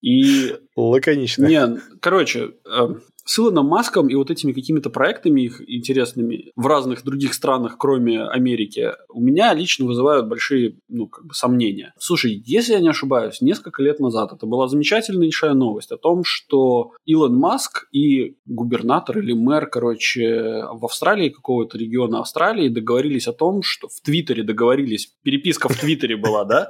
И... 0.02 0.56
Лаконично. 0.76 1.46
Не, 1.46 1.80
короче, 2.02 2.56
эм, 2.66 3.02
с 3.26 3.40
Илоном 3.40 3.66
Маском 3.66 4.08
и 4.08 4.16
вот 4.16 4.30
этими 4.30 4.54
какими-то 4.54 4.90
проектами 4.90 5.42
их 5.42 5.62
интересными 5.68 6.52
в 6.56 6.68
разных 6.68 7.04
других 7.04 7.34
странах, 7.34 7.78
кроме 7.78 8.24
Америки, 8.24 8.92
у 9.10 9.20
меня 9.20 9.54
лично 9.54 9.86
вызывают 9.86 10.28
большие, 10.28 10.78
ну, 10.88 11.08
как 11.08 11.26
бы 11.26 11.34
сомнения. 11.34 11.94
Слушай, 11.98 12.44
если 12.46 12.74
я 12.74 12.80
не 12.80 12.90
ошибаюсь, 12.90 13.42
несколько 13.42 13.82
лет 13.82 14.00
назад 14.00 14.32
это 14.32 14.46
была 14.46 14.68
замечательнейшая 14.68 15.54
новость 15.54 15.92
о 15.92 15.98
том, 15.98 16.24
что 16.24 16.92
Илон 17.06 17.36
Маск 17.36 17.88
и 17.92 18.38
губернатор 18.46 19.18
или 19.18 19.34
мэр, 19.34 19.68
короче, 19.68 20.64
в 20.74 20.86
Австралии, 20.86 21.30
какого-то 21.30 21.78
региона 21.80 22.20
Австралии 22.20 22.70
договорились 22.70 23.28
о 23.28 23.34
том, 23.34 23.64
что 23.64 23.88
в 23.88 24.02
Твиттере 24.02 24.44
договорились, 24.44 25.12
переписка 25.24 25.68
в 25.68 25.78
Твиттере 25.78 26.16
была, 26.16 26.46
да? 26.46 26.70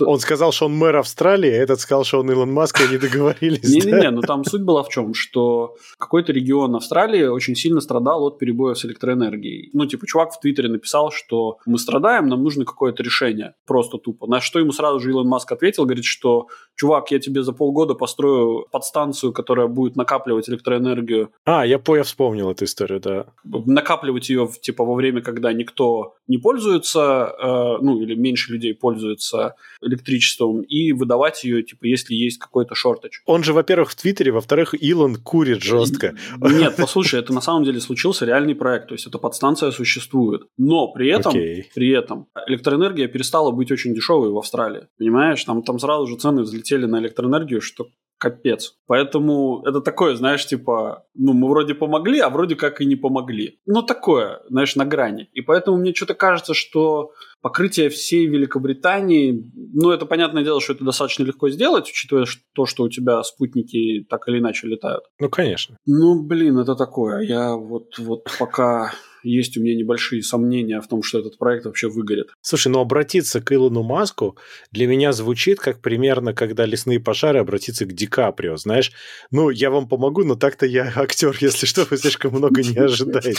Он 0.00 0.18
сказал, 0.18 0.50
что 0.50 0.66
он 0.66 0.76
мэр 0.76 0.96
Австралии, 0.96 1.50
а 1.50 1.62
этот 1.62 1.78
сказал, 1.78 2.04
что 2.04 2.18
он 2.18 2.30
Илон 2.30 2.52
Маск, 2.52 2.80
и 2.80 2.84
они 2.84 2.98
договорились. 2.98 3.62
Не-не-не, 3.62 4.10
но 4.10 4.22
там 4.22 4.44
суть 4.44 4.62
была 4.62 4.82
в 4.82 4.88
чем, 4.88 5.14
что 5.14 5.67
какой-то 5.98 6.32
регион 6.32 6.76
Австралии 6.76 7.24
очень 7.24 7.54
сильно 7.54 7.80
страдал 7.80 8.24
от 8.24 8.38
перебоев 8.38 8.78
с 8.78 8.84
электроэнергией. 8.84 9.70
Ну, 9.72 9.86
типа, 9.86 10.06
чувак 10.06 10.32
в 10.32 10.40
Твиттере 10.40 10.68
написал, 10.68 11.10
что 11.10 11.58
мы 11.66 11.78
страдаем, 11.78 12.28
нам 12.28 12.42
нужно 12.42 12.64
какое-то 12.64 13.02
решение. 13.02 13.54
Просто 13.66 13.98
тупо. 13.98 14.26
На 14.26 14.40
что 14.40 14.58
ему 14.58 14.72
сразу 14.72 15.00
же 15.00 15.10
Илон 15.10 15.28
Маск 15.28 15.50
ответил, 15.52 15.84
говорит, 15.84 16.04
что 16.04 16.48
чувак, 16.76 17.10
я 17.10 17.18
тебе 17.18 17.42
за 17.42 17.52
полгода 17.52 17.94
построю 17.94 18.66
подстанцию, 18.70 19.32
которая 19.32 19.66
будет 19.66 19.96
накапливать 19.96 20.48
электроэнергию. 20.48 21.30
А, 21.44 21.66
я, 21.66 21.80
я 21.86 22.02
вспомнил 22.02 22.50
эту 22.50 22.64
историю, 22.64 23.00
да. 23.00 23.26
Накапливать 23.44 24.28
ее, 24.28 24.48
типа, 24.60 24.84
во 24.84 24.94
время, 24.94 25.22
когда 25.22 25.52
никто 25.52 26.14
не 26.26 26.38
пользуется, 26.38 27.34
э, 27.40 27.82
ну, 27.82 28.00
или 28.00 28.14
меньше 28.14 28.52
людей 28.52 28.74
пользуются 28.74 29.54
электричеством, 29.82 30.62
и 30.62 30.92
выдавать 30.92 31.44
ее, 31.44 31.62
типа, 31.62 31.84
если 31.86 32.14
есть 32.14 32.38
какой-то 32.38 32.74
шортач. 32.74 33.22
Он 33.26 33.42
же, 33.42 33.52
во-первых, 33.52 33.90
в 33.90 33.96
Твиттере, 33.96 34.32
во-вторых, 34.32 34.74
Илон 34.80 35.16
курит 35.16 35.57
жестко. 35.62 36.14
Нет, 36.40 36.74
послушай, 36.76 37.20
это 37.20 37.32
на 37.32 37.40
самом 37.40 37.64
деле 37.64 37.80
случился 37.80 38.24
реальный 38.24 38.54
проект, 38.54 38.88
то 38.88 38.94
есть 38.94 39.06
эта 39.06 39.18
подстанция 39.18 39.70
существует. 39.70 40.42
Но 40.56 40.92
при 40.92 41.08
этом, 41.08 41.34
okay. 41.34 41.64
при 41.74 41.90
этом 41.90 42.26
электроэнергия 42.46 43.08
перестала 43.08 43.50
быть 43.50 43.70
очень 43.70 43.94
дешевой 43.94 44.30
в 44.30 44.38
Австралии. 44.38 44.88
Понимаешь, 44.98 45.44
там, 45.44 45.62
там 45.62 45.78
сразу 45.78 46.06
же 46.06 46.16
цены 46.16 46.42
взлетели 46.42 46.86
на 46.86 46.98
электроэнергию, 47.00 47.60
что 47.60 47.88
капец. 48.18 48.74
Поэтому 48.86 49.62
это 49.64 49.80
такое, 49.80 50.16
знаешь, 50.16 50.44
типа, 50.46 51.06
ну, 51.14 51.32
мы 51.32 51.48
вроде 51.48 51.74
помогли, 51.74 52.20
а 52.20 52.28
вроде 52.28 52.56
как 52.56 52.80
и 52.80 52.86
не 52.86 52.96
помогли. 52.96 53.60
Ну, 53.66 53.82
такое, 53.82 54.40
знаешь, 54.48 54.76
на 54.76 54.84
грани. 54.84 55.28
И 55.32 55.40
поэтому 55.40 55.78
мне 55.78 55.94
что-то 55.94 56.14
кажется, 56.14 56.54
что 56.54 57.12
покрытие 57.40 57.88
всей 57.88 58.26
Великобритании, 58.26 59.50
ну, 59.54 59.90
это 59.90 60.06
понятное 60.06 60.42
дело, 60.42 60.60
что 60.60 60.72
это 60.72 60.84
достаточно 60.84 61.22
легко 61.22 61.48
сделать, 61.48 61.88
учитывая 61.88 62.26
то, 62.54 62.66
что 62.66 62.84
у 62.84 62.88
тебя 62.88 63.22
спутники 63.22 64.04
так 64.08 64.28
или 64.28 64.38
иначе 64.38 64.66
летают. 64.66 65.04
Ну, 65.20 65.28
конечно. 65.28 65.76
Ну, 65.86 66.22
блин, 66.22 66.58
это 66.58 66.74
такое. 66.74 67.20
Я 67.20 67.54
вот, 67.54 67.98
вот 67.98 68.28
пока 68.38 68.92
есть 69.28 69.56
у 69.56 69.62
меня 69.62 69.74
небольшие 69.74 70.22
сомнения 70.22 70.80
в 70.80 70.88
том, 70.88 71.02
что 71.02 71.18
этот 71.18 71.38
проект 71.38 71.66
вообще 71.66 71.88
выгорит. 71.88 72.28
Слушай, 72.40 72.68
ну 72.68 72.80
обратиться 72.80 73.40
к 73.40 73.52
Илону 73.52 73.82
Маску 73.82 74.36
для 74.72 74.86
меня 74.86 75.12
звучит 75.12 75.60
как 75.60 75.80
примерно, 75.80 76.34
когда 76.34 76.64
лесные 76.66 77.00
пожары 77.00 77.38
обратиться 77.38 77.84
к 77.84 77.92
Ди 77.92 78.06
Каприо, 78.06 78.56
знаешь. 78.56 78.92
Ну, 79.30 79.50
я 79.50 79.70
вам 79.70 79.88
помогу, 79.88 80.24
но 80.24 80.34
так-то 80.34 80.66
я 80.66 80.92
актер, 80.96 81.36
если 81.40 81.66
что, 81.66 81.86
вы 81.90 81.96
слишком 81.96 82.34
много 82.34 82.62
не 82.62 82.76
ожидаете. 82.76 83.38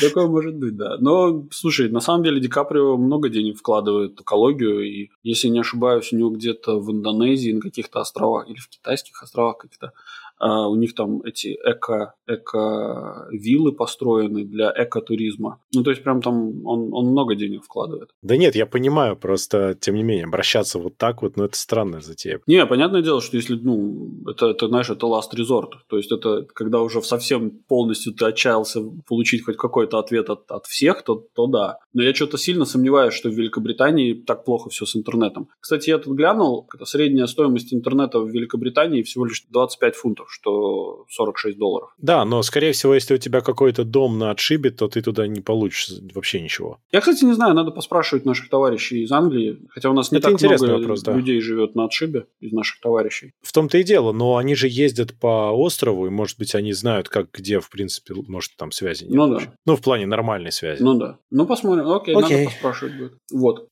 Такое 0.00 0.26
может 0.26 0.56
быть, 0.56 0.76
да. 0.76 0.96
Но, 0.98 1.46
слушай, 1.50 1.88
на 1.90 2.00
самом 2.00 2.24
деле 2.24 2.40
Ди 2.40 2.48
Каприо 2.48 2.96
много 2.96 3.28
денег 3.28 3.58
вкладывает 3.58 4.18
в 4.18 4.22
экологию, 4.22 4.80
и, 4.80 5.10
если 5.22 5.48
не 5.48 5.60
ошибаюсь, 5.60 6.12
у 6.12 6.16
него 6.16 6.30
где-то 6.30 6.80
в 6.80 6.90
Индонезии 6.90 7.52
на 7.52 7.60
каких-то 7.60 8.00
островах, 8.00 8.48
или 8.48 8.58
в 8.58 8.68
китайских 8.68 9.22
островах 9.22 9.58
каких-то 9.58 9.92
а 10.40 10.68
у 10.68 10.74
них 10.74 10.94
там 10.94 11.20
эти 11.22 11.58
эко, 11.64 12.14
эко-виллы 12.26 13.72
построены 13.72 14.44
для 14.44 14.72
экотуризма. 14.74 15.60
Ну, 15.74 15.82
то 15.84 15.90
есть, 15.90 16.02
прям 16.02 16.22
там 16.22 16.66
он, 16.66 16.92
он 16.92 17.06
много 17.08 17.34
денег 17.34 17.62
вкладывает. 17.62 18.10
Да 18.22 18.38
нет, 18.38 18.56
я 18.56 18.64
понимаю, 18.64 19.16
просто, 19.16 19.74
тем 19.78 19.96
не 19.96 20.02
менее, 20.02 20.24
обращаться 20.24 20.78
вот 20.78 20.96
так 20.96 21.20
вот, 21.20 21.36
ну, 21.36 21.44
это 21.44 21.58
странная 21.58 22.00
затея. 22.00 22.40
Не, 22.46 22.64
понятное 22.64 23.02
дело, 23.02 23.20
что 23.20 23.36
если, 23.36 23.54
ну, 23.54 24.10
это, 24.26 24.46
это 24.46 24.68
знаешь, 24.68 24.88
это 24.88 25.06
last 25.06 25.36
resort. 25.36 25.72
То 25.88 25.98
есть, 25.98 26.10
это 26.10 26.46
когда 26.54 26.80
уже 26.80 27.02
совсем 27.02 27.50
полностью 27.68 28.14
ты 28.14 28.24
отчаялся 28.24 28.80
получить 29.06 29.44
хоть 29.44 29.58
какой-то 29.58 29.98
ответ 29.98 30.30
от, 30.30 30.50
от 30.50 30.64
всех, 30.66 31.02
то, 31.02 31.22
то 31.34 31.46
да. 31.48 31.78
Но 31.92 32.02
я 32.02 32.14
что-то 32.14 32.38
сильно 32.38 32.64
сомневаюсь, 32.64 33.12
что 33.12 33.28
в 33.28 33.34
Великобритании 33.34 34.14
так 34.14 34.46
плохо 34.46 34.70
все 34.70 34.86
с 34.86 34.96
интернетом. 34.96 35.48
Кстати, 35.60 35.90
я 35.90 35.98
тут 35.98 36.16
глянул, 36.16 36.66
средняя 36.84 37.26
стоимость 37.26 37.74
интернета 37.74 38.20
в 38.20 38.30
Великобритании 38.30 39.02
всего 39.02 39.26
лишь 39.26 39.44
25 39.50 39.94
фунтов 39.94 40.29
что 40.30 41.04
46 41.08 41.58
долларов. 41.58 41.90
Да, 41.98 42.24
но, 42.24 42.42
скорее 42.42 42.72
всего, 42.72 42.94
если 42.94 43.14
у 43.14 43.18
тебя 43.18 43.40
какой-то 43.40 43.84
дом 43.84 44.18
на 44.18 44.30
отшибе, 44.30 44.70
то 44.70 44.88
ты 44.88 45.02
туда 45.02 45.26
не 45.26 45.40
получишь 45.40 45.90
вообще 46.14 46.40
ничего. 46.40 46.78
Я, 46.92 47.00
кстати, 47.00 47.24
не 47.24 47.32
знаю, 47.32 47.54
надо 47.54 47.70
поспрашивать 47.70 48.24
наших 48.24 48.48
товарищей 48.48 49.02
из 49.02 49.12
Англии, 49.12 49.58
хотя 49.70 49.90
у 49.90 49.92
нас 49.92 50.12
не 50.12 50.18
Это 50.18 50.30
так 50.30 50.40
много 50.40 50.78
вопрос, 50.78 51.02
да. 51.02 51.12
людей 51.12 51.40
живет 51.40 51.74
на 51.74 51.84
отшибе 51.84 52.26
из 52.40 52.52
наших 52.52 52.80
товарищей. 52.80 53.32
В 53.42 53.52
том-то 53.52 53.78
и 53.78 53.82
дело, 53.82 54.12
но 54.12 54.36
они 54.36 54.54
же 54.54 54.68
ездят 54.68 55.14
по 55.18 55.50
острову, 55.50 56.06
и, 56.06 56.10
может 56.10 56.38
быть, 56.38 56.54
они 56.54 56.72
знают, 56.72 57.08
как, 57.08 57.30
где, 57.32 57.60
в 57.60 57.70
принципе, 57.70 58.14
может, 58.28 58.56
там 58.56 58.70
связи 58.72 59.04
нет. 59.04 59.14
Ну 59.14 59.28
вообще. 59.28 59.46
да. 59.46 59.52
Ну, 59.66 59.76
в 59.76 59.82
плане 59.82 60.06
нормальной 60.06 60.52
связи. 60.52 60.82
Ну 60.82 60.94
да. 60.94 61.18
Ну, 61.30 61.46
посмотрим. 61.46 61.88
Окей, 61.88 62.14
Окей. 62.14 62.38
надо 62.38 62.50
поспрашивать 62.50 62.96
будет. 62.96 63.12
Вот 63.32 63.68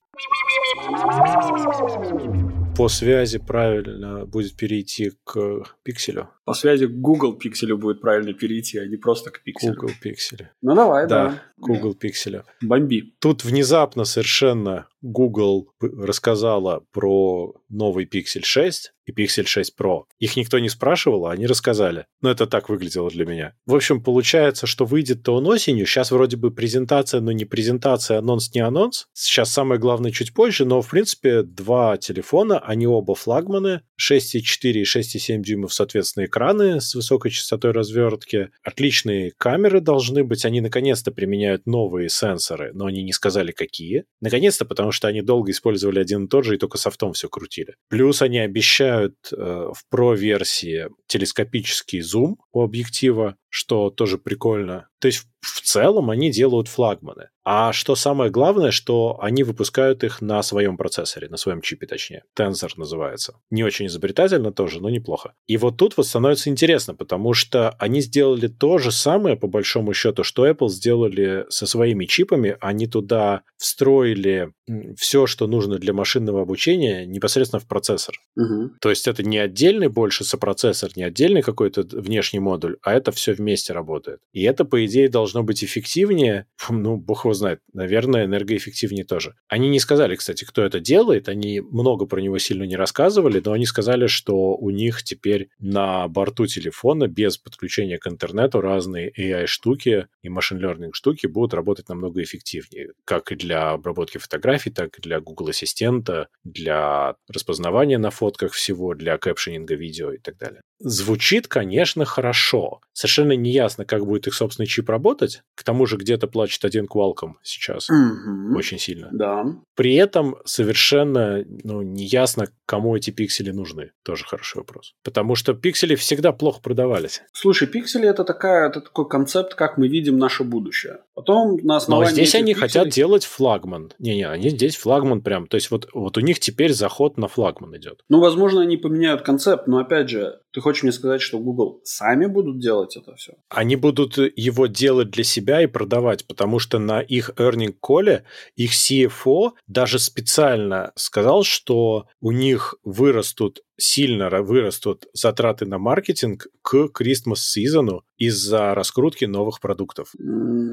по 2.76 2.88
связи 2.88 3.38
правильно 3.38 4.24
будет 4.24 4.56
перейти 4.56 5.12
к 5.24 5.64
пикселю. 5.82 6.28
По 6.49 6.55
связи 6.55 6.86
к 6.86 6.92
Google 6.92 7.34
пикселю 7.34 7.76
будет 7.76 8.01
правильно 8.01 8.32
перейти, 8.32 8.78
а 8.78 8.86
не 8.86 8.96
просто 8.96 9.30
к 9.30 9.42
пикселю. 9.42 9.74
Google 9.74 9.92
пикселю. 10.01 10.49
Ну 10.62 10.74
давай, 10.74 11.07
Да, 11.07 11.24
да. 11.24 11.42
Google 11.59 11.94
пикселю. 11.94 12.44
Бомби. 12.62 13.12
Тут 13.20 13.44
внезапно 13.44 14.05
совершенно 14.05 14.86
Google 15.01 15.68
рассказала 15.80 16.84
про 16.92 17.55
новый 17.68 18.05
Pixel 18.07 18.42
6 18.42 18.92
и 19.07 19.12
Pixel 19.12 19.46
6 19.46 19.74
Pro. 19.78 20.03
Их 20.18 20.36
никто 20.36 20.59
не 20.59 20.68
спрашивал, 20.68 21.26
а 21.26 21.32
они 21.32 21.46
рассказали. 21.46 22.07
Но 22.20 22.30
это 22.30 22.46
так 22.46 22.68
выглядело 22.68 23.11
для 23.11 23.24
меня. 23.24 23.55
В 23.66 23.74
общем, 23.74 24.03
получается, 24.03 24.66
что 24.66 24.84
выйдет-то 24.84 25.34
он 25.34 25.46
осенью. 25.46 25.86
Сейчас 25.86 26.11
вроде 26.11 26.36
бы 26.36 26.51
презентация, 26.51 27.20
но 27.20 27.32
не 27.32 27.44
презентация, 27.44 28.18
анонс 28.18 28.53
не 28.55 28.61
анонс. 28.61 29.07
Сейчас 29.12 29.53
самое 29.53 29.80
главное 29.80 30.11
чуть 30.11 30.34
позже, 30.34 30.64
но, 30.64 30.82
в 30.82 30.90
принципе, 30.90 31.42
два 31.42 31.96
телефона, 31.96 32.59
они 32.59 32.86
оба 32.86 33.14
флагманы. 33.14 33.82
6,4 34.01 34.72
и 34.72 34.82
6,7 34.82 35.42
дюймов, 35.42 35.72
соответственно, 35.72 36.24
экраны 36.39 36.80
с 36.80 36.95
высокой 36.95 37.30
частотой 37.30 37.72
развертки. 37.72 38.51
Отличные 38.62 39.32
камеры 39.36 39.80
должны 39.80 40.22
быть. 40.22 40.45
Они 40.45 40.61
наконец-то 40.61 41.11
применяют 41.11 41.66
новые 41.66 42.09
сенсоры, 42.09 42.70
но 42.74 42.86
они 42.86 43.03
не 43.03 43.12
сказали, 43.12 43.51
какие. 43.51 44.05
Наконец-то, 44.20 44.64
потому 44.64 44.93
что 44.93 45.09
они 45.09 45.20
долго 45.20 45.51
использовали 45.51 45.99
один 45.99 46.24
и 46.24 46.28
тот 46.28 46.45
же, 46.45 46.55
и 46.55 46.59
только 46.59 46.78
софтом 46.78 47.12
все 47.12 47.28
крутили. 47.28 47.74
Плюс 47.89 48.22
они 48.22 48.39
обещают 48.39 49.16
э, 49.32 49.36
в 49.36 49.82
Pro-версии 49.93 50.89
телескопический 51.09 52.01
зум 52.01 52.39
у 52.53 52.62
объектива, 52.62 53.36
что 53.49 53.90
тоже 53.90 54.18
прикольно. 54.18 54.88
То 55.01 55.07
есть 55.07 55.26
в 55.40 55.61
целом 55.62 56.11
они 56.11 56.30
делают 56.30 56.68
флагманы. 56.68 57.28
А 57.44 57.72
что 57.72 57.94
самое 57.94 58.30
главное, 58.30 58.70
что 58.70 59.18
они 59.22 59.42
выпускают 59.42 60.05
их 60.05 60.20
на 60.20 60.42
своем 60.42 60.76
процессоре, 60.76 61.28
на 61.28 61.36
своем 61.36 61.62
чипе 61.62 61.86
точнее. 61.86 62.24
Tensor 62.38 62.70
называется. 62.76 63.36
Не 63.51 63.64
очень 63.64 63.86
изобретательно 63.86 64.53
тоже, 64.53 64.82
но 64.82 64.90
неплохо. 64.90 65.32
И 65.46 65.57
вот 65.57 65.78
тут 65.78 65.96
вот 65.96 66.07
становится 66.07 66.51
интересно, 66.51 66.94
потому 66.94 67.32
что 67.32 67.70
они 67.78 68.01
сделали 68.03 68.49
то 68.49 68.78
же 68.78 68.92
самое, 68.92 69.36
по 69.36 69.46
большому 69.46 69.94
счету, 69.94 70.24
что 70.24 70.46
Apple 70.46 70.68
сделали 70.68 71.46
со 71.49 71.66
своими 71.66 72.05
чипами. 72.05 72.57
Они 72.61 72.86
туда 72.86 73.42
встроили 73.57 74.53
все, 74.99 75.26
что 75.26 75.46
нужно 75.46 75.78
для 75.78 75.94
машинного 75.94 76.42
обучения, 76.42 77.07
непосредственно 77.07 77.61
в 77.61 77.66
процессор. 77.66 78.16
Угу. 78.36 78.72
То 78.80 78.90
есть 78.90 79.09
это 79.09 79.22
не 79.22 79.38
отдельный 79.38 79.88
больше 79.88 80.24
сопроцессор, 80.24 80.90
не 80.96 81.05
отдельный 81.05 81.42
какой-то 81.42 81.82
внешний 81.92 82.40
модуль, 82.40 82.76
а 82.82 82.92
это 82.92 83.11
все 83.12 83.34
вместе 83.39 83.72
работает. 83.72 84.20
И 84.32 84.43
это, 84.43 84.64
по 84.64 84.84
идее, 84.84 85.09
должно 85.09 85.43
быть 85.43 85.64
эффективнее. 85.64 86.47
Ну, 86.68 86.97
бог 86.97 87.24
его 87.24 87.34
знает. 87.34 87.61
Наверное, 87.72 88.26
энергоэффективнее 88.26 89.05
тоже. 89.05 89.34
Они 89.49 89.68
не 89.68 89.80
сказали, 89.80 90.16
кстати, 90.16 90.45
кто 90.45 90.62
это 90.62 90.80
делает. 90.80 91.28
Они 91.28 91.61
много 91.61 92.07
про 92.07 92.20
него 92.20 92.39
сильно 92.39 92.64
не 92.64 92.76
рассказывали, 92.76 93.41
но 93.45 93.53
они 93.53 93.66
сказали, 93.66 94.07
что 94.07 94.55
у 94.57 94.70
них 94.70 95.03
теперь 95.03 95.49
на 95.59 96.09
борту 96.09 96.47
телефона 96.47 97.09
без 97.09 97.39
подключения 97.39 97.99
к 97.99 98.07
интернету 98.07 98.61
разные 98.61 99.12
AI-штуки 99.18 100.09
и 100.22 100.28
машин-learning 100.28 100.91
штуки 100.93 101.26
будут 101.26 101.55
работать 101.55 101.89
намного 101.89 102.22
эффективнее. 102.22 102.93
Как 103.05 103.32
и 103.32 103.36
для 103.36 103.70
обработки 103.70 104.18
фотографий, 104.18 104.70
так 104.70 104.99
и 104.99 105.03
для 105.03 105.20
Google 105.20 105.49
Ассистента, 105.49 106.28
для 106.45 107.14
распознавания 107.28 107.99
на 107.99 108.11
фотках 108.11 108.53
всего, 108.53 108.95
для 108.95 109.18
кэпшенинга 109.18 109.74
видео 109.74 110.12
и 110.12 110.18
так 110.18 110.36
далее. 110.36 110.62
Звучит, 110.80 111.49
конечно, 111.49 112.05
хорошо. 112.05 112.80
Совершенно 112.93 113.27
не 113.36 113.50
ясно, 113.52 113.84
как 113.84 114.04
будет 114.04 114.26
их 114.26 114.34
собственный 114.34 114.66
чип 114.66 114.88
работать. 114.88 115.42
К 115.54 115.64
тому 115.64 115.86
же 115.86 115.96
где-то 115.96 116.26
плачет 116.26 116.64
один 116.64 116.86
Qualcomm 116.86 117.34
сейчас. 117.42 117.88
Угу. 117.90 118.56
Очень 118.56 118.78
сильно. 118.78 119.08
Да. 119.12 119.44
При 119.74 119.94
этом 119.94 120.36
совершенно 120.44 121.44
ну, 121.64 121.82
не 121.82 122.04
ясно, 122.04 122.48
кому 122.66 122.96
эти 122.96 123.10
пиксели 123.10 123.50
нужны. 123.50 123.92
Тоже 124.04 124.24
хороший 124.24 124.58
вопрос. 124.58 124.94
Потому 125.02 125.34
что 125.34 125.54
пиксели 125.54 125.94
всегда 125.94 126.32
плохо 126.32 126.60
продавались. 126.62 127.22
Слушай, 127.32 127.68
пиксели 127.68 128.08
это, 128.08 128.24
такая, 128.24 128.68
это 128.68 128.80
такой 128.80 129.08
концепт, 129.08 129.54
как 129.54 129.78
мы 129.78 129.88
видим 129.88 130.18
наше 130.18 130.44
будущее. 130.44 130.98
Потом 131.14 131.56
на 131.56 131.62
Но 131.64 131.76
основании 131.76 132.12
здесь 132.12 132.30
этих 132.30 132.40
они 132.40 132.52
пикселей- 132.52 132.60
хотят 132.60 132.88
делать 132.90 133.24
флагман. 133.24 133.92
Не-не, 133.98 134.28
они 134.28 134.50
здесь 134.50 134.76
флагман 134.76 135.22
прям. 135.22 135.46
То 135.46 135.56
есть 135.56 135.70
вот, 135.70 135.88
вот 135.92 136.16
у 136.16 136.20
них 136.20 136.38
теперь 136.38 136.72
заход 136.72 137.16
на 137.16 137.28
флагман 137.28 137.76
идет. 137.76 138.02
Ну, 138.08 138.20
возможно, 138.20 138.62
они 138.62 138.76
поменяют 138.76 139.22
концепт, 139.22 139.66
но 139.66 139.78
опять 139.78 140.08
же, 140.08 140.40
ты 140.52 140.60
хочешь 140.60 140.82
мне 140.82 140.92
сказать, 140.92 141.20
что 141.20 141.38
Google 141.38 141.80
сами 141.84 142.26
будут 142.26 142.60
делать 142.60 142.96
это 142.96 143.16
все? 143.18 143.34
Они 143.48 143.76
будут 143.76 144.16
его 144.16 144.66
делать 144.66 145.10
для 145.10 145.24
себя 145.24 145.62
и 145.62 145.66
продавать, 145.66 146.26
потому 146.26 146.58
что 146.58 146.78
на 146.78 147.00
их 147.00 147.30
earning 147.36 147.76
call 147.80 148.22
их 148.56 148.72
CFO 148.72 149.52
даже 149.66 149.98
специально 149.98 150.92
сказал, 150.94 151.44
что 151.44 152.06
у 152.20 152.32
них 152.32 152.76
вырастут 152.84 153.62
сильно 153.78 154.24
ра- 154.24 154.42
вырастут 154.42 155.06
затраты 155.14 155.64
на 155.64 155.78
маркетинг 155.78 156.48
к 156.62 156.88
Christmas 156.98 157.36
сезону 157.36 158.02
из-за 158.18 158.74
раскрутки 158.74 159.24
новых 159.24 159.60
продуктов. 159.60 160.12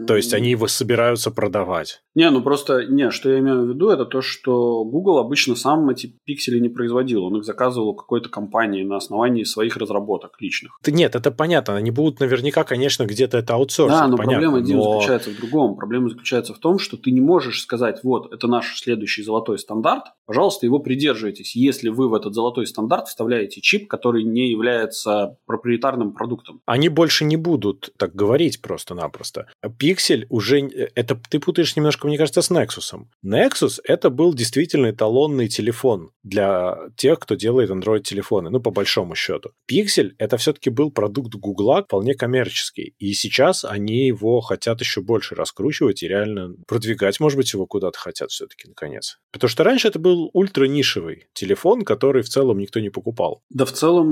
То 0.07 0.15
есть 0.15 0.33
они 0.33 0.49
его 0.49 0.67
собираются 0.67 1.29
продавать. 1.29 2.01
Не, 2.15 2.29
ну 2.31 2.41
просто, 2.41 2.85
не, 2.85 3.11
что 3.11 3.29
я 3.29 3.39
имею 3.39 3.65
в 3.65 3.69
виду, 3.69 3.89
это 3.89 4.05
то, 4.05 4.21
что 4.21 4.83
Google 4.83 5.19
обычно 5.19 5.55
сам 5.55 5.87
эти 5.89 6.17
пиксели 6.25 6.59
не 6.59 6.69
производил. 6.69 7.23
Он 7.25 7.37
их 7.37 7.43
заказывал 7.43 7.89
у 7.89 7.95
какой-то 7.95 8.29
компании 8.29 8.83
на 8.83 8.95
основании 8.97 9.43
своих 9.43 9.77
разработок 9.77 10.31
личных. 10.39 10.79
Да 10.83 10.91
нет, 10.91 11.15
это 11.15 11.29
понятно. 11.29 11.75
Они 11.75 11.91
будут 11.91 12.19
наверняка, 12.19 12.63
конечно, 12.63 13.05
где-то 13.05 13.37
это 13.37 13.53
аутсорсить. 13.53 13.95
да, 13.99 14.07
но 14.07 14.17
понятно, 14.17 14.41
проблема 14.49 14.61
Дим, 14.65 14.77
но- 14.77 14.93
заключается 14.93 15.29
в 15.29 15.37
другом. 15.37 15.75
Проблема 15.75 16.09
заключается 16.09 16.53
в 16.55 16.59
том, 16.59 16.79
что 16.79 16.97
ты 16.97 17.11
не 17.11 17.21
можешь 17.21 17.61
сказать, 17.61 17.99
вот, 18.03 18.33
это 18.33 18.47
наш 18.47 18.79
следующий 18.79 19.21
золотой 19.21 19.59
стандарт, 19.59 20.05
пожалуйста, 20.25 20.65
его 20.65 20.79
придерживайтесь, 20.79 21.55
если 21.55 21.89
вы 21.89 22.09
в 22.09 22.15
этот 22.15 22.33
золотой 22.33 22.65
стандарт 22.65 22.94
вставляете 23.03 23.61
чип, 23.61 23.87
который 23.87 24.23
не 24.23 24.49
является 24.49 25.37
проприетарным 25.45 26.13
продуктом. 26.13 26.61
Они 26.65 26.89
больше 26.89 27.25
не 27.25 27.37
будут 27.37 27.93
так 27.97 28.15
говорить 28.15 28.61
просто-напросто. 28.61 29.47
Пиксель 29.77 30.25
уже... 30.29 30.59
Это 30.95 31.19
ты 31.29 31.39
путаешь 31.39 31.75
немножко, 31.75 32.07
мне 32.07 32.17
кажется, 32.17 32.41
с 32.41 32.51
Nexus. 32.51 32.95
Nexus 33.25 33.79
это 33.83 34.09
был 34.09 34.33
действительно 34.33 34.91
эталонный 34.91 35.47
телефон 35.47 36.11
для 36.23 36.77
тех, 36.97 37.19
кто 37.19 37.35
делает 37.35 37.69
Android-телефоны, 37.69 38.49
ну, 38.49 38.59
по 38.59 38.71
большому 38.71 39.15
счету. 39.15 39.51
Пиксель 39.65 40.15
это 40.17 40.37
все-таки 40.37 40.69
был 40.69 40.91
продукт 40.91 41.35
Гугла, 41.35 41.83
вполне 41.83 42.13
коммерческий. 42.13 42.95
И 42.99 43.13
сейчас 43.13 43.65
они 43.65 44.07
его 44.07 44.41
хотят 44.41 44.79
еще 44.79 45.01
больше 45.01 45.35
раскручивать 45.35 46.03
и 46.03 46.07
реально 46.07 46.55
продвигать, 46.67 47.19
может 47.19 47.37
быть, 47.37 47.53
его 47.53 47.65
куда-то 47.65 47.97
хотят 47.99 48.31
все-таки, 48.31 48.67
наконец. 48.67 49.19
Потому 49.31 49.49
что 49.49 49.63
раньше 49.63 49.87
это 49.87 49.99
был 49.99 50.29
ультра-нишевый 50.33 51.27
телефон, 51.33 51.83
который 51.83 52.23
в 52.23 52.29
целом 52.29 52.57
никто 52.57 52.79
не 52.79 52.84
покупал. 52.89 53.41
Да 53.49 53.65
в 53.65 53.71
целом, 53.71 54.07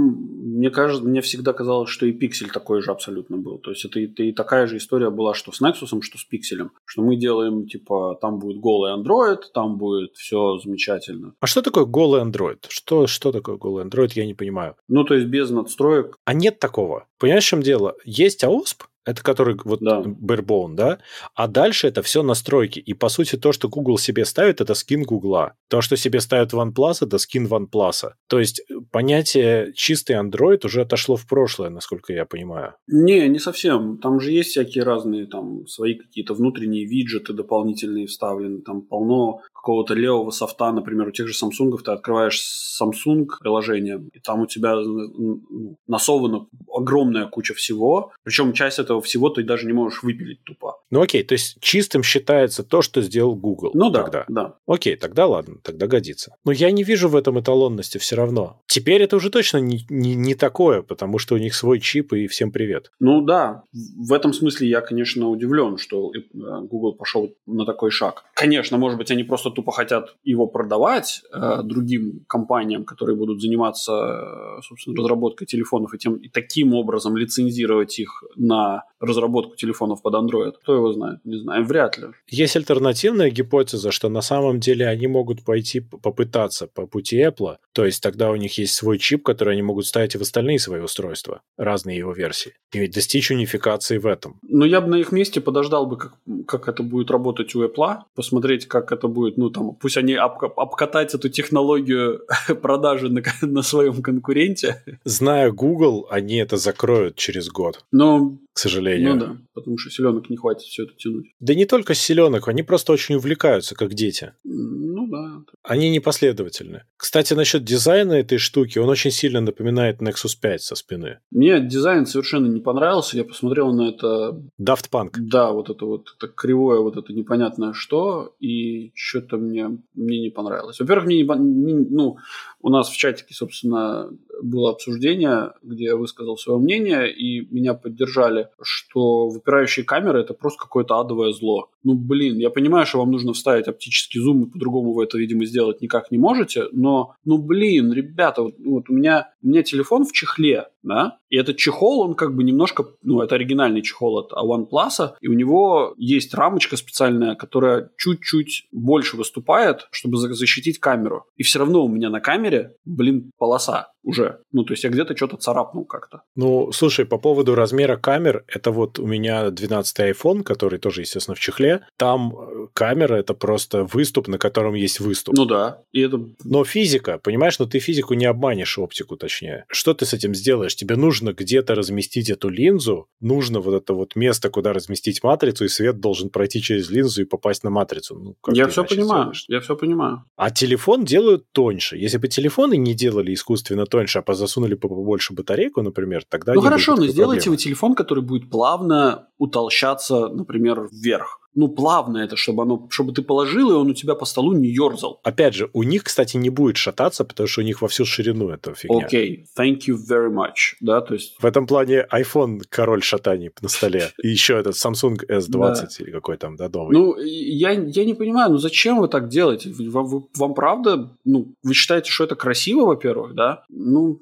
мне 0.57 0.69
кажется, 0.69 1.05
мне 1.07 1.21
всегда 1.21 1.53
казалось, 1.53 1.89
что 1.89 2.05
и 2.05 2.11
пиксель 2.11 2.49
такой 2.51 2.81
же 2.81 2.91
абсолютно 2.91 3.37
был. 3.37 3.57
То 3.57 3.71
есть 3.71 3.85
это, 3.85 3.99
и- 3.99 4.05
это 4.11 4.23
и 4.23 4.31
такая 4.31 4.67
же 4.67 4.77
история 4.77 5.09
была, 5.09 5.33
что 5.33 5.51
с 5.51 5.61
Nexus, 5.61 6.01
что 6.01 6.17
с 6.17 6.23
пикселем. 6.23 6.71
Что 6.85 7.01
мы 7.03 7.15
делаем, 7.15 7.65
типа, 7.67 8.17
там 8.21 8.39
будет 8.39 8.59
голый 8.59 8.93
Android, 8.93 9.39
там 9.53 9.77
будет 9.77 10.13
все 10.15 10.57
замечательно. 10.59 11.33
А 11.39 11.47
что 11.47 11.61
такое 11.61 11.85
голый 11.85 12.21
Android? 12.23 12.59
Что, 12.69 13.07
что 13.07 13.31
такое 13.31 13.57
голый 13.57 13.85
Android, 13.85 14.11
я 14.15 14.25
не 14.25 14.33
понимаю. 14.33 14.75
Ну, 14.87 15.03
то 15.03 15.13
есть 15.15 15.27
без 15.27 15.49
надстроек. 15.49 16.17
А 16.25 16.33
нет 16.33 16.59
такого. 16.59 17.07
Понимаешь, 17.19 17.45
в 17.45 17.47
чем 17.47 17.61
дело? 17.61 17.95
Есть 18.05 18.43
AOSP, 18.43 18.83
это 19.05 19.21
который 19.23 19.57
вот 19.63 19.79
Да. 19.81 20.01
barebone, 20.01 20.75
да? 20.75 20.99
А 21.35 21.47
дальше 21.47 21.87
это 21.87 22.01
все 22.01 22.23
настройки. 22.23 22.79
И 22.79 22.93
по 22.93 23.09
сути 23.09 23.35
то, 23.35 23.51
что 23.51 23.69
Google 23.69 23.97
себе 23.97 24.25
ставит, 24.25 24.61
это 24.61 24.73
скин 24.73 25.03
Гугла. 25.03 25.53
То, 25.69 25.81
что 25.81 25.97
себе 25.97 26.21
ставит 26.21 26.53
OnePlus, 26.53 27.05
это 27.05 27.17
скин 27.17 27.47
OnePlus. 27.47 28.11
То 28.27 28.39
есть 28.39 28.59
э, 28.61 28.75
понятие 28.91 29.73
чистый 29.75 30.15
Android 30.15 30.65
уже 30.65 30.81
отошло 30.81 31.15
в 31.15 31.27
прошлое, 31.27 31.69
насколько 31.69 32.13
я 32.13 32.25
понимаю. 32.25 32.73
Не, 32.87 33.27
не 33.27 33.39
совсем. 33.39 33.97
Там 33.97 34.19
же 34.19 34.31
есть 34.31 34.51
всякие 34.51 34.83
разные, 34.83 35.27
там, 35.27 35.67
свои 35.67 35.95
какие-то 35.95 36.33
внутренние 36.33 36.85
виджеты 36.85 37.33
дополнительные 37.33 38.07
вставлены. 38.07 38.61
Там 38.61 38.81
полно 38.81 39.41
какого-то 39.63 39.93
левого 39.93 40.31
софта, 40.31 40.73
например, 40.73 41.07
у 41.07 41.11
тех 41.11 41.25
же 41.25 41.33
Samsung 41.33 41.77
ты 41.83 41.91
открываешь 41.91 42.41
Samsung 42.81 43.27
приложение, 43.39 44.03
и 44.13 44.19
там 44.19 44.41
у 44.41 44.45
тебя 44.45 44.75
ну, 44.75 45.77
насована 45.87 46.47
огромная 46.69 47.27
куча 47.27 47.53
всего, 47.53 48.11
причем 48.23 48.51
часть 48.51 48.79
этого 48.79 49.01
всего 49.01 49.29
ты 49.29 49.43
даже 49.43 49.65
не 49.65 49.71
можешь 49.71 50.03
выпилить 50.03 50.43
тупо. 50.43 50.81
Ну 50.91 51.01
окей, 51.01 51.23
то 51.23 51.33
есть 51.33 51.57
чистым 51.61 52.03
считается 52.03 52.63
то, 52.63 52.81
что 52.81 53.01
сделал 53.01 53.35
Google. 53.35 53.71
Ну 53.73 53.89
да, 53.89 54.03
тогда. 54.03 54.25
да. 54.27 54.55
Окей, 54.67 54.97
тогда 54.97 55.27
ладно, 55.27 55.55
тогда 55.63 55.87
годится. 55.87 56.35
Но 56.43 56.51
я 56.51 56.69
не 56.71 56.83
вижу 56.83 57.07
в 57.07 57.15
этом 57.15 57.39
эталонности 57.39 57.97
все 57.99 58.17
равно. 58.17 58.61
Теперь 58.67 59.01
это 59.01 59.15
уже 59.15 59.29
точно 59.29 59.59
не, 59.59 59.85
не, 59.89 60.13
не 60.13 60.35
такое, 60.35 60.81
потому 60.81 61.19
что 61.19 61.35
у 61.35 61.37
них 61.37 61.55
свой 61.55 61.79
чип 61.79 62.11
и 62.11 62.27
всем 62.27 62.51
привет. 62.51 62.91
Ну 62.99 63.21
да, 63.21 63.63
в 63.71 64.11
этом 64.11 64.33
смысле 64.33 64.67
я, 64.67 64.81
конечно, 64.81 65.29
удивлен, 65.29 65.77
что 65.77 66.11
э, 66.13 66.19
Google 66.33 66.95
пошел 66.95 67.33
на 67.45 67.65
такой 67.65 67.91
шаг. 67.91 68.25
Конечно, 68.33 68.77
может 68.77 68.97
быть, 68.97 69.09
они 69.09 69.23
просто 69.23 69.52
тупо 69.53 69.71
хотят 69.71 70.15
его 70.23 70.47
продавать 70.47 71.21
э, 71.33 71.61
другим 71.63 72.25
компаниям, 72.27 72.83
которые 72.85 73.15
будут 73.15 73.41
заниматься, 73.41 73.93
э, 73.93 74.61
собственно, 74.61 74.97
разработкой 74.97 75.47
телефонов 75.47 75.93
и, 75.93 75.97
тем, 75.97 76.15
и 76.15 76.29
таким 76.29 76.73
образом 76.73 77.15
лицензировать 77.15 77.99
их 77.99 78.23
на 78.35 78.83
разработку 79.03 79.55
телефонов 79.55 80.01
под 80.01 80.13
Android. 80.15 80.53
Кто 80.61 80.75
его 80.75 80.93
знает? 80.93 81.19
Не 81.23 81.37
знаю. 81.37 81.65
Вряд 81.65 81.97
ли. 81.97 82.07
Есть 82.27 82.55
альтернативная 82.55 83.29
гипотеза, 83.29 83.91
что 83.91 84.09
на 84.09 84.21
самом 84.21 84.59
деле 84.59 84.87
они 84.87 85.07
могут 85.07 85.43
пойти 85.43 85.79
попытаться 85.79 86.67
по 86.67 86.87
пути 86.87 87.21
Apple, 87.21 87.57
то 87.73 87.85
есть 87.85 88.01
тогда 88.01 88.31
у 88.31 88.35
них 88.35 88.57
есть 88.57 88.73
свой 88.73 88.97
чип, 88.97 89.23
который 89.23 89.53
они 89.53 89.61
могут 89.61 89.85
ставить 89.85 90.15
и 90.15 90.17
в 90.17 90.21
остальные 90.21 90.59
свои 90.59 90.81
устройства, 90.81 91.41
разные 91.57 91.97
его 91.97 92.13
версии, 92.13 92.53
и 92.71 92.87
достичь 92.87 93.31
унификации 93.31 93.97
в 93.97 94.05
этом. 94.05 94.39
Ну, 94.41 94.65
я 94.65 94.81
бы 94.81 94.87
на 94.87 94.95
их 94.95 95.11
месте 95.11 95.41
подождал 95.41 95.85
бы, 95.85 95.97
как, 95.97 96.13
как 96.47 96.67
это 96.67 96.83
будет 96.83 97.11
работать 97.11 97.55
у 97.55 97.63
Apple, 97.63 97.97
посмотреть, 98.15 98.67
как 98.67 98.91
это 98.91 99.07
будет, 99.07 99.37
ну, 99.37 99.49
там, 99.49 99.75
пусть 99.75 99.97
они 99.97 100.13
об, 100.13 100.43
обкатать 100.43 101.13
эту 101.13 101.29
технологию 101.29 102.21
продажи 102.61 103.09
на, 103.09 103.21
на 103.41 103.61
своем 103.61 104.01
конкуренте. 104.01 104.83
Зная 105.03 105.51
Google, 105.51 106.07
они 106.09 106.37
это 106.37 106.57
закроют 106.57 107.15
через 107.15 107.49
год. 107.49 107.83
Но 107.91 108.37
к 108.53 108.59
сожалению. 108.59 109.15
Ну 109.15 109.19
да, 109.19 109.37
потому 109.53 109.77
что 109.77 109.89
селенок 109.89 110.29
не 110.29 110.37
хватит 110.37 110.63
все 110.63 110.83
это 110.83 110.93
тянуть. 110.95 111.25
Да 111.39 111.55
не 111.55 111.65
только 111.65 111.95
селенок, 111.95 112.47
они 112.47 112.61
просто 112.63 112.93
очень 112.93 113.15
увлекаются, 113.15 113.75
как 113.75 113.93
дети. 113.95 114.33
Ну 114.43 115.07
да. 115.07 115.43
Они 115.63 115.89
непоследовательны. 115.89 116.83
Кстати, 116.95 117.33
насчет 117.33 117.63
дизайна 117.63 118.13
этой 118.13 118.37
штуки, 118.37 118.77
он 118.77 118.89
очень 118.89 119.11
сильно 119.11 119.41
напоминает 119.41 120.01
Nexus 120.01 120.37
5 120.39 120.61
со 120.61 120.75
спины. 120.75 121.19
Мне 121.31 121.59
дизайн 121.59 122.05
совершенно 122.05 122.45
не 122.45 122.61
понравился. 122.61 123.17
Я 123.17 123.23
посмотрел 123.23 123.73
на 123.73 123.89
это... 123.89 124.39
Daft 124.61 124.89
Punk. 124.91 125.13
Да, 125.17 125.51
вот 125.51 125.69
это 125.69 125.85
вот 125.85 126.09
это 126.15 126.31
кривое, 126.31 126.79
вот 126.79 126.95
это 126.95 127.11
непонятное 127.11 127.73
что, 127.73 128.35
и 128.39 128.91
что-то 128.93 129.37
мне, 129.37 129.79
мне 129.95 130.19
не 130.19 130.29
понравилось. 130.29 130.79
Во-первых, 130.79 131.05
мне 131.05 131.23
не, 131.23 131.73
ну, 131.89 132.17
у 132.61 132.69
нас 132.69 132.89
в 132.89 132.95
чатике, 132.95 133.33
собственно, 133.33 134.09
было 134.41 134.71
обсуждение, 134.71 135.53
где 135.61 135.85
я 135.85 135.95
высказал 135.95 136.37
свое 136.37 136.59
мнение, 136.59 137.13
и 137.13 137.47
меня 137.53 137.73
поддержали, 137.73 138.49
что 138.61 139.29
выпирающие 139.29 139.85
камеры 139.85 140.21
это 140.21 140.33
просто 140.33 140.61
какое-то 140.61 140.99
адовое 140.99 141.31
зло. 141.31 141.69
Ну, 141.83 141.95
блин, 141.95 142.37
я 142.37 142.49
понимаю, 142.49 142.85
что 142.85 142.99
вам 142.99 143.11
нужно 143.11 143.33
вставить 143.33 143.67
оптический 143.67 144.21
зум, 144.21 144.43
и 144.43 144.49
по-другому 144.49 144.93
вы 144.93 145.03
это, 145.03 145.17
видимо, 145.17 145.45
сделать 145.45 145.81
никак 145.81 146.11
не 146.11 146.17
можете, 146.17 146.65
но, 146.71 147.15
ну, 147.25 147.37
блин, 147.37 147.91
ребята, 147.91 148.43
вот, 148.43 148.55
вот 148.59 148.89
у, 148.89 148.93
меня, 148.93 149.33
у 149.41 149.47
меня 149.47 149.63
телефон 149.63 150.05
в 150.05 150.11
чехле, 150.11 150.67
да, 150.81 151.17
и 151.29 151.37
этот 151.37 151.57
чехол, 151.57 152.01
он 152.01 152.13
как 152.13 152.35
бы 152.35 152.43
немножко, 152.43 152.85
ну, 153.01 153.21
это 153.21 153.35
оригинальный 153.35 153.81
чехол 153.81 154.19
от 154.19 154.31
OnePlus, 154.33 155.13
и 155.19 155.27
у 155.27 155.33
него 155.33 155.93
есть 155.97 156.33
рамочка 156.33 156.77
специальная, 156.77 157.35
которая 157.35 157.89
чуть-чуть 157.97 158.67
больше 158.71 159.17
выступает, 159.17 159.87
чтобы 159.91 160.17
защитить 160.17 160.79
камеру. 160.79 161.25
И 161.35 161.43
все 161.43 161.59
равно 161.59 161.83
у 161.83 161.89
меня 161.89 162.09
на 162.09 162.19
камере, 162.19 162.75
блин, 162.85 163.31
полоса 163.37 163.92
уже. 164.03 164.39
Ну, 164.51 164.63
то 164.63 164.73
есть 164.73 164.83
я 164.83 164.89
где-то 164.89 165.15
что-то 165.15 165.37
царапнул 165.37 165.85
как-то. 165.85 166.21
Ну, 166.35 166.71
слушай, 166.71 167.05
по 167.05 167.17
поводу 167.17 167.55
размера 167.55 167.97
камер, 167.97 168.43
это 168.47 168.71
вот 168.71 168.99
у 168.99 169.07
меня 169.07 169.49
12 169.49 169.99
iPhone, 169.99 170.43
который 170.43 170.79
тоже, 170.79 171.01
естественно, 171.01 171.35
в 171.35 171.39
чехле. 171.39 171.85
Там 171.97 172.35
э, 172.35 172.67
камера— 172.73 173.15
это 173.17 173.33
просто 173.33 173.85
выступ, 173.85 174.27
на 174.27 174.37
котором 174.37 174.73
есть 174.73 174.99
выступ. 174.99 175.35
Ну 175.35 175.45
да. 175.45 175.81
И 175.91 176.01
это... 176.01 176.19
Но 176.43 176.63
физика, 176.65 177.17
понимаешь, 177.17 177.59
но 177.59 177.65
ты 177.65 177.79
физику 177.79 178.13
не 178.13 178.25
обманешь, 178.25 178.77
оптику 178.77 179.15
точнее. 179.15 179.65
Что 179.69 179.93
ты 179.93 180.05
с 180.05 180.13
этим 180.13 180.35
сделаешь? 180.35 180.75
Тебе 180.75 180.95
нужно 180.95 181.33
где-то 181.33 181.75
разместить 181.75 182.29
эту 182.29 182.49
линзу, 182.49 183.07
нужно 183.21 183.61
вот 183.61 183.75
это 183.75 183.93
вот 183.93 184.15
место, 184.15 184.49
куда 184.49 184.73
разместить 184.73 185.23
матрицу, 185.23 185.65
и 185.65 185.69
свет 185.69 185.99
должен 185.99 186.29
пройти 186.29 186.61
через 186.61 186.89
линзу 186.89 187.21
и 187.21 187.25
попасть 187.25 187.63
на 187.63 187.69
матрицу. 187.69 188.15
Ну, 188.15 188.53
я 188.53 188.67
все 188.67 188.83
понимаю, 188.83 189.33
сделаешь? 189.33 189.45
я 189.47 189.59
все 189.61 189.75
понимаю. 189.75 190.25
А 190.35 190.51
телефон 190.51 191.05
делают 191.05 191.45
тоньше. 191.51 191.97
Если 191.97 192.17
бы 192.17 192.27
телефоны 192.27 192.77
не 192.77 192.93
делали 192.93 193.33
искусственно 193.33 193.85
тоньше, 193.93 194.23
а 194.25 194.33
засунули 194.33 194.73
побольше 194.73 195.33
батарейку, 195.33 195.83
например, 195.83 196.23
тогда... 196.27 196.53
Ну 196.55 196.61
хорошо, 196.61 196.95
но 196.95 197.05
сделайте 197.05 197.43
проблемы. 197.43 197.57
вы 197.57 197.57
телефон, 197.57 197.95
который 197.95 198.23
будет 198.23 198.49
плавно 198.49 199.27
утолщаться, 199.37 200.29
например, 200.29 200.89
вверх 200.91 201.42
ну, 201.55 201.67
плавно 201.67 202.17
это, 202.17 202.35
чтобы 202.35 202.63
оно, 202.63 202.87
чтобы 202.89 203.13
ты 203.13 203.21
положил, 203.21 203.71
и 203.71 203.73
он 203.73 203.89
у 203.89 203.93
тебя 203.93 204.15
по 204.15 204.25
столу 204.25 204.53
не 204.53 204.69
ерзал. 204.69 205.19
Опять 205.23 205.53
же, 205.53 205.69
у 205.73 205.83
них, 205.83 206.03
кстати, 206.03 206.37
не 206.37 206.49
будет 206.49 206.77
шататься, 206.77 207.23
потому 207.23 207.47
что 207.47 207.61
у 207.61 207.63
них 207.63 207.81
во 207.81 207.87
всю 207.87 208.05
ширину 208.05 208.49
эта 208.49 208.73
фигня. 208.73 209.05
Окей, 209.05 209.45
okay. 209.57 209.63
thank 209.63 209.81
you 209.87 209.95
very 209.95 210.31
much. 210.31 210.75
Да, 210.81 211.01
то 211.01 211.13
есть... 211.13 211.35
В 211.39 211.45
этом 211.45 211.67
плане 211.67 212.05
iPhone 212.11 212.61
король 212.69 213.03
шатаний 213.03 213.51
на 213.61 213.69
столе. 213.69 214.11
И 214.23 214.29
еще 214.29 214.57
этот 214.57 214.75
Samsung 214.75 215.17
S20 215.27 215.87
или 215.99 216.11
какой 216.11 216.37
там, 216.37 216.55
да, 216.55 216.69
новый. 216.69 216.93
Ну, 216.93 217.17
я, 217.17 217.71
я 217.71 218.05
не 218.05 218.13
понимаю, 218.13 218.51
ну 218.51 218.57
зачем 218.57 218.99
вы 218.99 219.07
так 219.07 219.29
делаете? 219.29 219.73
Вам, 219.89 220.27
вам 220.35 220.53
правда, 220.53 221.11
ну, 221.25 221.53
вы 221.63 221.73
считаете, 221.73 222.11
что 222.11 222.23
это 222.23 222.35
красиво, 222.35 222.85
во-первых, 222.85 223.35
да? 223.35 223.63
Ну, 223.69 224.19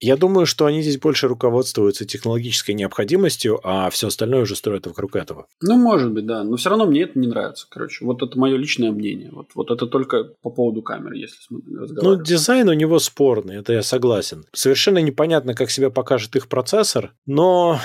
я 0.00 0.16
думаю, 0.16 0.46
что 0.46 0.66
они 0.66 0.82
здесь 0.82 0.98
больше 0.98 1.28
руководствуются 1.28 2.04
технологической 2.04 2.74
необходимостью, 2.74 3.60
а 3.62 3.90
все 3.90 4.08
остальное 4.08 4.42
уже 4.42 4.56
строят 4.56 4.86
вокруг 4.86 5.14
этого. 5.14 5.46
Ну, 5.60 5.76
может 5.76 6.12
быть, 6.12 6.26
да. 6.26 6.42
Но 6.42 6.56
все 6.56 6.70
равно 6.70 6.86
мне 6.86 7.02
это 7.02 7.18
не 7.18 7.28
нравится. 7.28 7.66
Короче, 7.68 8.04
вот 8.04 8.22
это 8.22 8.38
мое 8.38 8.56
личное 8.56 8.92
мнение. 8.92 9.30
Вот, 9.30 9.50
вот 9.54 9.70
это 9.70 9.86
только 9.86 10.24
по 10.42 10.50
поводу 10.50 10.82
камеры, 10.82 11.18
если 11.18 11.36
разговаривать. 11.50 12.18
Ну, 12.18 12.24
дизайн 12.24 12.68
у 12.68 12.72
него 12.72 12.98
спорный, 12.98 13.56
это 13.56 13.74
я 13.74 13.82
согласен. 13.82 14.44
Совершенно 14.52 14.98
непонятно, 14.98 15.54
как 15.54 15.70
себя 15.70 15.90
покажет 15.90 16.34
их 16.34 16.48
процессор, 16.48 17.12
но 17.26 17.78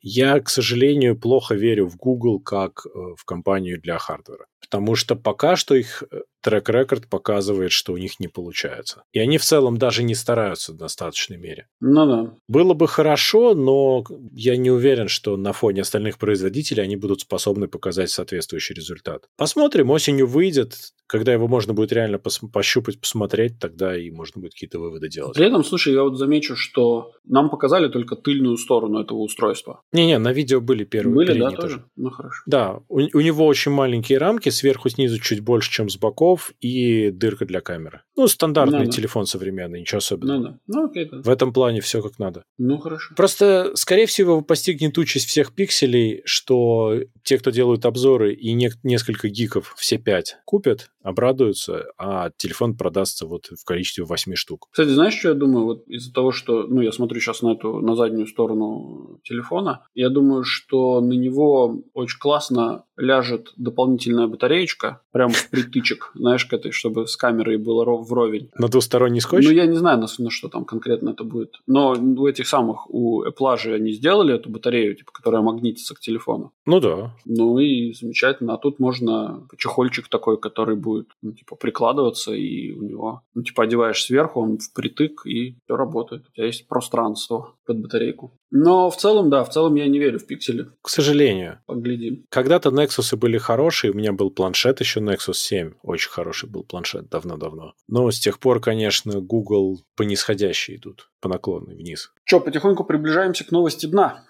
я, 0.00 0.40
к 0.40 0.48
сожалению, 0.48 1.18
плохо 1.18 1.54
верю 1.54 1.88
в 1.88 1.96
Google 1.96 2.40
как 2.40 2.86
э, 2.86 2.98
в 3.16 3.24
компанию 3.24 3.80
для 3.80 3.98
хардвера. 3.98 4.46
Потому 4.60 4.94
что 4.96 5.16
пока 5.16 5.56
что 5.56 5.74
их 5.74 6.04
э, 6.10 6.20
трек-рекорд 6.42 7.08
показывает, 7.08 7.72
что 7.72 7.92
у 7.92 7.96
них 7.96 8.20
не 8.20 8.28
получается. 8.28 9.02
И 9.12 9.18
они 9.18 9.38
в 9.38 9.44
целом 9.44 9.76
даже 9.76 10.02
не 10.02 10.14
стараются 10.14 10.72
в 10.72 10.76
достаточной 10.76 11.36
мере. 11.36 11.68
Ну 11.80 12.06
да. 12.06 12.34
Было 12.48 12.74
бы 12.74 12.88
хорошо, 12.88 13.54
но 13.54 14.04
я 14.32 14.56
не 14.56 14.70
уверен, 14.70 15.08
что 15.08 15.36
на 15.36 15.52
фоне 15.52 15.82
остальных 15.82 16.18
производителей 16.18 16.82
они 16.82 16.96
будут 16.96 17.20
способны 17.20 17.68
показать 17.68 18.10
соответствующий 18.10 18.74
результат. 18.74 19.24
Посмотрим, 19.36 19.90
осенью 19.90 20.26
выйдет, 20.26 20.74
когда 21.06 21.32
его 21.32 21.48
можно 21.48 21.72
будет 21.72 21.92
реально 21.92 22.16
пос- 22.16 22.48
пощупать, 22.52 23.00
посмотреть, 23.00 23.58
тогда 23.58 23.98
и 23.98 24.10
можно 24.10 24.40
будет 24.40 24.52
какие-то 24.52 24.78
выводы 24.78 25.08
делать. 25.08 25.34
При 25.34 25.46
этом, 25.46 25.64
слушай, 25.64 25.94
я 25.94 26.02
вот 26.02 26.18
замечу, 26.18 26.54
что 26.56 27.12
нам 27.24 27.50
показали 27.50 27.88
только 27.88 28.14
тыльную 28.14 28.56
сторону 28.58 29.00
этого 29.00 29.18
устройства. 29.18 29.80
Не-не, 29.92 30.18
на 30.18 30.32
видео 30.32 30.60
были 30.60 30.84
первые. 30.84 31.14
Были, 31.14 31.38
да, 31.38 31.50
тоже? 31.50 31.60
тоже? 31.60 31.84
Ну, 31.96 32.10
хорошо. 32.10 32.42
Да, 32.46 32.80
у, 32.88 33.00
у 33.00 33.20
него 33.20 33.46
очень 33.46 33.72
маленькие 33.72 34.18
рамки, 34.18 34.47
сверху 34.50 34.88
снизу 34.88 35.18
чуть 35.18 35.40
больше, 35.40 35.70
чем 35.70 35.88
с 35.88 35.96
боков, 35.96 36.52
и 36.60 37.10
дырка 37.10 37.44
для 37.44 37.60
камеры. 37.60 38.02
Ну, 38.16 38.26
стандартный 38.26 38.86
ну, 38.86 38.90
телефон 38.90 39.26
современный, 39.26 39.80
ничего 39.80 39.98
особенного. 39.98 40.38
Ну, 40.38 40.44
да. 40.44 40.58
ну 40.66 40.86
окей, 40.86 41.08
да. 41.10 41.18
В 41.22 41.28
этом 41.28 41.52
плане 41.52 41.80
все 41.80 42.02
как 42.02 42.18
надо. 42.18 42.44
Ну, 42.58 42.78
хорошо. 42.78 43.14
Просто, 43.14 43.72
скорее 43.74 44.06
всего, 44.06 44.40
постигнет 44.40 44.96
участь 44.98 45.26
всех 45.28 45.54
пикселей, 45.54 46.22
что 46.24 47.00
те, 47.22 47.38
кто 47.38 47.50
делают 47.50 47.84
обзоры, 47.86 48.34
и 48.34 48.52
не, 48.52 48.70
несколько 48.82 49.28
гиков, 49.28 49.74
все 49.76 49.98
пять, 49.98 50.36
купят, 50.44 50.90
обрадуются, 51.08 51.86
а 51.98 52.30
телефон 52.36 52.76
продастся 52.76 53.26
вот 53.26 53.46
в 53.46 53.64
количестве 53.64 54.04
8 54.04 54.34
штук. 54.34 54.68
Кстати, 54.70 54.88
знаешь, 54.88 55.14
что 55.14 55.28
я 55.28 55.34
думаю? 55.34 55.64
Вот 55.64 55.88
из-за 55.88 56.12
того, 56.12 56.32
что, 56.32 56.64
ну, 56.64 56.80
я 56.80 56.92
смотрю 56.92 57.20
сейчас 57.20 57.42
на 57.42 57.52
эту, 57.52 57.80
на 57.80 57.96
заднюю 57.96 58.26
сторону 58.26 59.20
телефона, 59.24 59.86
я 59.94 60.10
думаю, 60.10 60.44
что 60.44 61.00
на 61.00 61.12
него 61.12 61.82
очень 61.94 62.18
классно 62.18 62.84
ляжет 62.98 63.52
дополнительная 63.56 64.26
батареечка, 64.26 65.02
прям 65.12 65.30
в 65.30 65.50
притычек, 65.50 66.10
знаешь, 66.14 66.44
к 66.44 66.52
этой, 66.52 66.72
чтобы 66.72 67.06
с 67.06 67.16
камерой 67.16 67.56
было 67.56 67.84
вровень. 67.84 68.50
На 68.58 68.68
двусторонний 68.68 69.20
скотч? 69.20 69.44
Ну, 69.44 69.50
я 69.50 69.66
не 69.66 69.76
знаю, 69.76 69.98
на, 69.98 70.06
на 70.18 70.30
что 70.30 70.48
там 70.48 70.64
конкретно 70.64 71.10
это 71.10 71.24
будет. 71.24 71.54
Но 71.66 71.92
у 71.92 72.26
этих 72.26 72.46
самых, 72.46 72.90
у 72.90 73.24
Apple 73.24 73.58
же 73.58 73.74
они 73.74 73.92
сделали 73.92 74.34
эту 74.34 74.50
батарею, 74.50 74.96
типа, 74.96 75.12
которая 75.12 75.42
магнитится 75.42 75.94
к 75.94 76.00
телефону. 76.00 76.52
Ну 76.66 76.80
да. 76.80 77.14
Ну 77.24 77.58
и 77.58 77.92
замечательно. 77.92 78.54
А 78.54 78.58
тут 78.58 78.78
можно 78.78 79.46
чехольчик 79.56 80.08
такой, 80.08 80.38
который 80.38 80.76
будет, 80.76 80.97
ну, 81.22 81.32
типа, 81.32 81.56
прикладываться, 81.56 82.32
и 82.32 82.72
у 82.72 82.82
него, 82.82 83.22
ну, 83.34 83.42
типа, 83.42 83.64
одеваешь 83.64 84.02
сверху, 84.02 84.40
он 84.40 84.58
впритык, 84.58 85.26
и 85.26 85.56
все 85.64 85.76
работает. 85.76 86.26
У 86.28 86.32
тебя 86.32 86.46
есть 86.46 86.68
пространство 86.68 87.54
под 87.64 87.80
батарейку. 87.80 88.32
Но 88.50 88.90
в 88.90 88.96
целом, 88.96 89.30
да, 89.30 89.44
в 89.44 89.50
целом 89.50 89.74
я 89.74 89.86
не 89.86 89.98
верю 89.98 90.18
в 90.18 90.26
пиксели. 90.26 90.68
К 90.82 90.88
сожалению. 90.88 91.60
Поглядим. 91.66 92.24
Когда-то 92.30 92.70
Nexus 92.70 93.16
были 93.16 93.38
хорошие, 93.38 93.92
у 93.92 93.94
меня 93.94 94.12
был 94.12 94.30
планшет 94.30 94.80
еще 94.80 95.00
Nexus 95.00 95.34
7, 95.34 95.74
очень 95.82 96.10
хороший 96.10 96.48
был 96.48 96.64
планшет 96.64 97.08
давно-давно. 97.08 97.74
Но 97.88 98.10
с 98.10 98.18
тех 98.18 98.38
пор, 98.38 98.60
конечно, 98.60 99.20
Google 99.20 99.80
по 99.96 100.02
нисходящей 100.02 100.76
идут, 100.76 101.10
по 101.20 101.28
наклонной 101.28 101.76
вниз. 101.76 102.12
Че, 102.24 102.40
потихоньку 102.40 102.84
приближаемся 102.84 103.44
к 103.44 103.50
новости 103.50 103.86
дна. 103.86 104.24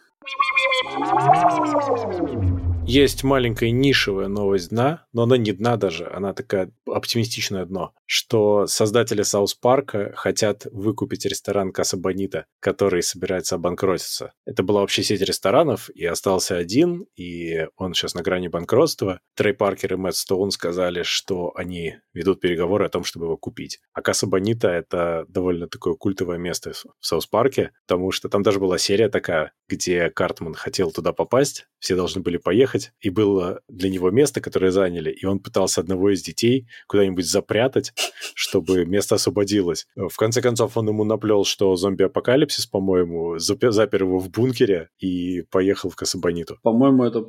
Есть 2.88 3.22
маленькая 3.22 3.70
нишевая 3.70 4.28
новость 4.28 4.70
дна, 4.70 5.04
но 5.12 5.24
она 5.24 5.36
не 5.36 5.52
дна 5.52 5.76
даже, 5.76 6.06
она 6.10 6.32
такая 6.32 6.72
оптимистичное 6.92 7.64
дно, 7.64 7.92
что 8.06 8.66
создатели 8.66 9.22
Саус 9.22 9.54
Парка 9.54 10.12
хотят 10.16 10.66
выкупить 10.72 11.26
ресторан 11.26 11.72
Каса 11.72 11.96
Бонита, 11.96 12.46
который 12.60 13.02
собирается 13.02 13.56
обанкротиться. 13.56 14.32
Это 14.44 14.62
была 14.62 14.80
вообще 14.80 15.02
сеть 15.02 15.20
ресторанов, 15.20 15.90
и 15.90 16.04
остался 16.04 16.56
один, 16.56 17.06
и 17.16 17.66
он 17.76 17.94
сейчас 17.94 18.14
на 18.14 18.22
грани 18.22 18.48
банкротства. 18.48 19.20
Трей 19.34 19.54
Паркер 19.54 19.94
и 19.94 19.96
Мэтт 19.96 20.16
Стоун 20.16 20.50
сказали, 20.50 21.02
что 21.02 21.52
они 21.54 21.96
ведут 22.12 22.40
переговоры 22.40 22.86
о 22.86 22.88
том, 22.88 23.04
чтобы 23.04 23.26
его 23.26 23.36
купить. 23.36 23.80
А 23.92 24.02
Каса 24.02 24.26
Бонита— 24.26 24.68
это 24.68 25.24
довольно 25.28 25.68
такое 25.68 25.94
культовое 25.94 26.38
место 26.38 26.72
в 26.72 26.84
Саус 27.00 27.26
Парке, 27.26 27.72
потому 27.86 28.10
что 28.10 28.28
там 28.28 28.42
даже 28.42 28.58
была 28.58 28.78
серия 28.78 29.08
такая, 29.08 29.52
где 29.68 30.10
Картман 30.10 30.54
хотел 30.54 30.90
туда 30.90 31.12
попасть, 31.12 31.66
все 31.78 31.94
должны 31.94 32.22
были 32.22 32.36
поехать, 32.38 32.92
и 33.00 33.10
было 33.10 33.60
для 33.68 33.90
него 33.90 34.10
место, 34.10 34.40
которое 34.40 34.70
заняли, 34.70 35.10
и 35.10 35.24
он 35.26 35.40
пытался 35.40 35.80
одного 35.80 36.10
из 36.10 36.22
детей 36.22 36.68
куда-нибудь 36.86 37.26
запрятать, 37.26 37.92
чтобы 38.34 38.84
место 38.84 39.16
освободилось. 39.16 39.86
В 39.96 40.16
конце 40.16 40.40
концов, 40.40 40.76
он 40.76 40.88
ему 40.88 41.04
наплел, 41.04 41.44
что 41.44 41.74
зомби-апокалипсис, 41.76 42.66
по-моему, 42.66 43.38
запер 43.38 44.02
его 44.02 44.18
в 44.18 44.30
бункере 44.30 44.90
и 44.98 45.42
поехал 45.50 45.90
в 45.90 45.96
Касабониту. 45.96 46.58
По-моему, 46.62 47.04
это 47.04 47.26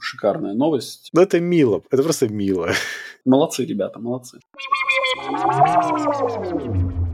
шикарная 0.00 0.54
новость. 0.54 1.10
Ну, 1.12 1.22
это 1.22 1.40
мило, 1.40 1.82
это 1.90 2.02
просто 2.02 2.28
мило. 2.28 2.70
Молодцы, 3.24 3.64
ребята, 3.64 3.98
молодцы. 3.98 4.38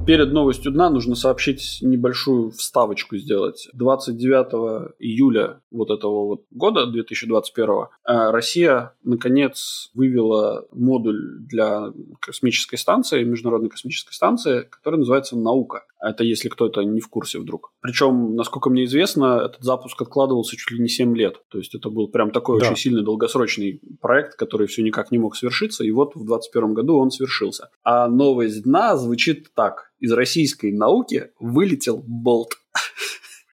Перед 0.09 0.33
новостью 0.33 0.73
дна 0.73 0.89
нужно 0.89 1.15
сообщить 1.15 1.81
небольшую 1.83 2.51
вставочку 2.53 3.19
сделать. 3.19 3.69
29 3.75 4.95
июля 4.99 5.61
вот 5.71 5.91
этого 5.91 6.25
вот 6.25 6.45
года, 6.51 6.87
2021, 6.87 7.69
э, 7.69 8.31
Россия 8.31 8.95
наконец 9.05 9.91
вывела 9.93 10.67
модуль 10.73 11.41
для 11.41 11.93
космической 12.21 12.77
станции, 12.77 13.23
Международной 13.23 13.69
космической 13.69 14.15
станции, 14.15 14.63
который 14.63 15.01
называется 15.01 15.37
«Наука». 15.37 15.85
Это 16.01 16.25
если 16.25 16.49
кто-то 16.49 16.83
не 16.85 17.01
в 17.01 17.09
курсе 17.09 17.39
вдруг. 17.39 17.73
Причем, 17.81 18.35
насколько 18.35 18.71
мне 18.71 18.85
известно, 18.85 19.43
этот 19.45 19.63
запуск 19.63 20.01
откладывался 20.01 20.57
чуть 20.57 20.71
ли 20.71 20.79
не 20.79 20.89
7 20.89 21.15
лет. 21.17 21.43
То 21.49 21.59
есть 21.59 21.75
это 21.75 21.91
был 21.91 22.09
прям 22.09 22.31
такой 22.31 22.61
да. 22.61 22.67
очень 22.67 22.77
сильный 22.77 23.05
долгосрочный 23.05 23.81
проект, 24.01 24.37
который 24.37 24.69
все 24.69 24.83
никак 24.83 25.11
не 25.11 25.19
мог 25.19 25.37
свершиться. 25.37 25.85
И 25.85 25.91
вот 25.91 26.15
в 26.15 26.25
2021 26.25 26.75
году 26.75 26.99
он 26.99 27.11
свершился. 27.11 27.71
А 27.83 28.09
новость 28.09 28.63
дна 28.63 28.97
звучит 28.97 29.49
так. 29.55 29.89
Из 29.99 30.13
российской 30.13 30.73
науки 30.73 31.31
вылетел 31.41 32.03
болт. 32.07 32.55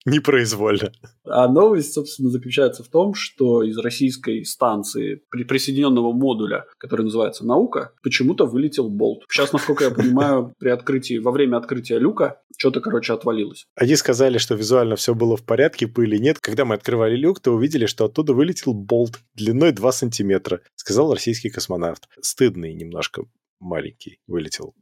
Непроизвольно. 0.08 0.91
А 1.24 1.48
новость, 1.48 1.93
собственно, 1.93 2.30
заключается 2.30 2.84
в 2.84 2.89
том, 2.89 3.16
что 3.16 3.64
из 3.64 3.76
российской 3.80 4.46
станции 4.46 5.24
при 5.32 5.43
присоединенного 5.43 6.14
модуля, 6.14 6.66
который 6.78 7.06
называется 7.06 7.43
«Наука», 7.43 7.91
почему-то 8.04 8.46
вылетел 8.46 8.88
болт. 8.88 9.24
Сейчас, 9.28 9.52
насколько 9.52 9.86
я 9.86 9.89
понимаю, 9.89 10.54
при 10.60 10.70
открытии, 10.70 11.18
во 11.18 11.32
время 11.32 11.58
открытия 11.58 11.98
люка 11.98 12.39
что-то, 12.56 12.82
короче, 12.82 13.14
отвалилось. 13.14 13.66
Они 13.74 13.96
сказали, 13.96 14.38
что 14.38 14.54
визуально 14.54 14.96
все 14.96 15.16
было 15.16 15.36
в 15.36 15.43
порядке, 15.43 15.88
пыли 15.88 16.20
нет. 16.20 16.38
Когда 16.39 16.66
мы 16.66 16.76
открывали 16.76 17.16
люк, 17.16 17.39
то 17.39 17.54
увидели, 17.54 17.88
что 17.88 18.06
оттуда 18.06 18.36
вылетел 18.36 18.76
болт 18.76 19.20
длиной 19.34 19.72
2 19.72 19.91
сантиметра, 19.91 20.62
сказал 20.76 21.12
российский 21.12 21.50
космонавт. 21.50 22.08
Стыдный 22.22 22.76
немножко 22.76 23.24
маленький 23.60 24.20
вылетел. 24.28 24.76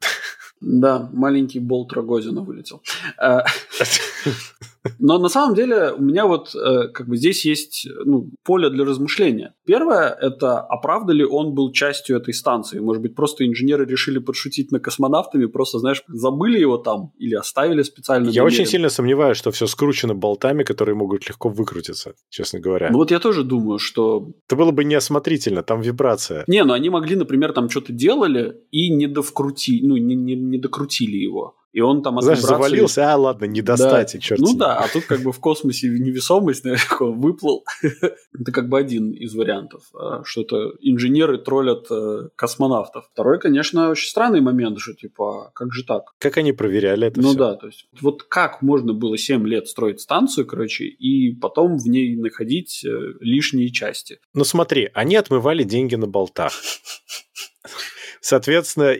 Да, 0.65 1.09
маленький 1.11 1.59
болт 1.59 1.91
Рогозина 1.93 2.41
вылетел. 2.41 2.81
Но 4.99 5.17
на 5.17 5.29
самом 5.29 5.55
деле 5.55 5.91
у 5.91 6.01
меня 6.01 6.25
вот 6.25 6.55
э, 6.55 6.89
как 6.89 7.07
бы 7.07 7.17
здесь 7.17 7.45
есть 7.45 7.87
ну, 8.05 8.29
поле 8.43 8.69
для 8.69 8.85
размышления. 8.85 9.53
Первое– 9.65 10.09
это 10.21 10.59
а 10.59 10.77
правда 10.77 11.13
ли 11.13 11.23
он 11.23 11.53
был 11.53 11.71
частью 11.71 12.17
этой 12.17 12.33
станции? 12.33 12.79
Может 12.79 13.01
быть, 13.01 13.15
просто 13.15 13.45
инженеры 13.45 13.85
решили 13.85 14.19
подшутить 14.19 14.71
на 14.71 14.79
космонавтами, 14.79 15.45
просто, 15.45 15.79
знаешь, 15.79 16.03
забыли 16.07 16.59
его 16.59 16.77
там 16.77 17.11
или 17.17 17.35
оставили 17.35 17.83
специально? 17.83 18.29
Я 18.29 18.43
очень 18.43 18.65
сильно 18.65 18.89
сомневаюсь, 18.89 19.37
что 19.37 19.51
все 19.51 19.67
скручено 19.67 20.15
болтами, 20.15 20.63
которые 20.63 20.95
могут 20.95 21.27
легко 21.29 21.49
выкрутиться, 21.49 22.15
честно 22.29 22.59
говоря. 22.59 22.89
Ну 22.91 22.97
вот 22.97 23.11
я 23.11 23.19
тоже 23.19 23.43
думаю, 23.43 23.79
что... 23.79 24.31
Это 24.47 24.55
было 24.55 24.71
бы 24.71 24.83
неосмотрительно, 24.83 25.63
там 25.63 25.81
вибрация. 25.81 26.43
Не, 26.47 26.63
ну 26.63 26.73
они 26.73 26.89
могли, 26.89 27.15
например, 27.15 27.53
там 27.53 27.69
что-то 27.69 27.93
делали 27.93 28.57
и 28.71 28.89
не 28.93 29.07
довкрутили, 29.07 29.85
ну 29.85 29.97
не, 29.97 30.15
не, 30.15 30.35
не 30.35 30.57
докрутили 30.57 31.17
его. 31.17 31.55
И 31.73 31.81
он 31.81 32.03
там 32.03 32.19
от 32.19 32.23
Знаешь, 32.23 32.39
вибрации... 32.39 32.55
завалился, 32.55 33.13
а 33.13 33.17
ладно, 33.17 33.45
не 33.45 33.63
достать, 33.63 34.13
да. 34.13 34.19
черт 34.19 34.39
Ну 34.39 34.55
да, 34.55 34.77
а 34.77 34.87
тут 34.87 35.05
как 35.05 35.21
бы 35.21 35.31
в 35.31 35.39
космосе 35.39 35.89
невесомость, 35.89 36.63
наверное, 36.63 37.11
выплыл. 37.11 37.65
это 37.81 38.51
как 38.51 38.69
бы 38.69 38.77
один 38.77 39.11
из 39.11 39.33
вариантов, 39.33 39.83
а, 39.95 40.23
что 40.23 40.41
это 40.41 40.55
инженеры 40.81 41.39
троллят 41.39 41.87
э, 41.89 42.29
космонавтов. 42.35 43.09
Второй, 43.11 43.39
конечно, 43.39 43.89
очень 43.89 44.07
странный 44.07 44.39
момент, 44.39 44.77
что 44.79 44.93
типа, 44.93 45.51
как 45.55 45.73
же 45.73 45.83
так? 45.83 46.13
Как 46.19 46.37
они 46.37 46.53
проверяли 46.53 47.07
это 47.07 47.19
Ну 47.19 47.29
все? 47.29 47.37
да, 47.37 47.55
то 47.55 47.65
есть 47.65 47.87
вот 47.99 48.21
как 48.21 48.61
можно 48.61 48.93
было 48.93 49.17
7 49.17 49.47
лет 49.47 49.67
строить 49.67 49.99
станцию, 49.99 50.45
короче, 50.45 50.85
и 50.85 51.33
потом 51.35 51.79
в 51.79 51.87
ней 51.87 52.15
находить 52.15 52.85
э, 52.85 52.89
лишние 53.19 53.71
части? 53.71 54.19
Ну 54.35 54.43
смотри, 54.43 54.91
они 54.93 55.15
отмывали 55.15 55.63
деньги 55.63 55.95
на 55.95 56.05
болтах. 56.05 56.53
Соответственно, 58.25 58.95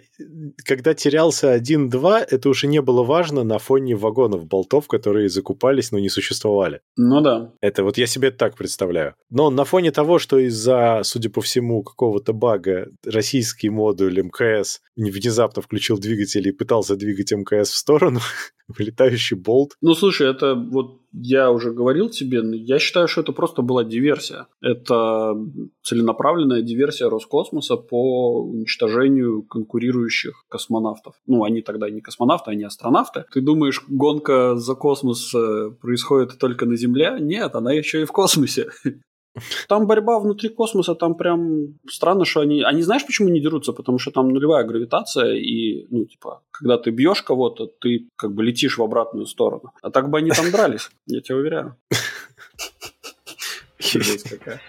когда 0.65 0.93
терялся 0.93 1.55
1-2, 1.55 2.27
это 2.29 2.49
уже 2.49 2.67
не 2.67 2.81
было 2.81 3.03
важно 3.03 3.45
на 3.45 3.57
фоне 3.57 3.95
вагонов 3.95 4.45
болтов, 4.45 4.89
которые 4.89 5.29
закупались, 5.29 5.93
но 5.93 5.99
не 5.99 6.09
существовали. 6.09 6.81
Ну 6.97 7.21
да. 7.21 7.53
Это 7.61 7.85
вот 7.85 7.97
я 7.97 8.05
себе 8.05 8.31
так 8.31 8.57
представляю. 8.57 9.15
Но 9.29 9.49
на 9.49 9.63
фоне 9.63 9.91
того, 9.91 10.19
что 10.19 10.39
из-за, 10.39 11.01
судя 11.05 11.29
по 11.29 11.39
всему, 11.39 11.83
какого-то 11.83 12.33
бага 12.33 12.89
российский 13.05 13.69
модуль 13.69 14.21
МКС 14.23 14.81
внезапно 14.97 15.61
включил 15.61 15.97
двигатель 15.97 16.45
и 16.45 16.51
пытался 16.51 16.97
двигать 16.97 17.31
МКС 17.31 17.69
в 17.69 17.77
сторону, 17.77 18.19
вылетающий 18.67 19.37
болт. 19.37 19.77
Ну, 19.79 19.93
слушай, 19.93 20.29
это 20.29 20.53
вот 20.55 20.99
я 21.13 21.51
уже 21.51 21.71
говорил 21.71 22.09
тебе, 22.09 22.41
я 22.57 22.79
считаю, 22.79 23.07
что 23.07 23.21
это 23.21 23.33
просто 23.33 23.61
была 23.61 23.83
диверсия. 23.83 24.47
Это 24.61 25.35
целенаправленная 25.83 26.61
диверсия 26.61 27.07
Роскосмоса 27.07 27.77
по 27.77 28.41
уничтожению 28.41 29.12
конкурирующих 29.21 30.45
космонавтов. 30.49 31.15
Ну, 31.27 31.43
они 31.43 31.61
тогда 31.61 31.89
не 31.89 32.01
космонавты, 32.01 32.51
они 32.51 32.63
астронавты. 32.63 33.25
Ты 33.31 33.41
думаешь, 33.41 33.83
гонка 33.87 34.55
за 34.55 34.75
космос 34.75 35.33
э, 35.33 35.71
происходит 35.81 36.37
только 36.37 36.65
на 36.65 36.75
Земле? 36.75 37.17
Нет, 37.19 37.55
она 37.55 37.73
еще 37.73 38.01
и 38.01 38.05
в 38.05 38.11
космосе. 38.11 38.69
Там 39.67 39.87
борьба 39.87 40.19
внутри 40.19 40.49
космоса, 40.49 40.93
там 40.93 41.15
прям 41.15 41.79
странно, 41.89 42.23
что 42.23 42.41
они... 42.41 42.61
Они 42.61 42.83
знаешь, 42.83 43.05
почему 43.05 43.29
не 43.29 43.41
дерутся? 43.41 43.73
Потому 43.73 43.97
что 43.97 44.11
там 44.11 44.29
нулевая 44.29 44.63
гравитация, 44.63 45.33
и, 45.33 45.87
ну, 45.89 46.05
типа, 46.05 46.43
когда 46.51 46.77
ты 46.77 46.91
бьешь 46.91 47.23
кого-то, 47.23 47.65
ты 47.65 48.09
как 48.15 48.33
бы 48.33 48.43
летишь 48.43 48.77
в 48.77 48.83
обратную 48.83 49.25
сторону. 49.25 49.71
А 49.81 49.89
так 49.89 50.09
бы 50.11 50.19
они 50.19 50.29
там 50.29 50.51
дрались, 50.51 50.91
я 51.07 51.21
тебе 51.21 51.37
уверяю. 51.37 51.75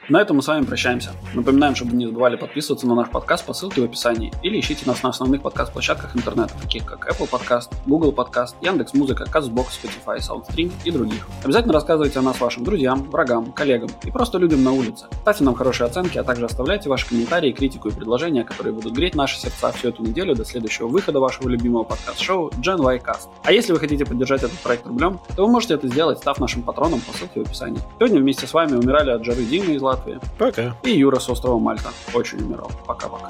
На 0.08 0.20
этом 0.20 0.36
мы 0.36 0.42
с 0.42 0.48
вами 0.48 0.64
прощаемся. 0.64 1.10
Напоминаем, 1.34 1.74
чтобы 1.74 1.94
не 1.96 2.06
забывали 2.06 2.36
подписываться 2.36 2.86
на 2.86 2.94
наш 2.94 3.08
подкаст 3.08 3.46
по 3.46 3.52
ссылке 3.52 3.80
в 3.80 3.84
описании 3.84 4.32
или 4.42 4.58
ищите 4.58 4.86
нас 4.86 5.02
на 5.02 5.10
основных 5.10 5.42
подкаст-площадках 5.42 6.16
интернета, 6.16 6.54
таких 6.60 6.84
как 6.84 7.08
Apple 7.08 7.30
Podcast, 7.30 7.72
Google 7.86 8.12
Podcast, 8.12 8.54
Яндекс.Музыка, 8.60 9.24
Castbox, 9.24 9.66
Spotify, 9.82 10.18
SoundStream 10.18 10.72
и 10.84 10.90
других. 10.90 11.26
Обязательно 11.44 11.74
рассказывайте 11.74 12.18
о 12.18 12.22
нас 12.22 12.40
вашим 12.40 12.64
друзьям, 12.64 13.08
врагам, 13.10 13.52
коллегам 13.52 13.88
и 14.02 14.10
просто 14.10 14.38
людям 14.38 14.64
на 14.64 14.72
улице. 14.72 15.06
Ставьте 15.22 15.44
нам 15.44 15.54
хорошие 15.54 15.86
оценки, 15.86 16.18
а 16.18 16.24
также 16.24 16.44
оставляйте 16.46 16.88
ваши 16.88 17.08
комментарии, 17.08 17.52
критику 17.52 17.88
и 17.88 17.92
предложения, 17.92 18.44
которые 18.44 18.72
будут 18.72 18.94
греть 18.94 19.14
наши 19.14 19.38
сердца 19.38 19.70
всю 19.72 19.88
эту 19.90 20.02
неделю 20.02 20.34
до 20.34 20.44
следующего 20.44 20.88
выхода 20.88 21.20
вашего 21.20 21.48
любимого 21.48 21.84
подкаст-шоу 21.84 22.50
Gen 22.60 22.82
Y 22.82 22.98
Cast. 22.98 23.28
А 23.44 23.52
если 23.52 23.72
вы 23.72 23.78
хотите 23.78 24.04
поддержать 24.04 24.42
этот 24.42 24.58
проект 24.58 24.86
рублем, 24.86 25.20
то 25.36 25.46
вы 25.46 25.52
можете 25.52 25.74
это 25.74 25.88
сделать, 25.88 26.18
став 26.18 26.38
нашим 26.40 26.62
патроном 26.62 27.00
по 27.00 27.16
ссылке 27.16 27.40
в 27.40 27.46
описании. 27.46 27.80
Сегодня 27.98 28.20
вместе 28.20 28.46
с 28.46 28.52
вами 28.52 28.74
умирали 29.04 29.10
от 29.10 29.24
жары 29.24 29.44
Дима 29.44 29.72
из 29.72 29.82
Латвии. 29.82 30.18
Пока. 30.38 30.76
И 30.82 30.90
Юра 30.90 31.18
с 31.18 31.28
острова 31.28 31.58
Мальта. 31.58 31.90
Очень 32.14 32.38
умирал. 32.38 32.70
Пока-пока. 32.86 33.28